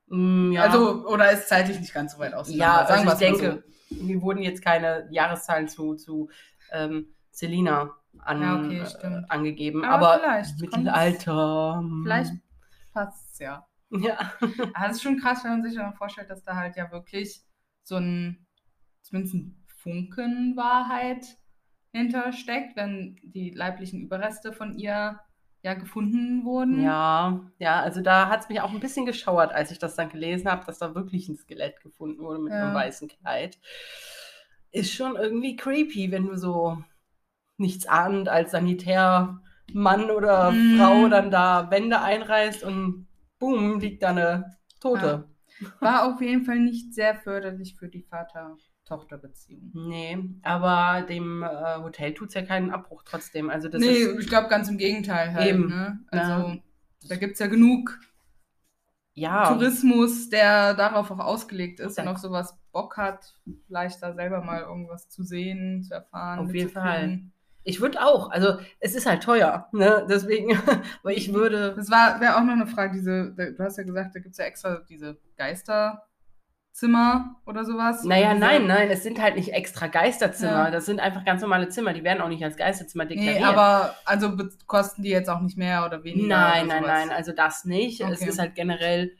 Mm, 0.07 0.51
ja. 0.51 0.63
Also, 0.63 1.05
oder 1.07 1.31
ist 1.31 1.47
zeitlich 1.47 1.79
nicht 1.79 1.93
ganz 1.93 2.13
so 2.13 2.19
weit 2.19 2.33
auseinander. 2.33 2.65
ja, 2.65 2.77
also 2.81 2.93
ich 2.93 2.99
wir's 2.99 3.05
mal 3.05 3.19
denke, 3.19 3.63
mir 3.91 4.21
wurden 4.21 4.41
jetzt 4.41 4.63
keine 4.63 5.07
Jahreszahlen 5.11 5.67
zu, 5.67 5.95
zu 5.95 6.29
ähm, 6.71 7.15
Selina 7.29 7.91
an, 8.19 8.41
Ja, 8.41 8.55
okay, 8.57 8.79
äh, 9.01 9.21
angegeben. 9.29 9.83
Aber 9.83 10.13
Aber, 10.13 10.19
vielleicht 10.23 10.59
Mittelalter. 10.61 11.81
So. 11.81 12.03
Vielleicht 12.03 12.33
passt 12.93 13.31
es 13.33 13.39
ja. 13.39 13.65
Ja. 13.91 14.17
Aber 14.73 14.85
es 14.89 14.97
ist 14.97 15.03
schon 15.03 15.19
krass, 15.19 15.43
wenn 15.43 15.51
man 15.51 15.63
sich 15.63 15.75
dann 15.75 15.93
vorstellt, 15.93 16.29
dass 16.29 16.43
da 16.43 16.55
halt 16.55 16.75
ja 16.75 16.91
wirklich 16.91 17.41
so 17.83 17.95
ein, 17.97 18.45
zumindest 19.01 19.35
ein 19.35 19.63
Funken 19.67 20.55
Wahrheit 20.57 21.25
hintersteckt, 21.91 22.75
wenn 22.75 23.17
die 23.23 23.51
leiblichen 23.51 24.01
Überreste 24.01 24.51
von 24.53 24.77
ihr 24.77 25.19
ja 25.61 25.73
gefunden 25.75 26.43
wurden. 26.43 26.81
Ja, 26.83 27.39
ja, 27.57 27.79
also 27.79 28.01
da 28.01 28.29
hat 28.29 28.41
es 28.41 28.49
mich 28.49 28.61
auch 28.61 28.71
ein 28.71 28.79
bisschen 28.79 29.05
geschauert, 29.05 29.51
als 29.51 29.71
ich 29.71 29.79
das 29.79 29.95
dann 29.95 30.09
gelesen 30.09 30.49
habe, 30.49 30.65
dass 30.65 30.77
da 30.79 30.93
wirklich 30.93 31.27
ein 31.29 31.37
Skelett 31.37 31.81
gefunden 31.81 32.21
wurde 32.21 32.39
mit 32.39 32.53
Ja. 32.53 32.65
einem 32.65 32.75
weißen 32.75 33.07
Kleid. 33.07 33.57
Ist 34.71 34.93
schon 34.93 35.15
irgendwie 35.15 35.55
creepy, 35.55 36.11
wenn 36.11 36.25
du 36.27 36.37
so 36.37 36.83
nichts 37.57 37.87
ahnend 37.87 38.29
als 38.29 38.51
Sanitärmann 38.51 40.11
oder 40.15 40.51
Mhm. 40.51 40.77
Frau 40.77 41.07
dann 41.09 41.31
da 41.31 41.69
Wände 41.71 42.01
einreißt 42.01 42.63
und 42.63 43.07
boom, 43.39 43.79
liegt 43.79 44.03
da 44.03 44.09
eine 44.09 44.57
Tote. 44.79 45.29
War 45.79 46.05
auf 46.13 46.21
jeden 46.21 46.43
Fall 46.45 46.59
nicht 46.59 46.93
sehr 46.93 47.15
förderlich 47.15 47.75
für 47.77 47.87
die 47.87 48.03
Vater-Tochter-Beziehung. 48.03 49.71
Nee, 49.73 50.17
aber 50.43 51.05
dem 51.07 51.43
äh, 51.43 51.77
Hotel 51.81 52.13
tut 52.13 52.27
es 52.29 52.33
ja 52.33 52.41
keinen 52.41 52.71
Abbruch 52.71 53.03
trotzdem. 53.03 53.49
Also 53.49 53.69
das 53.69 53.79
nee, 53.81 53.87
ist, 53.99 54.19
ich 54.19 54.27
glaube 54.27 54.49
ganz 54.49 54.67
im 54.69 54.77
Gegenteil 54.77 55.33
halt. 55.33 55.47
Eben. 55.47 55.69
Ne? 55.69 55.99
Also 56.11 56.49
Ja. 56.49 56.57
da 57.07 57.15
gibt 57.15 57.33
es 57.33 57.39
ja 57.39 57.47
genug 57.47 57.97
ja, 59.17 59.47
Tourismus, 59.47 60.29
der 60.29 60.73
darauf 60.73 61.09
auch 61.09 61.19
ausgelegt 61.19 61.79
ist 61.79 61.97
Ja. 61.97 62.03
und 62.03 62.09
auf 62.09 62.17
sowas 62.17 62.59
Bock 62.73 62.97
hat, 62.97 63.33
vielleicht 63.65 64.03
da 64.03 64.13
selber 64.13 64.41
mal 64.41 64.59
irgendwas 64.61 65.07
zu 65.07 65.23
sehen, 65.23 65.83
zu 65.83 65.93
erfahren. 65.93 66.39
Auf 66.39 66.53
jeden 66.53 66.67
mitzukriegen. 66.67 67.33
Ich 67.67 67.81
würde 67.81 68.01
auch. 68.05 68.29
Also 68.31 68.59
es 68.79 68.95
ist 68.95 69.05
halt 69.05 69.23
teuer, 69.23 69.67
ne? 69.73 70.05
Deswegen, 70.09 70.57
aber 71.01 71.11
ich 71.11 71.33
würde. 71.33 71.73
Das 71.75 71.89
war 71.91 72.21
wäre 72.21 72.37
auch 72.37 72.43
noch 72.43 72.53
eine 72.53 72.67
Frage, 72.67 72.93
diese, 72.93 73.33
du 73.33 73.57
hast 73.63 73.77
ja 73.77 73.83
gesagt, 73.83 74.15
da 74.15 74.19
gibt 74.19 74.31
es 74.33 74.37
ja 74.37 74.45
extra 74.45 74.81
diese 74.87 75.17
Geisterzimmer 75.35 77.35
oder 77.45 77.65
sowas. 77.65 78.03
Naja, 78.03 78.33
Diese- 78.33 78.39
nein, 78.45 78.67
nein, 78.67 78.89
es 78.89 79.03
sind 79.03 79.21
halt 79.21 79.35
nicht 79.35 79.53
extra 79.53 79.87
Geisterzimmer. 79.87 80.65
Ja. 80.65 80.71
Das 80.71 80.85
sind 80.85 80.99
einfach 80.99 81.25
ganz 81.25 81.41
normale 81.41 81.69
Zimmer. 81.69 81.93
Die 81.93 82.03
werden 82.03 82.21
auch 82.21 82.27
nicht 82.29 82.43
als 82.43 82.57
Geisterzimmer 82.57 83.05
deklariert. 83.05 83.39
Nee, 83.39 83.45
aber 83.45 83.95
also 84.05 84.35
kosten 84.67 85.03
die 85.03 85.09
jetzt 85.09 85.29
auch 85.29 85.41
nicht 85.41 85.57
mehr 85.57 85.85
oder 85.85 86.03
weniger? 86.03 86.27
nein, 86.27 86.65
oder 86.67 86.81
nein, 86.81 87.07
nein, 87.07 87.11
also 87.11 87.31
das 87.31 87.65
nicht. 87.65 88.01
Es 88.01 88.21
Okay. 88.21 88.29
ist 88.29 88.39
halt 88.39 88.55
generell 88.55 89.15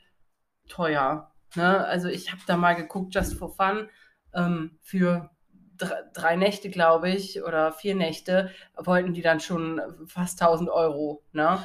teuer. 0.68 1.30
Ne? 1.54 1.84
Also 1.86 2.08
ich 2.08 2.30
habe 2.30 2.42
da 2.46 2.56
mal 2.56 2.74
geguckt, 2.74 3.14
just 3.14 3.34
for 3.38 3.54
fun, 3.54 3.88
ähm, 4.34 4.78
für 4.82 5.30
drei, 5.78 6.36
Nächte, 6.36 6.70
glaube 6.70 7.10
ich, 7.10 7.42
oder 7.42 7.72
vier 7.72 7.94
Nächte, 7.94 8.50
wollten 8.76 9.12
die 9.14 9.22
dann 9.22 9.40
schon 9.40 9.80
fast 10.06 10.40
1000 10.40 10.70
Euro. 10.70 11.22
Ne? 11.32 11.58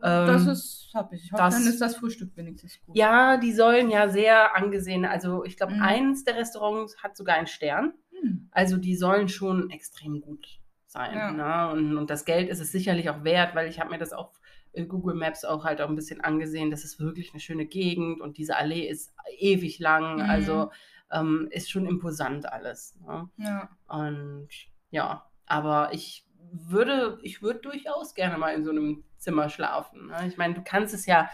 Das 0.00 0.42
Ähm, 0.42 0.48
ist, 0.48 0.90
hab 0.94 1.12
ich. 1.12 1.24
ich 1.26 1.32
hoffe, 1.32 1.42
das- 1.42 1.54
dann 1.54 1.66
ist 1.66 1.80
das 1.80 1.96
Frühstück 1.96 2.36
wenigstens 2.36 2.78
gut. 2.84 2.96
Ja, 2.96 3.36
die 3.36 3.52
sollen 3.52 3.88
ja 3.90 4.08
sehr 4.08 4.56
angesehen. 4.56 5.04
Also 5.04 5.44
ich 5.44 5.56
glaube, 5.56 5.74
Mhm. 5.74 5.82
eins 5.82 6.24
der 6.24 6.36
Restaurants 6.36 7.02
hat 7.02 7.16
sogar 7.16 7.36
einen 7.36 7.46
Stern. 7.46 7.94
Hm. 8.20 8.48
Also 8.50 8.76
die 8.78 8.96
sollen 8.96 9.28
schon 9.28 9.70
extrem 9.70 10.20
gut 10.20 10.46
sein. 10.86 11.14
Ja. 11.14 11.30
Ne? 11.30 11.72
Und, 11.72 11.96
und 11.96 12.10
das 12.10 12.24
Geld 12.24 12.48
ist 12.48 12.60
es 12.60 12.72
sicherlich 12.72 13.10
auch 13.10 13.22
wert, 13.24 13.54
weil 13.54 13.68
ich 13.68 13.78
habe 13.80 13.90
mir 13.90 13.98
das 13.98 14.12
auf 14.12 14.28
äh, 14.72 14.84
Google 14.86 15.14
Maps 15.14 15.44
auch 15.44 15.64
halt 15.64 15.80
auch 15.80 15.88
ein 15.88 15.94
bisschen 15.96 16.20
angesehen. 16.20 16.70
Das 16.72 16.82
ist 16.82 16.98
wirklich 16.98 17.30
eine 17.32 17.40
schöne 17.40 17.66
Gegend 17.66 18.20
und 18.20 18.38
diese 18.38 18.56
Allee 18.56 18.88
ist 18.88 19.14
ewig 19.38 19.78
lang. 19.78 20.14
Mhm. 20.16 20.20
Also 20.30 20.70
ähm, 21.12 21.48
ist 21.50 21.70
schon 21.70 21.86
imposant 21.86 22.50
alles. 22.50 22.96
Ne? 23.06 23.28
Ja. 23.36 23.68
Und 23.86 24.48
ja, 24.90 25.26
aber 25.46 25.90
ich 25.92 26.26
würde, 26.52 27.18
ich 27.22 27.42
würde 27.42 27.60
durchaus 27.60 28.14
gerne 28.14 28.38
mal 28.38 28.54
in 28.54 28.64
so 28.64 28.70
einem 28.70 29.04
Zimmer 29.18 29.48
schlafen. 29.48 30.08
Ne? 30.08 30.26
Ich 30.28 30.36
meine, 30.36 30.54
du 30.54 30.62
kannst 30.64 30.94
es 30.94 31.06
ja 31.06 31.30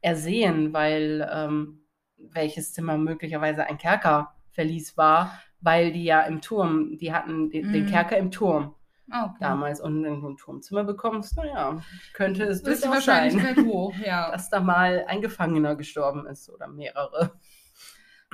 ersehen, 0.00 0.72
weil 0.72 1.28
ähm, 1.32 1.82
welches 2.16 2.72
Zimmer 2.72 2.96
möglicherweise 2.98 3.66
ein 3.66 3.78
Kerkerverlies 3.78 4.96
war, 4.96 5.40
weil 5.60 5.92
die 5.92 6.04
ja 6.04 6.22
im 6.22 6.40
Turm, 6.40 6.96
die 6.98 7.12
hatten 7.12 7.50
den, 7.50 7.72
den 7.72 7.84
Mhm. 7.84 7.88
Kerker 7.88 8.16
im 8.16 8.30
Turm 8.30 8.74
Ah, 9.10 9.24
okay. 9.26 9.36
damals 9.40 9.80
und 9.80 10.02
wenn 10.04 10.20
du 10.20 10.28
ein 10.28 10.36
Turmzimmer 10.36 10.84
bekommst, 10.84 11.36
naja, 11.36 11.80
könnte 12.12 12.44
es 12.44 12.62
durchaus 12.62 13.04
sein, 13.04 13.56
hoch, 13.66 13.94
ja. 14.04 14.30
dass 14.32 14.50
da 14.50 14.60
mal 14.60 15.04
ein 15.08 15.22
Gefangener 15.22 15.76
gestorben 15.76 16.26
ist 16.26 16.50
oder 16.50 16.68
mehrere. 16.68 17.32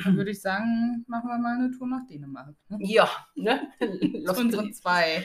Dann 0.02 0.16
würde 0.16 0.30
ich 0.32 0.40
sagen, 0.42 1.04
machen 1.06 1.28
wir 1.28 1.38
mal 1.38 1.56
eine 1.58 1.70
Tour 1.70 1.86
nach 1.86 2.04
Dänemark. 2.06 2.54
Ne? 2.68 2.78
Ja, 2.80 3.08
ne? 3.36 3.68
Zu 3.80 4.18
Los 4.24 4.38
unseren 4.40 4.72
zwei 4.72 5.24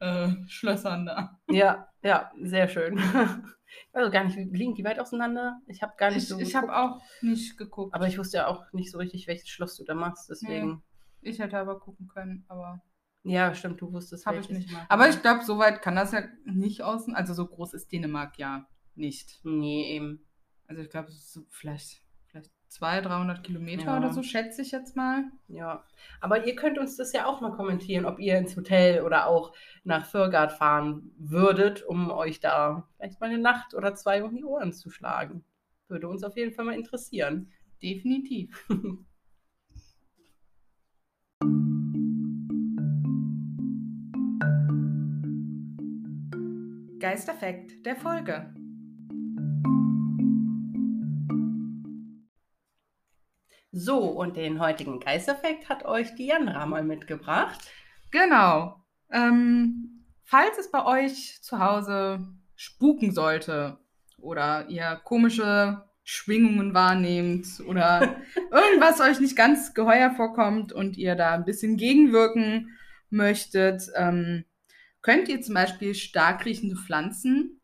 äh, 0.00 0.28
Schlössern 0.48 1.06
da. 1.06 1.38
Ja, 1.48 1.88
ja, 2.02 2.32
sehr 2.42 2.66
schön. 2.68 2.98
Auch 3.92 4.10
gar 4.10 4.24
nicht, 4.24 4.36
wie- 4.36 4.50
liegen 4.56 4.74
die 4.74 4.84
weit 4.84 4.98
auseinander? 4.98 5.60
Ich 5.66 5.82
habe 5.82 5.92
gar 5.96 6.08
nicht 6.10 6.24
Ich, 6.24 6.28
so 6.28 6.38
ich 6.38 6.54
habe 6.56 6.74
auch 6.76 7.00
nicht 7.20 7.56
geguckt. 7.56 7.94
Aber 7.94 8.06
ich 8.08 8.18
wusste 8.18 8.38
ja 8.38 8.46
auch 8.48 8.64
nicht 8.72 8.90
so 8.90 8.98
richtig, 8.98 9.26
welches 9.28 9.48
Schloss 9.48 9.76
du 9.76 9.84
da 9.84 9.94
machst, 9.94 10.28
deswegen. 10.28 10.82
Ich 11.20 11.38
hätte 11.38 11.56
aber 11.58 11.78
gucken 11.78 12.08
können, 12.08 12.44
aber 12.48 12.82
Ja, 13.22 13.54
stimmt, 13.54 13.80
du 13.80 13.92
wusstest 13.92 14.26
habe 14.26 14.38
ich 14.38 14.50
nicht. 14.50 14.70
machst. 14.72 14.90
Aber 14.90 15.08
ich 15.08 15.22
glaube, 15.22 15.44
so 15.44 15.58
weit 15.58 15.80
kann 15.80 15.94
das 15.94 16.10
ja 16.12 16.22
nicht 16.44 16.82
außen. 16.82 17.14
Also 17.14 17.32
so 17.34 17.46
groß 17.46 17.74
ist 17.74 17.92
Dänemark 17.92 18.36
ja 18.38 18.66
nicht. 18.96 19.40
Nee, 19.44 19.94
eben. 19.94 20.26
Also 20.66 20.82
ich 20.82 20.90
glaube, 20.90 21.08
es 21.08 21.14
ist 21.18 21.32
so 21.32 21.46
vielleicht 21.50 22.01
200, 22.72 23.06
300 23.06 23.44
Kilometer 23.44 23.84
Ja. 23.84 23.98
oder 23.98 24.12
so, 24.12 24.22
schätze 24.22 24.62
ich 24.62 24.70
jetzt 24.70 24.96
mal. 24.96 25.24
Ja. 25.48 25.84
Aber 26.20 26.46
ihr 26.46 26.56
könnt 26.56 26.78
uns 26.78 26.96
das 26.96 27.12
ja 27.12 27.26
auch 27.26 27.40
mal 27.40 27.52
kommentieren, 27.52 28.06
ob 28.06 28.18
ihr 28.18 28.38
ins 28.38 28.56
Hotel 28.56 29.02
oder 29.02 29.26
auch 29.26 29.52
nach 29.84 30.06
Fürgard 30.06 30.52
fahren 30.52 31.12
würdet, 31.18 31.82
um 31.84 32.10
euch 32.10 32.40
da 32.40 32.88
vielleicht 32.96 33.20
mal 33.20 33.28
eine 33.28 33.38
Nacht 33.38 33.74
oder 33.74 33.94
zwei 33.94 34.24
um 34.24 34.34
die 34.34 34.44
Ohren 34.44 34.72
zu 34.72 34.90
schlagen. 34.90 35.44
Würde 35.88 36.08
uns 36.08 36.24
auf 36.24 36.36
jeden 36.36 36.52
Fall 36.54 36.64
mal 36.64 36.74
interessieren. 36.74 37.50
Definitiv. 37.82 38.66
Geisterfakt 47.00 47.84
der 47.84 47.96
Folge. 47.96 48.54
So, 53.74 54.00
und 54.00 54.36
den 54.36 54.60
heutigen 54.60 55.00
Geisterfakt 55.00 55.70
hat 55.70 55.86
euch 55.86 56.14
die 56.14 56.26
Janra 56.26 56.66
mal 56.66 56.84
mitgebracht. 56.84 57.58
Genau. 58.10 58.84
Ähm, 59.10 60.04
falls 60.24 60.58
es 60.58 60.70
bei 60.70 60.84
euch 60.84 61.42
zu 61.42 61.58
Hause 61.58 62.28
spuken 62.54 63.12
sollte 63.12 63.78
oder 64.18 64.68
ihr 64.68 65.00
komische 65.04 65.84
Schwingungen 66.04 66.74
wahrnehmt 66.74 67.46
oder 67.66 68.16
irgendwas 68.50 69.00
euch 69.00 69.20
nicht 69.20 69.36
ganz 69.36 69.72
geheuer 69.72 70.10
vorkommt 70.10 70.74
und 70.74 70.98
ihr 70.98 71.14
da 71.14 71.32
ein 71.32 71.46
bisschen 71.46 71.78
gegenwirken 71.78 72.76
möchtet, 73.08 73.84
ähm, 73.96 74.44
könnt 75.00 75.30
ihr 75.30 75.40
zum 75.40 75.54
Beispiel 75.54 75.94
stark 75.94 76.44
riechende 76.44 76.76
Pflanzen 76.76 77.62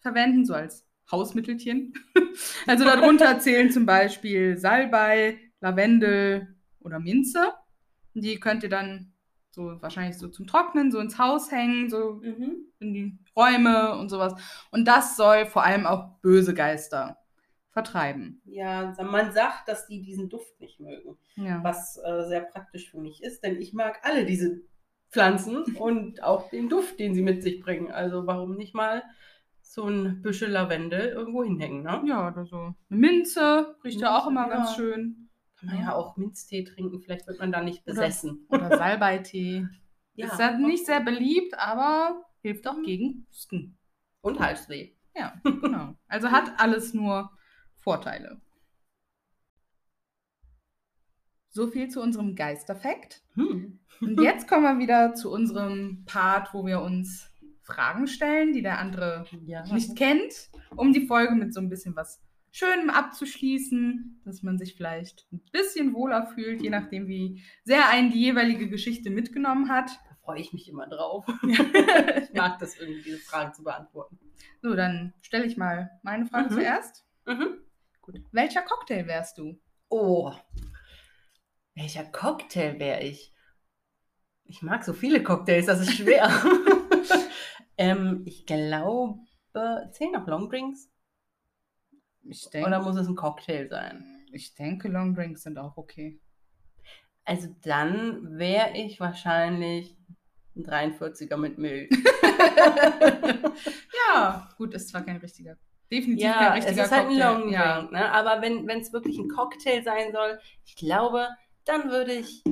verwenden, 0.00 0.46
so 0.46 0.54
als 0.54 0.86
Hausmittelchen. 1.10 1.94
also 2.66 2.84
darunter 2.84 3.38
zählen 3.38 3.70
zum 3.70 3.86
Beispiel 3.86 4.56
Salbei, 4.56 5.38
Lavendel 5.60 6.56
oder 6.80 6.98
Minze. 7.00 7.52
Die 8.14 8.38
könnt 8.40 8.62
ihr 8.62 8.68
dann 8.68 9.12
so 9.50 9.80
wahrscheinlich 9.80 10.18
so 10.18 10.28
zum 10.28 10.46
Trocknen, 10.46 10.90
so 10.90 10.98
ins 10.98 11.18
Haus 11.18 11.50
hängen, 11.50 11.88
so 11.88 12.20
Mhm. 12.22 12.56
in 12.80 12.94
die 12.94 13.18
Räume 13.36 13.96
und 13.96 14.08
sowas. 14.08 14.34
Und 14.70 14.86
das 14.86 15.16
soll 15.16 15.46
vor 15.46 15.64
allem 15.64 15.86
auch 15.86 16.18
böse 16.20 16.54
Geister 16.54 17.18
vertreiben. 17.70 18.40
Ja, 18.44 18.94
man 19.02 19.32
sagt, 19.32 19.68
dass 19.68 19.86
die 19.86 20.02
diesen 20.02 20.28
Duft 20.28 20.60
nicht 20.60 20.80
mögen. 20.80 21.16
Ja. 21.36 21.62
was 21.64 21.98
äh, 22.04 22.22
sehr 22.28 22.42
praktisch 22.42 22.90
für 22.90 23.00
mich 23.00 23.20
ist, 23.22 23.42
denn 23.42 23.60
ich 23.60 23.72
mag 23.72 23.98
alle 24.04 24.24
diese 24.24 24.60
Pflanzen 25.10 25.64
und 25.76 26.22
auch 26.22 26.48
den 26.50 26.68
Duft, 26.68 27.00
den 27.00 27.14
sie 27.14 27.22
mit 27.22 27.42
sich 27.42 27.60
bringen. 27.60 27.90
Also 27.90 28.26
warum 28.28 28.56
nicht 28.56 28.74
mal 28.74 29.02
so 29.74 29.88
ein 29.88 30.22
Büschel 30.22 30.50
Lavendel 30.50 31.08
irgendwo 31.08 31.42
hinhängen, 31.42 31.82
ne? 31.82 32.00
Ja, 32.06 32.28
oder 32.28 32.46
so. 32.46 32.56
Eine 32.56 32.76
Minze 33.00 33.76
riecht 33.82 34.00
ja 34.00 34.16
auch 34.16 34.26
Minze, 34.26 34.40
immer 34.40 34.48
ganz 34.48 34.70
ja. 34.70 34.76
schön. 34.76 35.30
Kann 35.56 35.68
man 35.68 35.80
ja 35.80 35.92
auch 35.94 36.16
Minztee 36.16 36.62
trinken, 36.62 37.00
vielleicht 37.00 37.26
wird 37.26 37.40
man 37.40 37.50
da 37.50 37.60
nicht 37.60 37.82
Oder- 37.82 37.94
besessen. 37.94 38.46
Oder 38.48 38.76
Salbeitee. 38.76 39.66
Ja. 40.16 40.26
Ist 40.26 40.38
ja 40.38 40.56
nicht 40.56 40.86
sehr 40.86 41.00
beliebt, 41.00 41.58
aber 41.58 42.24
hilft 42.40 42.68
auch 42.68 42.80
gegen 42.84 43.26
Husten. 43.28 43.76
Und 44.20 44.38
Halsweh. 44.38 44.92
Ja, 45.12 45.34
genau. 45.42 45.96
Also 46.06 46.30
hat 46.30 46.52
alles 46.58 46.94
nur 46.94 47.32
Vorteile. 47.74 48.40
So 51.48 51.66
viel 51.66 51.88
zu 51.88 52.00
unserem 52.00 52.36
Geisterfakt. 52.36 53.24
Hm. 53.34 53.80
Und 54.00 54.20
jetzt 54.20 54.46
kommen 54.46 54.62
wir 54.62 54.78
wieder 54.78 55.14
zu 55.14 55.32
unserem 55.32 56.04
Part, 56.04 56.54
wo 56.54 56.64
wir 56.64 56.80
uns 56.80 57.33
Fragen 57.64 58.06
stellen, 58.06 58.52
die 58.52 58.62
der 58.62 58.78
andere 58.78 59.24
Ja. 59.44 59.64
nicht 59.72 59.96
kennt, 59.96 60.50
um 60.76 60.92
die 60.92 61.06
Folge 61.06 61.34
mit 61.34 61.52
so 61.54 61.60
ein 61.60 61.68
bisschen 61.68 61.96
was 61.96 62.20
Schönem 62.52 62.88
abzuschließen, 62.90 64.20
dass 64.24 64.42
man 64.42 64.58
sich 64.58 64.76
vielleicht 64.76 65.26
ein 65.32 65.40
bisschen 65.50 65.92
wohler 65.92 66.26
fühlt, 66.34 66.62
je 66.62 66.70
nachdem, 66.70 67.08
wie 67.08 67.42
sehr 67.64 67.88
einen 67.88 68.12
die 68.12 68.20
jeweilige 68.20 68.68
Geschichte 68.68 69.10
mitgenommen 69.10 69.70
hat. 69.70 69.90
Da 70.08 70.14
freue 70.22 70.40
ich 70.40 70.52
mich 70.52 70.68
immer 70.68 70.86
drauf. 70.86 71.24
ich 71.42 72.32
mag 72.32 72.58
das 72.60 72.78
irgendwie, 72.78 73.02
diese 73.02 73.18
Fragen 73.18 73.52
zu 73.54 73.64
beantworten. 73.64 74.18
So, 74.62 74.74
dann 74.76 75.14
stelle 75.20 75.46
ich 75.46 75.56
mal 75.56 75.90
meine 76.04 76.26
Frage 76.26 76.50
Mhm. 76.50 76.54
zuerst. 76.58 77.04
Mhm. 77.26 77.58
Gut. 78.02 78.20
Welcher 78.30 78.62
Cocktail 78.62 79.06
wärst 79.06 79.38
du? 79.38 79.58
Oh, 79.88 80.32
welcher 81.74 82.04
Cocktail 82.04 82.78
wäre 82.78 83.02
ich? 83.02 83.32
Ich 84.44 84.62
mag 84.62 84.84
so 84.84 84.92
viele 84.92 85.22
Cocktails, 85.22 85.66
das 85.66 85.80
ist 85.80 85.94
schwer. 85.96 86.28
ähm, 87.76 88.22
ich 88.24 88.46
glaube, 88.46 89.18
zählen 89.92 90.12
noch 90.12 90.26
Longdrinks? 90.26 90.90
Ich 92.22 92.46
Oder 92.54 92.80
muss 92.82 92.96
es 92.96 93.06
ein 93.06 93.16
Cocktail 93.16 93.68
sein? 93.68 94.14
ich 94.34 94.54
denke, 94.54 94.88
Longdrinks 94.88 95.42
sind 95.42 95.58
auch 95.58 95.76
okay. 95.76 96.20
Also 97.24 97.54
dann 97.62 98.38
wäre 98.38 98.76
ich 98.76 99.00
wahrscheinlich 99.00 99.96
ein 100.56 100.64
43er 100.64 101.36
mit 101.36 101.58
Milch. 101.58 101.90
Ja, 104.06 104.48
gut, 104.58 104.74
ist 104.74 104.90
zwar 104.90 105.02
kein 105.02 105.16
richtiger, 105.16 105.56
definitiv 105.90 106.30
kein 106.30 106.42
ja, 106.42 106.56
es 106.56 106.64
richtiger 106.66 106.84
ist 106.84 106.92
halt 106.92 107.08
ein. 107.08 107.18
Longdrink, 107.18 107.52
ja. 107.52 107.82
ne? 107.90 108.12
aber 108.12 108.42
wenn 108.42 108.68
es 108.68 108.92
wirklich 108.92 109.18
ein 109.18 109.28
Cocktail 109.28 109.82
sein 109.82 110.12
soll, 110.12 110.38
ich 110.64 110.76
glaube, 110.76 111.28
dann 111.64 111.90
würde 111.90 112.12
ich, 112.12 112.44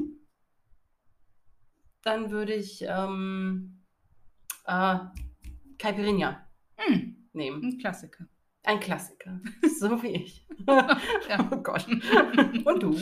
dann 2.02 2.30
würde 2.30 2.54
ich 2.54 2.84
ähm, 2.88 3.81
äh, 4.64 4.98
Caipirinha 5.78 6.48
Hm, 6.76 7.28
nehmen. 7.32 7.62
ein 7.64 7.78
Klassiker. 7.78 8.26
Ein 8.64 8.78
Klassiker, 8.80 9.40
so 9.80 10.02
wie 10.02 10.08
ich. 10.16 10.46
Ja. 10.66 11.48
Oh 11.50 11.56
Gott. 11.56 11.86
Und 12.64 12.82
du? 12.82 12.96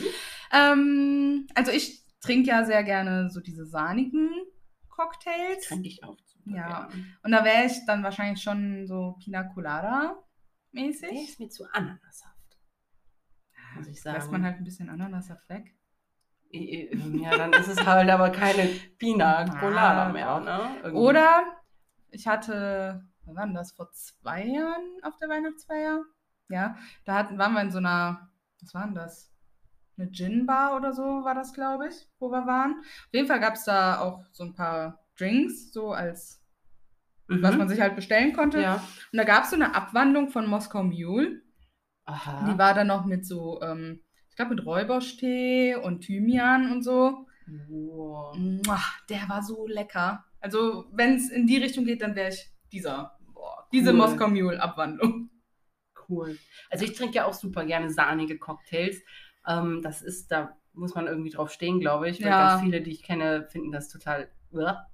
Ähm, 0.52 1.46
also 1.54 1.70
ich 1.70 2.04
trinke 2.20 2.48
ja 2.48 2.64
sehr 2.64 2.82
gerne 2.82 3.28
so 3.30 3.40
diese 3.40 3.66
sahnigen 3.66 4.30
Cocktails. 4.88 5.66
Trinke 5.68 5.88
ich 5.88 6.02
auch 6.04 6.16
Ja. 6.46 6.86
gerne. 6.88 7.04
Und 7.22 7.32
da 7.32 7.44
wäre 7.44 7.66
ich 7.66 7.72
dann 7.86 8.02
wahrscheinlich 8.02 8.42
schon 8.42 8.86
so 8.86 9.16
Pina 9.22 9.44
Colada 9.44 10.22
Der 10.72 10.82
mäßig. 10.84 11.10
ist 11.28 11.40
mir 11.40 11.48
zu 11.50 11.64
Ananashaft. 11.72 12.58
Muss 13.76 13.86
ich 13.86 14.00
sagen. 14.00 14.16
Lässt 14.16 14.32
man 14.32 14.44
halt 14.44 14.56
ein 14.58 14.64
bisschen 14.64 14.88
Ananassaft 14.88 15.48
weg. 15.48 15.74
Ja, 16.52 17.36
dann 17.36 17.52
ist 17.52 17.68
es 17.68 17.86
halt 17.86 18.10
aber 18.10 18.30
keine 18.30 18.64
Pina 18.98 19.44
Colada 19.60 20.06
Ah, 20.06 20.12
mehr. 20.12 20.40
Ne? 20.40 20.60
Irgendwie. 20.82 20.98
Oder 21.00 21.42
ich 22.10 22.26
hatte, 22.26 23.04
wann 23.24 23.36
war 23.36 23.46
denn 23.46 23.54
das? 23.54 23.72
Vor 23.72 23.90
zwei 23.92 24.44
Jahren 24.46 24.82
auf 25.02 25.16
der 25.18 25.28
Weihnachtsfeier? 25.28 26.02
Ja, 26.48 26.76
da 27.04 27.14
hatten, 27.14 27.38
waren 27.38 27.52
wir 27.52 27.62
in 27.62 27.70
so 27.70 27.78
einer, 27.78 28.28
was 28.60 28.74
war 28.74 28.84
denn 28.84 28.96
das? 28.96 29.30
Eine 29.96 30.10
Gin-Bar 30.10 30.76
oder 30.76 30.92
so 30.92 31.02
war 31.02 31.34
das, 31.34 31.52
glaube 31.52 31.86
ich, 31.88 32.08
wo 32.18 32.30
wir 32.30 32.46
waren. 32.46 32.80
Auf 32.80 33.12
jeden 33.12 33.28
Fall 33.28 33.38
gab 33.40 33.54
es 33.54 33.64
da 33.64 34.00
auch 34.00 34.24
so 34.32 34.44
ein 34.44 34.54
paar 34.54 34.98
Drinks, 35.18 35.72
so 35.72 35.92
als, 35.92 36.38
Mhm. 37.28 37.42
was 37.44 37.56
man 37.56 37.68
sich 37.68 37.80
halt 37.80 37.94
bestellen 37.94 38.32
konnte. 38.32 38.60
Ja. 38.60 38.74
Und 39.12 39.16
da 39.16 39.22
gab 39.22 39.44
es 39.44 39.50
so 39.50 39.56
eine 39.56 39.74
Abwandlung 39.76 40.30
von 40.30 40.48
Moskau 40.48 40.82
Mule. 40.82 41.42
Aha. 42.06 42.50
Die 42.50 42.58
war 42.58 42.74
dann 42.74 42.88
noch 42.88 43.04
mit 43.04 43.24
so, 43.24 43.62
ähm, 43.62 44.00
ich 44.30 44.36
glaube 44.36 44.54
mit 44.54 44.64
Räuberstee 44.64 45.74
und 45.76 46.00
Thymian 46.00 46.72
und 46.72 46.82
so. 46.82 47.26
Wow. 47.68 48.36
Mua, 48.36 48.78
der 49.08 49.28
war 49.28 49.42
so 49.42 49.66
lecker. 49.66 50.24
Also, 50.40 50.86
wenn 50.92 51.16
es 51.16 51.30
in 51.30 51.46
die 51.46 51.58
Richtung 51.58 51.84
geht, 51.84 52.00
dann 52.00 52.14
wäre 52.14 52.30
ich 52.30 52.50
dieser, 52.72 53.18
Boah, 53.34 53.66
diese 53.72 53.90
cool. 53.90 53.96
Moskau 53.96 54.28
Mule 54.28 54.62
Abwandlung. 54.62 55.30
Cool. 56.08 56.38
Also 56.70 56.84
ich 56.84 56.94
trinke 56.94 57.16
ja 57.16 57.26
auch 57.26 57.34
super 57.34 57.64
gerne 57.64 57.90
sahnige 57.90 58.38
Cocktails. 58.38 59.00
Ähm, 59.46 59.80
das 59.82 60.02
ist, 60.02 60.30
da 60.32 60.56
muss 60.72 60.94
man 60.94 61.06
irgendwie 61.06 61.30
drauf 61.30 61.50
stehen, 61.50 61.80
glaube 61.80 62.08
ich. 62.08 62.18
Ja. 62.18 62.48
ganz 62.48 62.62
viele, 62.62 62.80
die 62.80 62.90
ich 62.90 63.02
kenne, 63.02 63.46
finden 63.50 63.72
das 63.72 63.88
total. 63.88 64.30
uah. 64.52 64.86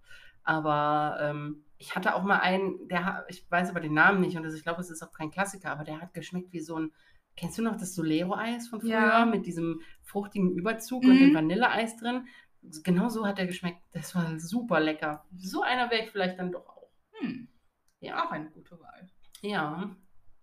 Aber 0.43 1.19
ähm, 1.21 1.65
ich 1.79 1.97
hatte 1.97 2.15
auch 2.15 2.23
mal 2.23 2.39
einen, 2.39 2.89
der 2.89 3.25
ich 3.29 3.51
weiß 3.51 3.71
aber 3.71 3.81
den 3.81 3.95
Namen 3.95 4.21
nicht 4.21 4.37
und 4.37 4.43
das, 4.43 4.55
ich 4.55 4.63
glaube, 4.63 4.81
es 4.81 4.91
ist 4.91 5.03
auch 5.03 5.13
kein 5.13 5.31
Klassiker, 5.31 5.71
aber 5.71 5.85
der 5.85 6.01
hat 6.01 6.15
geschmeckt 6.15 6.53
wie 6.53 6.61
so 6.61 6.79
ein. 6.79 6.93
Kennst 7.37 7.59
du 7.59 7.63
noch 7.63 7.77
das 7.77 7.95
Solero-Eis 7.95 8.69
von 8.69 8.81
früher 8.81 8.91
Ja. 8.93 9.27
mit 9.27 9.47
diesem 9.47 9.81
fruchtigen 10.03 10.53
Überzug 10.57 11.05
Mhm. 11.05 11.11
und 11.11 11.19
dem 11.19 11.35
Vanilleeis 11.35 11.97
drin? 11.97 12.27
Genau 12.83 13.09
so 13.09 13.27
hat 13.27 13.39
er 13.39 13.47
geschmeckt. 13.47 13.81
Das 13.93 14.15
war 14.15 14.39
super 14.41 14.81
lecker. 14.81 15.25
So 15.37 15.63
einer 15.63 15.91
wäre 15.91 16.03
ich 16.05 16.11
vielleicht 16.11 16.39
dann 16.39 16.51
doch 16.53 16.67
auch. 16.67 16.89
Hm, 17.21 17.49
Ja. 18.01 18.25
auch 18.25 18.31
eine 18.33 18.51
gute 18.51 18.79
Wahl. 18.81 19.09
Ja. 19.43 19.95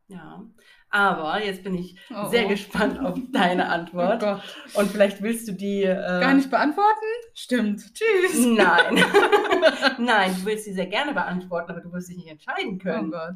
Ja. 0.07 0.43
Aber 0.89 1.43
jetzt 1.43 1.63
bin 1.63 1.73
ich 1.75 1.97
Oh, 2.13 2.27
sehr 2.27 2.45
oh. 2.45 2.49
gespannt 2.49 2.99
auf 2.99 3.17
deine 3.31 3.63
Oh 3.63 3.69
Antwort. 3.69 4.19
Gott. 4.19 4.41
Und 4.75 4.91
vielleicht 4.91 5.21
willst 5.23 5.47
du 5.47 5.53
die. 5.53 5.83
Äh, 5.83 5.95
Gar 5.95 6.35
nicht 6.35 6.51
beantworten? 6.51 7.05
Stimmt. 7.33 7.81
Tschüss. 7.93 8.45
Nein. 8.45 8.95
Nein, 9.97 10.35
du 10.35 10.45
willst 10.45 10.65
sie 10.65 10.73
sehr 10.73 10.87
gerne 10.87 11.13
beantworten, 11.13 11.71
aber 11.71 11.81
du 11.81 11.91
wirst 11.91 12.09
dich 12.09 12.17
nicht 12.17 12.27
entscheiden 12.29 12.75
Oh 12.75 12.83
können. 12.83 13.11
Gott. 13.11 13.35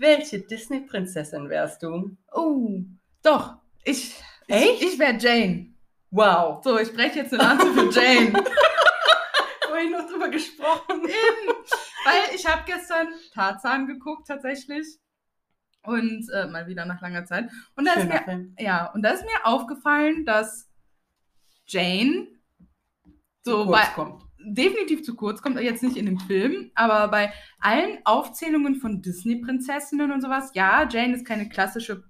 Welche 0.00 0.40
Disney-Prinzessin 0.40 1.50
wärst 1.50 1.82
du? 1.82 2.16
Oh, 2.32 2.80
doch. 3.22 3.56
Ich, 3.84 4.14
Echt? 4.48 4.80
ich, 4.80 4.94
ich 4.94 4.98
wäre 4.98 5.18
Jane. 5.18 5.74
Wow. 6.10 6.64
So, 6.64 6.78
ich 6.78 6.90
breche 6.94 7.18
jetzt 7.18 7.34
eine 7.34 7.42
Lanze 7.42 7.66
für 7.66 7.90
Jane. 7.90 8.32
Vorhin 9.68 9.90
noch 9.90 10.08
drüber 10.08 10.30
gesprochen. 10.30 11.02
Eben. 11.02 11.54
Weil 12.06 12.34
ich 12.34 12.46
habe 12.46 12.62
gestern 12.64 13.08
Tarzan 13.34 13.86
geguckt 13.86 14.26
tatsächlich. 14.26 14.86
Und 15.82 16.26
äh, 16.32 16.46
mal 16.46 16.66
wieder 16.66 16.86
nach 16.86 17.02
langer 17.02 17.26
Zeit. 17.26 17.50
Und 17.76 17.84
da 17.84 17.92
ist 17.92 18.08
mir, 18.08 18.22
Film. 18.22 18.56
ja, 18.58 18.86
und 18.92 19.02
da 19.02 19.10
ist 19.10 19.24
mir 19.24 19.44
aufgefallen, 19.44 20.24
dass 20.24 20.70
Jane 21.66 22.26
so 23.42 23.66
bei, 23.66 23.84
kommt. 23.94 24.22
Definitiv 24.44 25.02
zu 25.02 25.14
kurz 25.16 25.42
kommt, 25.42 25.60
jetzt 25.60 25.82
nicht 25.82 25.96
in 25.96 26.06
dem 26.06 26.18
Film, 26.20 26.70
aber 26.74 27.08
bei 27.08 27.32
allen 27.60 27.98
Aufzählungen 28.04 28.76
von 28.76 29.02
Disney-Prinzessinnen 29.02 30.10
und 30.12 30.20
sowas, 30.20 30.50
ja, 30.54 30.88
Jane 30.88 31.14
ist 31.14 31.26
keine 31.26 31.48
klassische 31.48 32.04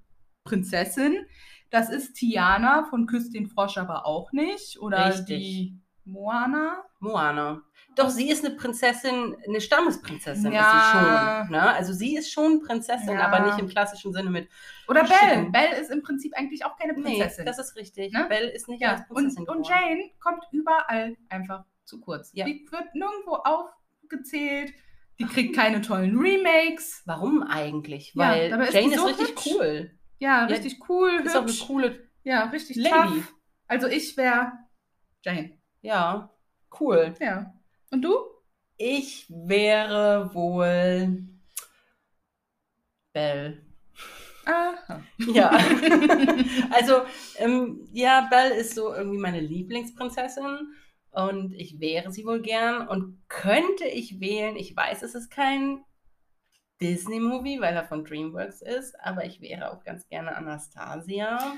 Prinzessin. 0.45 1.27
Das 1.71 1.89
ist 1.91 2.15
Tiana 2.15 2.85
von 2.91 3.07
Küss 3.07 3.31
den 3.31 3.49
Frosch 3.49 3.79
aber 3.79 4.07
auch 4.07 4.33
nicht. 4.33 4.81
Oder 4.81 5.07
Richtig. 5.11 5.27
die 5.39 5.81
Moana. 6.05 6.83
Moana. 6.99 7.63
Doch, 7.97 8.09
sie 8.09 8.29
ist 8.31 8.45
eine 8.45 8.55
Prinzessin, 8.57 9.37
eine 9.47 9.61
Stammesprinzessin 9.61 10.53
Ja. 10.53 10.61
ist 10.61 10.93
sie 10.93 10.99
schon. 10.99 11.51
Ne? 11.53 11.63
Also 11.75 11.93
sie 11.93 12.17
ist 12.17 12.33
schon 12.33 12.61
Prinzessin, 12.63 13.15
Ja. 13.15 13.27
aber 13.29 13.47
nicht 13.47 13.59
im 13.59 13.69
klassischen 13.69 14.13
Sinne 14.13 14.31
mit. 14.31 14.49
Oder 14.89 15.03
Belle. 15.03 15.15
Schicken. 15.19 15.53
Belle 15.53 15.77
ist 15.77 15.91
im 15.91 16.03
Prinzip 16.03 16.33
eigentlich 16.37 16.65
auch 16.65 16.77
keine 16.77 16.95
Nee, 16.95 17.03
Prinzessin. 17.19 17.47
das 17.47 17.59
ist 17.59 17.77
richtig. 17.77 18.13
Ne? 18.13 18.27
Belle 18.29 18.51
ist 18.51 18.69
nicht 18.69 18.81
ja, 18.83 18.93
als 18.93 19.01
und, 19.09 19.15
Prinzessin 19.17 19.49
und 19.49 19.63
geboren. 19.63 19.81
Jane 19.89 20.11
kommt 20.21 20.45
überall 20.53 21.17
einfach 21.29 21.65
zu 21.91 22.01
kurz. 22.01 22.31
Ja. 22.33 22.47
Die 22.47 22.67
wird 22.71 22.95
nirgendwo 22.95 23.35
aufgezählt. 23.35 24.73
Die 25.19 25.27
kriegt 25.27 25.55
keine 25.55 25.83
tollen 25.83 26.17
Remakes. 26.19 27.03
Warum 27.05 27.43
eigentlich? 27.43 28.15
Ja, 28.15 28.31
Weil 28.31 28.61
ist 28.63 28.73
Jane 28.73 28.95
ist 28.95 29.01
so 29.01 29.07
richtig 29.07 29.29
hübsch. 29.29 29.47
cool. 29.47 29.91
Ja, 30.19 30.41
Ja, 30.41 30.45
richtig 30.47 30.79
cool, 30.89 31.11
Ist 31.25 31.37
auch 31.37 31.43
eine 31.43 31.53
coole 31.53 32.09
Ja, 32.23 32.45
richtig 32.45 32.77
Lady. 32.77 33.21
tough. 33.21 33.35
Also 33.67 33.87
ich 33.89 34.17
wäre 34.17 34.53
Jane. 35.23 35.59
Ja, 35.83 36.31
cool. 36.81 37.15
Ja. 37.21 37.53
Und 37.91 38.03
du? 38.03 38.17
Ich 38.79 39.27
wäre 39.29 40.31
wohl 40.35 41.25
Belle. 43.13 43.63
Aha. 44.47 45.03
Ja. 45.19 45.51
also, 46.71 47.03
ähm, 47.37 47.87
ja, 47.93 48.27
Belle 48.31 48.55
ist 48.55 48.75
so 48.75 48.95
irgendwie 48.95 49.19
meine 49.19 49.41
Lieblingsprinzessin 49.41 50.73
und 51.13 51.55
ich 51.55 51.81
wäre 51.81 52.13
sie 52.13 52.25
wohl 52.25 52.41
gern 52.41 52.87
und 52.89 53.23
könnte 53.29 53.85
ich 53.85 54.21
wählen, 54.21 54.57
ich 54.57 54.77
weiß, 54.77 55.03
es 55.03 55.15
ist 55.15 55.31
kein 55.31 55.85
Disney-Movie, 56.81 57.61
weil 57.61 57.75
er 57.75 57.85
von 57.85 58.05
DreamWorks 58.05 58.63
ist, 58.63 58.99
aber 59.01 59.25
ich 59.25 59.41
wäre 59.41 59.73
auch 59.73 59.85
ganz 59.85 60.09
gerne 60.09 60.37
Anastasia. 60.37 61.57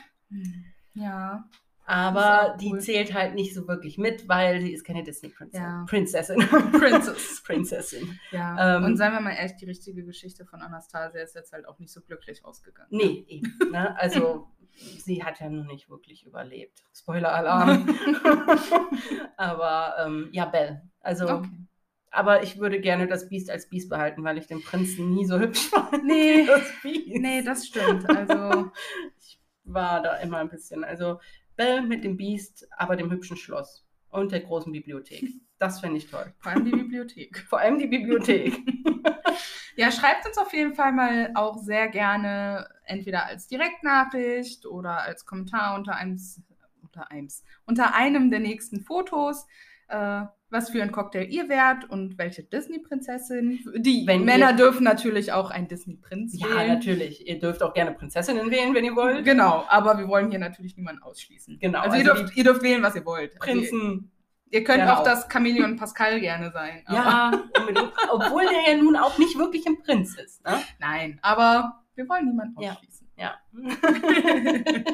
Ja. 0.94 1.48
Aber 1.84 2.56
die 2.60 2.72
cool. 2.72 2.80
zählt 2.80 3.12
halt 3.12 3.34
nicht 3.34 3.54
so 3.54 3.66
wirklich 3.66 3.98
mit, 3.98 4.28
weil 4.28 4.60
sie 4.60 4.72
ist 4.72 4.84
keine 4.84 5.02
Disney-Prinzessin. 5.02 5.60
Ja. 5.62 5.84
Prinzessin. 5.88 6.38
Princess. 6.72 7.42
Prinzessin. 7.42 8.18
Ja. 8.30 8.76
Ähm, 8.76 8.84
Und 8.84 8.96
seien 8.96 9.12
wir 9.12 9.20
mal 9.20 9.32
ehrlich, 9.32 9.56
die 9.56 9.64
richtige 9.66 10.04
Geschichte 10.04 10.44
von 10.44 10.62
Anastasia 10.62 11.20
ist 11.22 11.34
jetzt 11.34 11.52
halt 11.52 11.66
auch 11.66 11.78
nicht 11.78 11.92
so 11.92 12.00
glücklich 12.00 12.44
ausgegangen. 12.44 12.88
Nee, 12.90 13.24
eben. 13.28 13.58
Ne? 13.72 13.96
Also, 13.98 14.46
sie 14.98 15.24
hat 15.24 15.40
ja 15.40 15.48
nun 15.50 15.66
nicht 15.66 15.90
wirklich 15.90 16.24
überlebt. 16.24 16.82
Spoiler-Alarm. 16.94 17.88
aber 19.36 19.94
ähm, 20.06 20.28
ja, 20.32 20.44
Belle. 20.46 20.82
Also, 21.00 21.26
Okay. 21.28 21.48
aber 22.10 22.42
ich 22.42 22.58
würde 22.58 22.80
gerne 22.80 23.06
das 23.06 23.28
Biest 23.28 23.50
als 23.50 23.68
Biest 23.68 23.88
behalten, 23.90 24.22
weil 24.24 24.38
ich 24.38 24.46
den 24.46 24.62
Prinzen 24.62 25.14
nie 25.14 25.26
so 25.26 25.38
hübsch 25.38 25.68
fand. 25.68 26.04
Nee. 26.04 26.46
das 26.46 26.62
Biest. 26.82 27.08
Nee, 27.08 27.42
das 27.42 27.66
stimmt. 27.66 28.08
Also, 28.08 28.70
Ich 29.18 29.40
war 29.64 30.02
da 30.02 30.16
immer 30.16 30.38
ein 30.38 30.48
bisschen. 30.48 30.84
Also, 30.84 31.18
Belle 31.56 31.82
mit 31.82 32.04
dem 32.04 32.16
Biest, 32.16 32.66
aber 32.76 32.96
dem 32.96 33.10
hübschen 33.10 33.36
Schloss 33.36 33.86
und 34.10 34.32
der 34.32 34.40
großen 34.40 34.72
Bibliothek. 34.72 35.24
Das 35.58 35.78
fände 35.78 35.98
ich 35.98 36.10
toll. 36.10 36.34
vor 36.40 36.50
allem 36.50 36.64
die 36.64 36.72
Bibliothek. 36.72 37.38
Vor 37.48 37.60
allem 37.60 37.78
die 37.78 37.86
Bibliothek. 37.86 38.58
Ja, 39.76 39.90
schreibt 39.90 40.26
uns 40.26 40.36
auf 40.36 40.52
jeden 40.52 40.74
Fall 40.74 40.92
mal 40.92 41.30
auch 41.34 41.56
sehr 41.56 41.88
gerne 41.88 42.68
entweder 42.84 43.24
als 43.24 43.46
Direktnachricht 43.46 44.66
oder 44.66 45.00
als 45.00 45.24
Kommentar 45.24 45.76
unter 45.76 45.94
einem, 45.94 46.20
unter 46.82 47.10
einem, 47.10 47.28
unter 47.64 47.94
einem 47.94 48.30
der 48.30 48.40
nächsten 48.40 48.80
Fotos, 48.80 49.46
äh, 49.88 50.24
was 50.52 50.70
für 50.70 50.82
ein 50.82 50.92
Cocktail 50.92 51.26
ihr 51.30 51.48
wärt 51.48 51.88
und 51.90 52.18
welche 52.18 52.42
Disney-Prinzessin. 52.42 53.60
Die 53.78 54.06
Wenn 54.06 54.24
Männer 54.24 54.50
ihr- 54.50 54.56
dürfen 54.56 54.84
natürlich 54.84 55.32
auch 55.32 55.50
einen 55.50 55.68
Disney-Prinz 55.68 56.38
ja, 56.38 56.46
wählen. 56.48 56.68
natürlich. 56.74 57.26
Ihr 57.26 57.38
dürft 57.38 57.62
auch 57.62 57.72
gerne 57.74 57.92
Prinzessinnen 57.92 58.50
wählen, 58.50 58.74
wenn 58.74 58.84
ihr 58.84 58.94
wollt. 58.94 59.24
Genau, 59.24 59.64
aber 59.68 59.98
wir 59.98 60.08
wollen 60.08 60.30
hier 60.30 60.38
natürlich 60.38 60.76
niemanden 60.76 61.02
ausschließen. 61.02 61.58
Genau, 61.60 61.80
Also, 61.80 61.96
ihr, 61.96 62.10
also 62.10 62.22
dürft, 62.22 62.36
ihr 62.36 62.44
dürft 62.44 62.62
wählen, 62.62 62.82
was 62.82 62.94
ihr 62.94 63.04
wollt. 63.06 63.32
Also 63.32 63.38
Prinzen. 63.52 64.10
ihr, 64.50 64.60
ihr 64.60 64.64
könnt 64.64 64.78
gerne 64.78 64.98
auch, 64.98 65.02
das 65.02 65.26
Chamäleon 65.32 65.76
Pascal 65.76 66.20
gerne 66.20 66.50
sein. 66.52 66.82
Ja. 66.88 67.32
Obwohl 68.12 68.42
der 68.42 68.74
ja 68.74 68.82
nun 68.82 68.96
auch 68.96 69.16
nicht 69.18 69.36
wirklich 69.38 69.66
ein 69.66 69.78
Prinz 69.82 70.16
ist. 70.18 70.44
Ne? 70.44 70.54
Nein, 70.78 71.18
aber 71.22 71.82
wir 71.94 72.08
wollen 72.08 72.26
niemanden 72.26 72.60
Ja. 72.60 72.72
ausschließen. 72.72 73.08
Ja. 73.16 73.34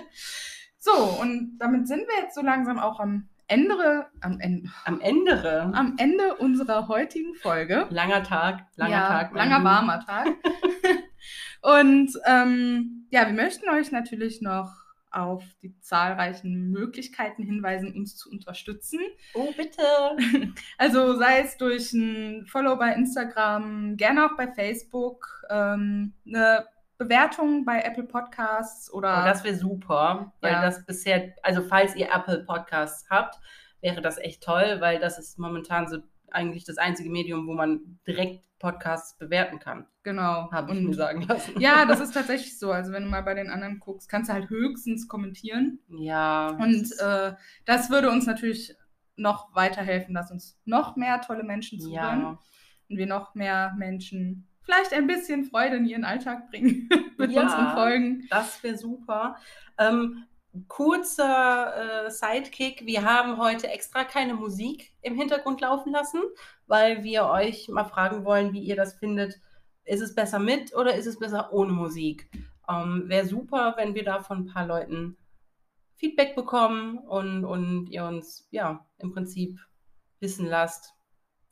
so, 0.78 0.92
und 1.20 1.58
damit 1.58 1.88
sind 1.88 2.00
wir 2.00 2.22
jetzt 2.22 2.34
so 2.34 2.42
langsam 2.42 2.78
auch 2.78 3.00
am 3.00 3.28
Ende, 3.48 4.06
am 4.20 4.38
Ende, 4.40 4.70
Am 4.84 5.00
Ende. 5.00 5.70
am 5.74 5.94
Ende 5.96 6.36
unserer 6.36 6.86
heutigen 6.86 7.34
Folge. 7.34 7.86
Langer 7.90 8.22
Tag, 8.22 8.66
langer 8.76 8.92
ja, 8.92 9.08
Tag. 9.08 9.34
Langer, 9.34 9.64
warmer 9.64 10.04
Tag. 10.04 10.28
und 11.62 12.12
ähm, 12.26 13.06
ja, 13.10 13.26
wir 13.26 13.32
möchten 13.32 13.68
euch 13.70 13.90
natürlich 13.90 14.42
noch 14.42 14.70
auf 15.10 15.42
die 15.62 15.78
zahlreichen 15.80 16.70
Möglichkeiten 16.70 17.42
hinweisen, 17.42 17.94
uns 17.94 18.16
zu 18.16 18.30
unterstützen. 18.30 19.00
Oh, 19.34 19.52
bitte. 19.56 19.82
Also 20.76 21.16
sei 21.16 21.40
es 21.40 21.56
durch 21.56 21.92
ein 21.92 22.46
Follow 22.46 22.76
bei 22.76 22.92
Instagram, 22.92 23.96
gerne 23.96 24.26
auch 24.26 24.36
bei 24.36 24.48
Facebook, 24.48 25.26
ähm, 25.50 26.12
eine 26.26 26.66
Bewertung 26.98 27.64
bei 27.64 27.80
Apple 27.80 28.04
Podcasts 28.04 28.92
oder 28.92 29.22
Oh, 29.22 29.24
das 29.26 29.44
wäre 29.44 29.54
super, 29.54 30.32
weil 30.40 30.52
Ja. 30.52 30.62
das 30.62 30.84
bisher, 30.84 31.34
also 31.42 31.62
falls 31.62 31.94
ihr 31.96 32.12
Apple 32.12 32.44
Podcasts 32.44 33.08
habt, 33.08 33.38
wäre 33.80 34.02
das 34.02 34.18
echt 34.18 34.42
toll, 34.42 34.78
weil 34.80 34.98
das 34.98 35.18
ist 35.18 35.38
momentan 35.38 35.88
so 35.88 35.98
eigentlich 36.30 36.64
das 36.64 36.76
einzige 36.76 37.08
Medium, 37.10 37.46
wo 37.46 37.54
man 37.54 37.98
direkt 38.06 38.42
Podcasts 38.58 39.16
bewerten 39.16 39.60
kann, 39.60 39.86
genau. 40.02 40.50
habe 40.50 40.74
ich 40.74 40.80
mir 40.80 40.94
sagen 40.94 41.22
lassen. 41.22 41.60
ja, 41.60 41.84
das 41.86 42.00
ist 42.00 42.12
tatsächlich 42.12 42.58
so. 42.58 42.72
Also 42.72 42.92
wenn 42.92 43.04
du 43.04 43.08
mal 43.08 43.22
bei 43.22 43.34
den 43.34 43.50
anderen 43.50 43.78
guckst, 43.78 44.08
kannst 44.08 44.28
du 44.28 44.34
halt 44.34 44.50
höchstens 44.50 45.06
kommentieren. 45.06 45.78
Ja. 45.88 46.48
Und 46.48 46.92
äh, 46.98 47.34
das 47.64 47.88
würde 47.88 48.10
uns 48.10 48.26
natürlich 48.26 48.74
noch 49.14 49.54
weiterhelfen, 49.54 50.14
dass 50.14 50.30
uns 50.30 50.58
noch 50.64 50.96
mehr 50.96 51.20
tolle 51.20 51.44
Menschen 51.44 51.78
zuhören 51.80 52.20
ja. 52.20 52.38
und 52.88 52.96
wir 52.96 53.06
noch 53.06 53.34
mehr 53.34 53.74
Menschen 53.78 54.48
vielleicht 54.68 54.92
ein 54.92 55.06
bisschen 55.06 55.44
Freude 55.44 55.76
in 55.76 55.86
ihren 55.86 56.04
Alltag 56.04 56.50
bringen 56.50 56.88
mit 57.16 57.30
Ja. 57.32 57.42
unseren 57.42 57.70
Folgen. 57.70 58.26
Das 58.28 58.62
wäre 58.62 58.76
super. 58.76 59.36
Ähm, 59.78 60.24
kurzer 60.66 62.06
äh, 62.06 62.10
Sidekick. 62.10 62.84
Wir 62.84 63.02
haben 63.04 63.38
heute 63.38 63.68
extra 63.68 64.04
keine 64.04 64.34
Musik 64.34 64.92
im 65.00 65.14
Hintergrund 65.14 65.60
laufen 65.62 65.92
lassen, 65.92 66.20
weil 66.66 67.02
wir 67.02 67.26
euch 67.26 67.68
mal 67.68 67.84
fragen 67.84 68.24
wollen, 68.24 68.52
wie 68.52 68.60
ihr 68.62 68.76
das 68.76 68.94
findet. 68.94 69.40
Ist 69.84 70.02
es 70.02 70.14
besser 70.14 70.38
mit 70.38 70.74
oder 70.76 70.94
ist 70.96 71.06
es 71.06 71.18
besser 71.18 71.52
ohne 71.52 71.72
Musik? 71.72 72.30
Ähm, 72.68 73.04
wäre 73.06 73.26
super, 73.26 73.74
wenn 73.78 73.94
wir 73.94 74.04
da 74.04 74.22
von 74.22 74.40
ein 74.40 74.46
paar 74.52 74.66
Leuten 74.66 75.16
Feedback 75.96 76.36
bekommen 76.36 76.98
und, 76.98 77.44
und 77.46 77.88
ihr 77.88 78.04
uns 78.04 78.46
ja 78.50 78.86
im 78.98 79.12
Prinzip 79.12 79.58
wissen 80.20 80.46
lasst, 80.46 80.94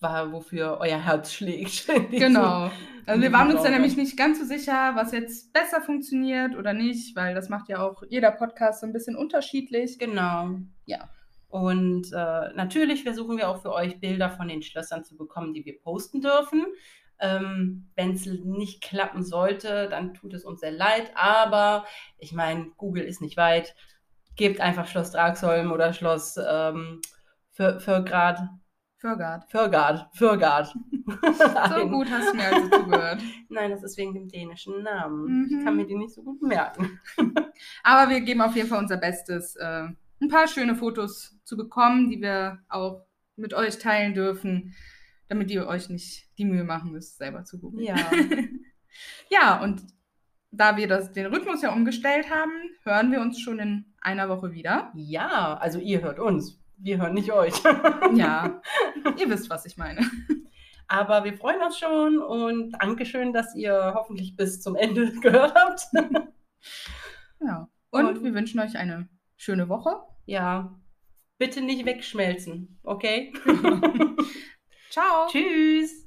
wa- 0.01 0.31
wofür 0.33 0.79
euer 0.81 0.99
Herz 0.99 1.33
schlägt. 1.33 1.87
Genau. 2.11 2.71
Also 3.09 3.23
wir 3.23 3.33
waren 3.33 3.53
uns 3.53 3.63
da 3.63 3.71
nämlich 3.71 3.97
nicht 3.97 4.17
ganz 4.17 4.41
so 4.41 4.45
sicher, 4.45 4.93
was 4.97 5.13
jetzt 5.13 5.53
besser 5.53 5.81
funktioniert 5.81 6.57
oder 6.57 6.73
nicht, 6.73 7.15
weil 7.15 7.37
das 7.37 7.49
macht 7.49 7.69
ja 7.69 7.81
auch 7.81 8.03
jeder 8.09 8.33
Podcast 8.33 8.81
so 8.81 8.87
ein 8.87 8.93
bisschen 8.93 9.15
unterschiedlich. 9.17 9.97
Genau. 10.01 10.51
Ja. 10.87 11.09
Und 11.49 12.09
äh, 12.13 12.53
natürlich 12.55 13.05
versuchen 13.05 13.37
wir 13.39 13.49
auch 13.49 13.63
für 13.63 13.73
euch 13.73 14.01
Bilder 14.01 14.31
von 14.31 14.49
den 14.49 14.61
Schlössern 14.63 15.05
zu 15.05 15.17
bekommen, 15.17 15.55
die 15.55 15.65
wir 15.65 15.79
posten 15.81 16.21
dürfen. 16.21 16.67
Ähm, 17.21 17.89
Wenn 17.95 18.11
es 18.15 18.27
nicht 18.27 18.83
klappen 18.83 19.23
sollte, 19.23 19.89
dann 19.89 20.13
tut 20.13 20.35
es 20.35 20.45
uns 20.45 20.59
sehr 20.61 20.73
leid. 20.73 21.13
Aber 21.15 21.85
ich 22.19 22.33
meine, 22.33 22.71
Google 22.77 23.05
ist 23.05 23.23
nicht 23.23 23.37
weit. 23.37 23.77
Gebt 24.35 24.61
einfach 24.61 24.89
Schloss 24.89 25.13
Dragsholm 25.13 25.71
oder 25.71 25.93
Schloss 25.93 26.37
ähm, 26.45 27.01
für, 27.53 27.79
für 27.79 28.03
Grad. 28.03 28.41
Fürgard. 29.07 29.51
Fürgard. 29.51 30.07
Fürgard. 30.15 30.75
So 31.07 31.89
gut 31.89 32.11
hast 32.11 32.33
du 32.33 32.37
mir 32.37 32.53
also 32.53 32.69
zugehört. 32.69 33.23
Nein, 33.49 33.71
das 33.71 33.85
ist 33.85 33.97
wegen 33.97 34.13
dem 34.15 34.27
dänischen 34.29 34.83
Namen. 34.83 35.47
Ich 35.49 35.65
kann 35.65 35.75
Mhm. 35.75 35.81
mir 35.81 35.87
die 35.87 35.95
nicht 35.95 36.13
so 36.15 36.23
gut 36.23 36.43
merken. 36.43 36.99
Aber 37.85 38.11
wir 38.11 38.21
geben 38.23 38.41
auf 38.41 38.57
jeden 38.57 38.69
Fall 38.69 38.81
unser 38.81 38.97
Bestes, 38.97 39.55
äh, 39.55 39.85
ein 40.21 40.29
paar 40.29 40.49
schöne 40.49 40.75
Fotos 40.75 41.39
zu 41.45 41.57
bekommen, 41.57 42.11
die 42.11 42.21
wir 42.21 42.59
auch 42.69 43.03
mit 43.37 43.55
euch 43.55 43.79
teilen 43.79 44.15
dürfen, 44.15 44.75
damit 45.29 45.51
ihr 45.53 45.69
euch 45.69 45.89
nicht 45.91 46.27
die 46.39 46.45
Mühe 46.45 46.65
machen 46.65 46.91
müsst, 46.91 47.19
selber 47.19 47.45
zu 47.45 47.61
googeln. 47.61 47.87
Ja. 47.87 47.97
Ja, 49.29 49.63
und 49.63 49.83
da 50.51 50.77
wir 50.79 50.89
das, 50.89 51.13
den 51.13 51.27
Rhythmus 51.27 51.61
ja 51.61 51.71
umgestellt 51.73 52.31
haben, 52.31 52.51
hören 52.83 53.13
wir 53.13 53.21
uns 53.21 53.39
schon 53.39 53.59
in 53.59 53.95
einer 54.01 54.31
Woche 54.31 54.53
wieder. 54.53 54.91
Ja, 54.95 55.55
also 55.59 55.79
ihr 55.79 56.01
hört 56.01 56.19
uns. 56.19 56.59
Wir 56.79 56.99
hören 56.99 57.15
nicht 57.15 57.33
euch. 57.33 57.55
Ja, 58.15 58.61
ihr 59.19 59.31
wisst, 59.31 59.49
was 59.51 59.65
ich 59.67 59.77
meine. 59.77 60.09
Aber 60.89 61.25
wir 61.25 61.35
freuen 61.35 61.61
uns 61.63 61.79
schon 61.79 62.19
und 62.19 62.73
Dankeschön, 62.73 63.33
dass 63.33 63.55
ihr 63.55 63.93
hoffentlich 63.95 64.37
bis 64.37 64.61
zum 64.61 64.77
Ende 64.77 65.11
gehört 65.21 65.55
habt. 65.55 65.81
Ja. 67.41 67.69
Und 67.91 68.07
Und- 68.07 68.23
wir 68.25 68.35
wünschen 68.35 68.61
euch 68.61 68.77
eine 68.77 69.09
schöne 69.37 69.69
Woche. 69.69 69.97
Ja, 70.27 70.79
bitte 71.39 71.61
nicht 71.61 71.87
wegschmelzen, 71.87 72.79
okay? 72.83 73.33
Ciao. 74.91 75.27
Tschüss. 75.29 76.06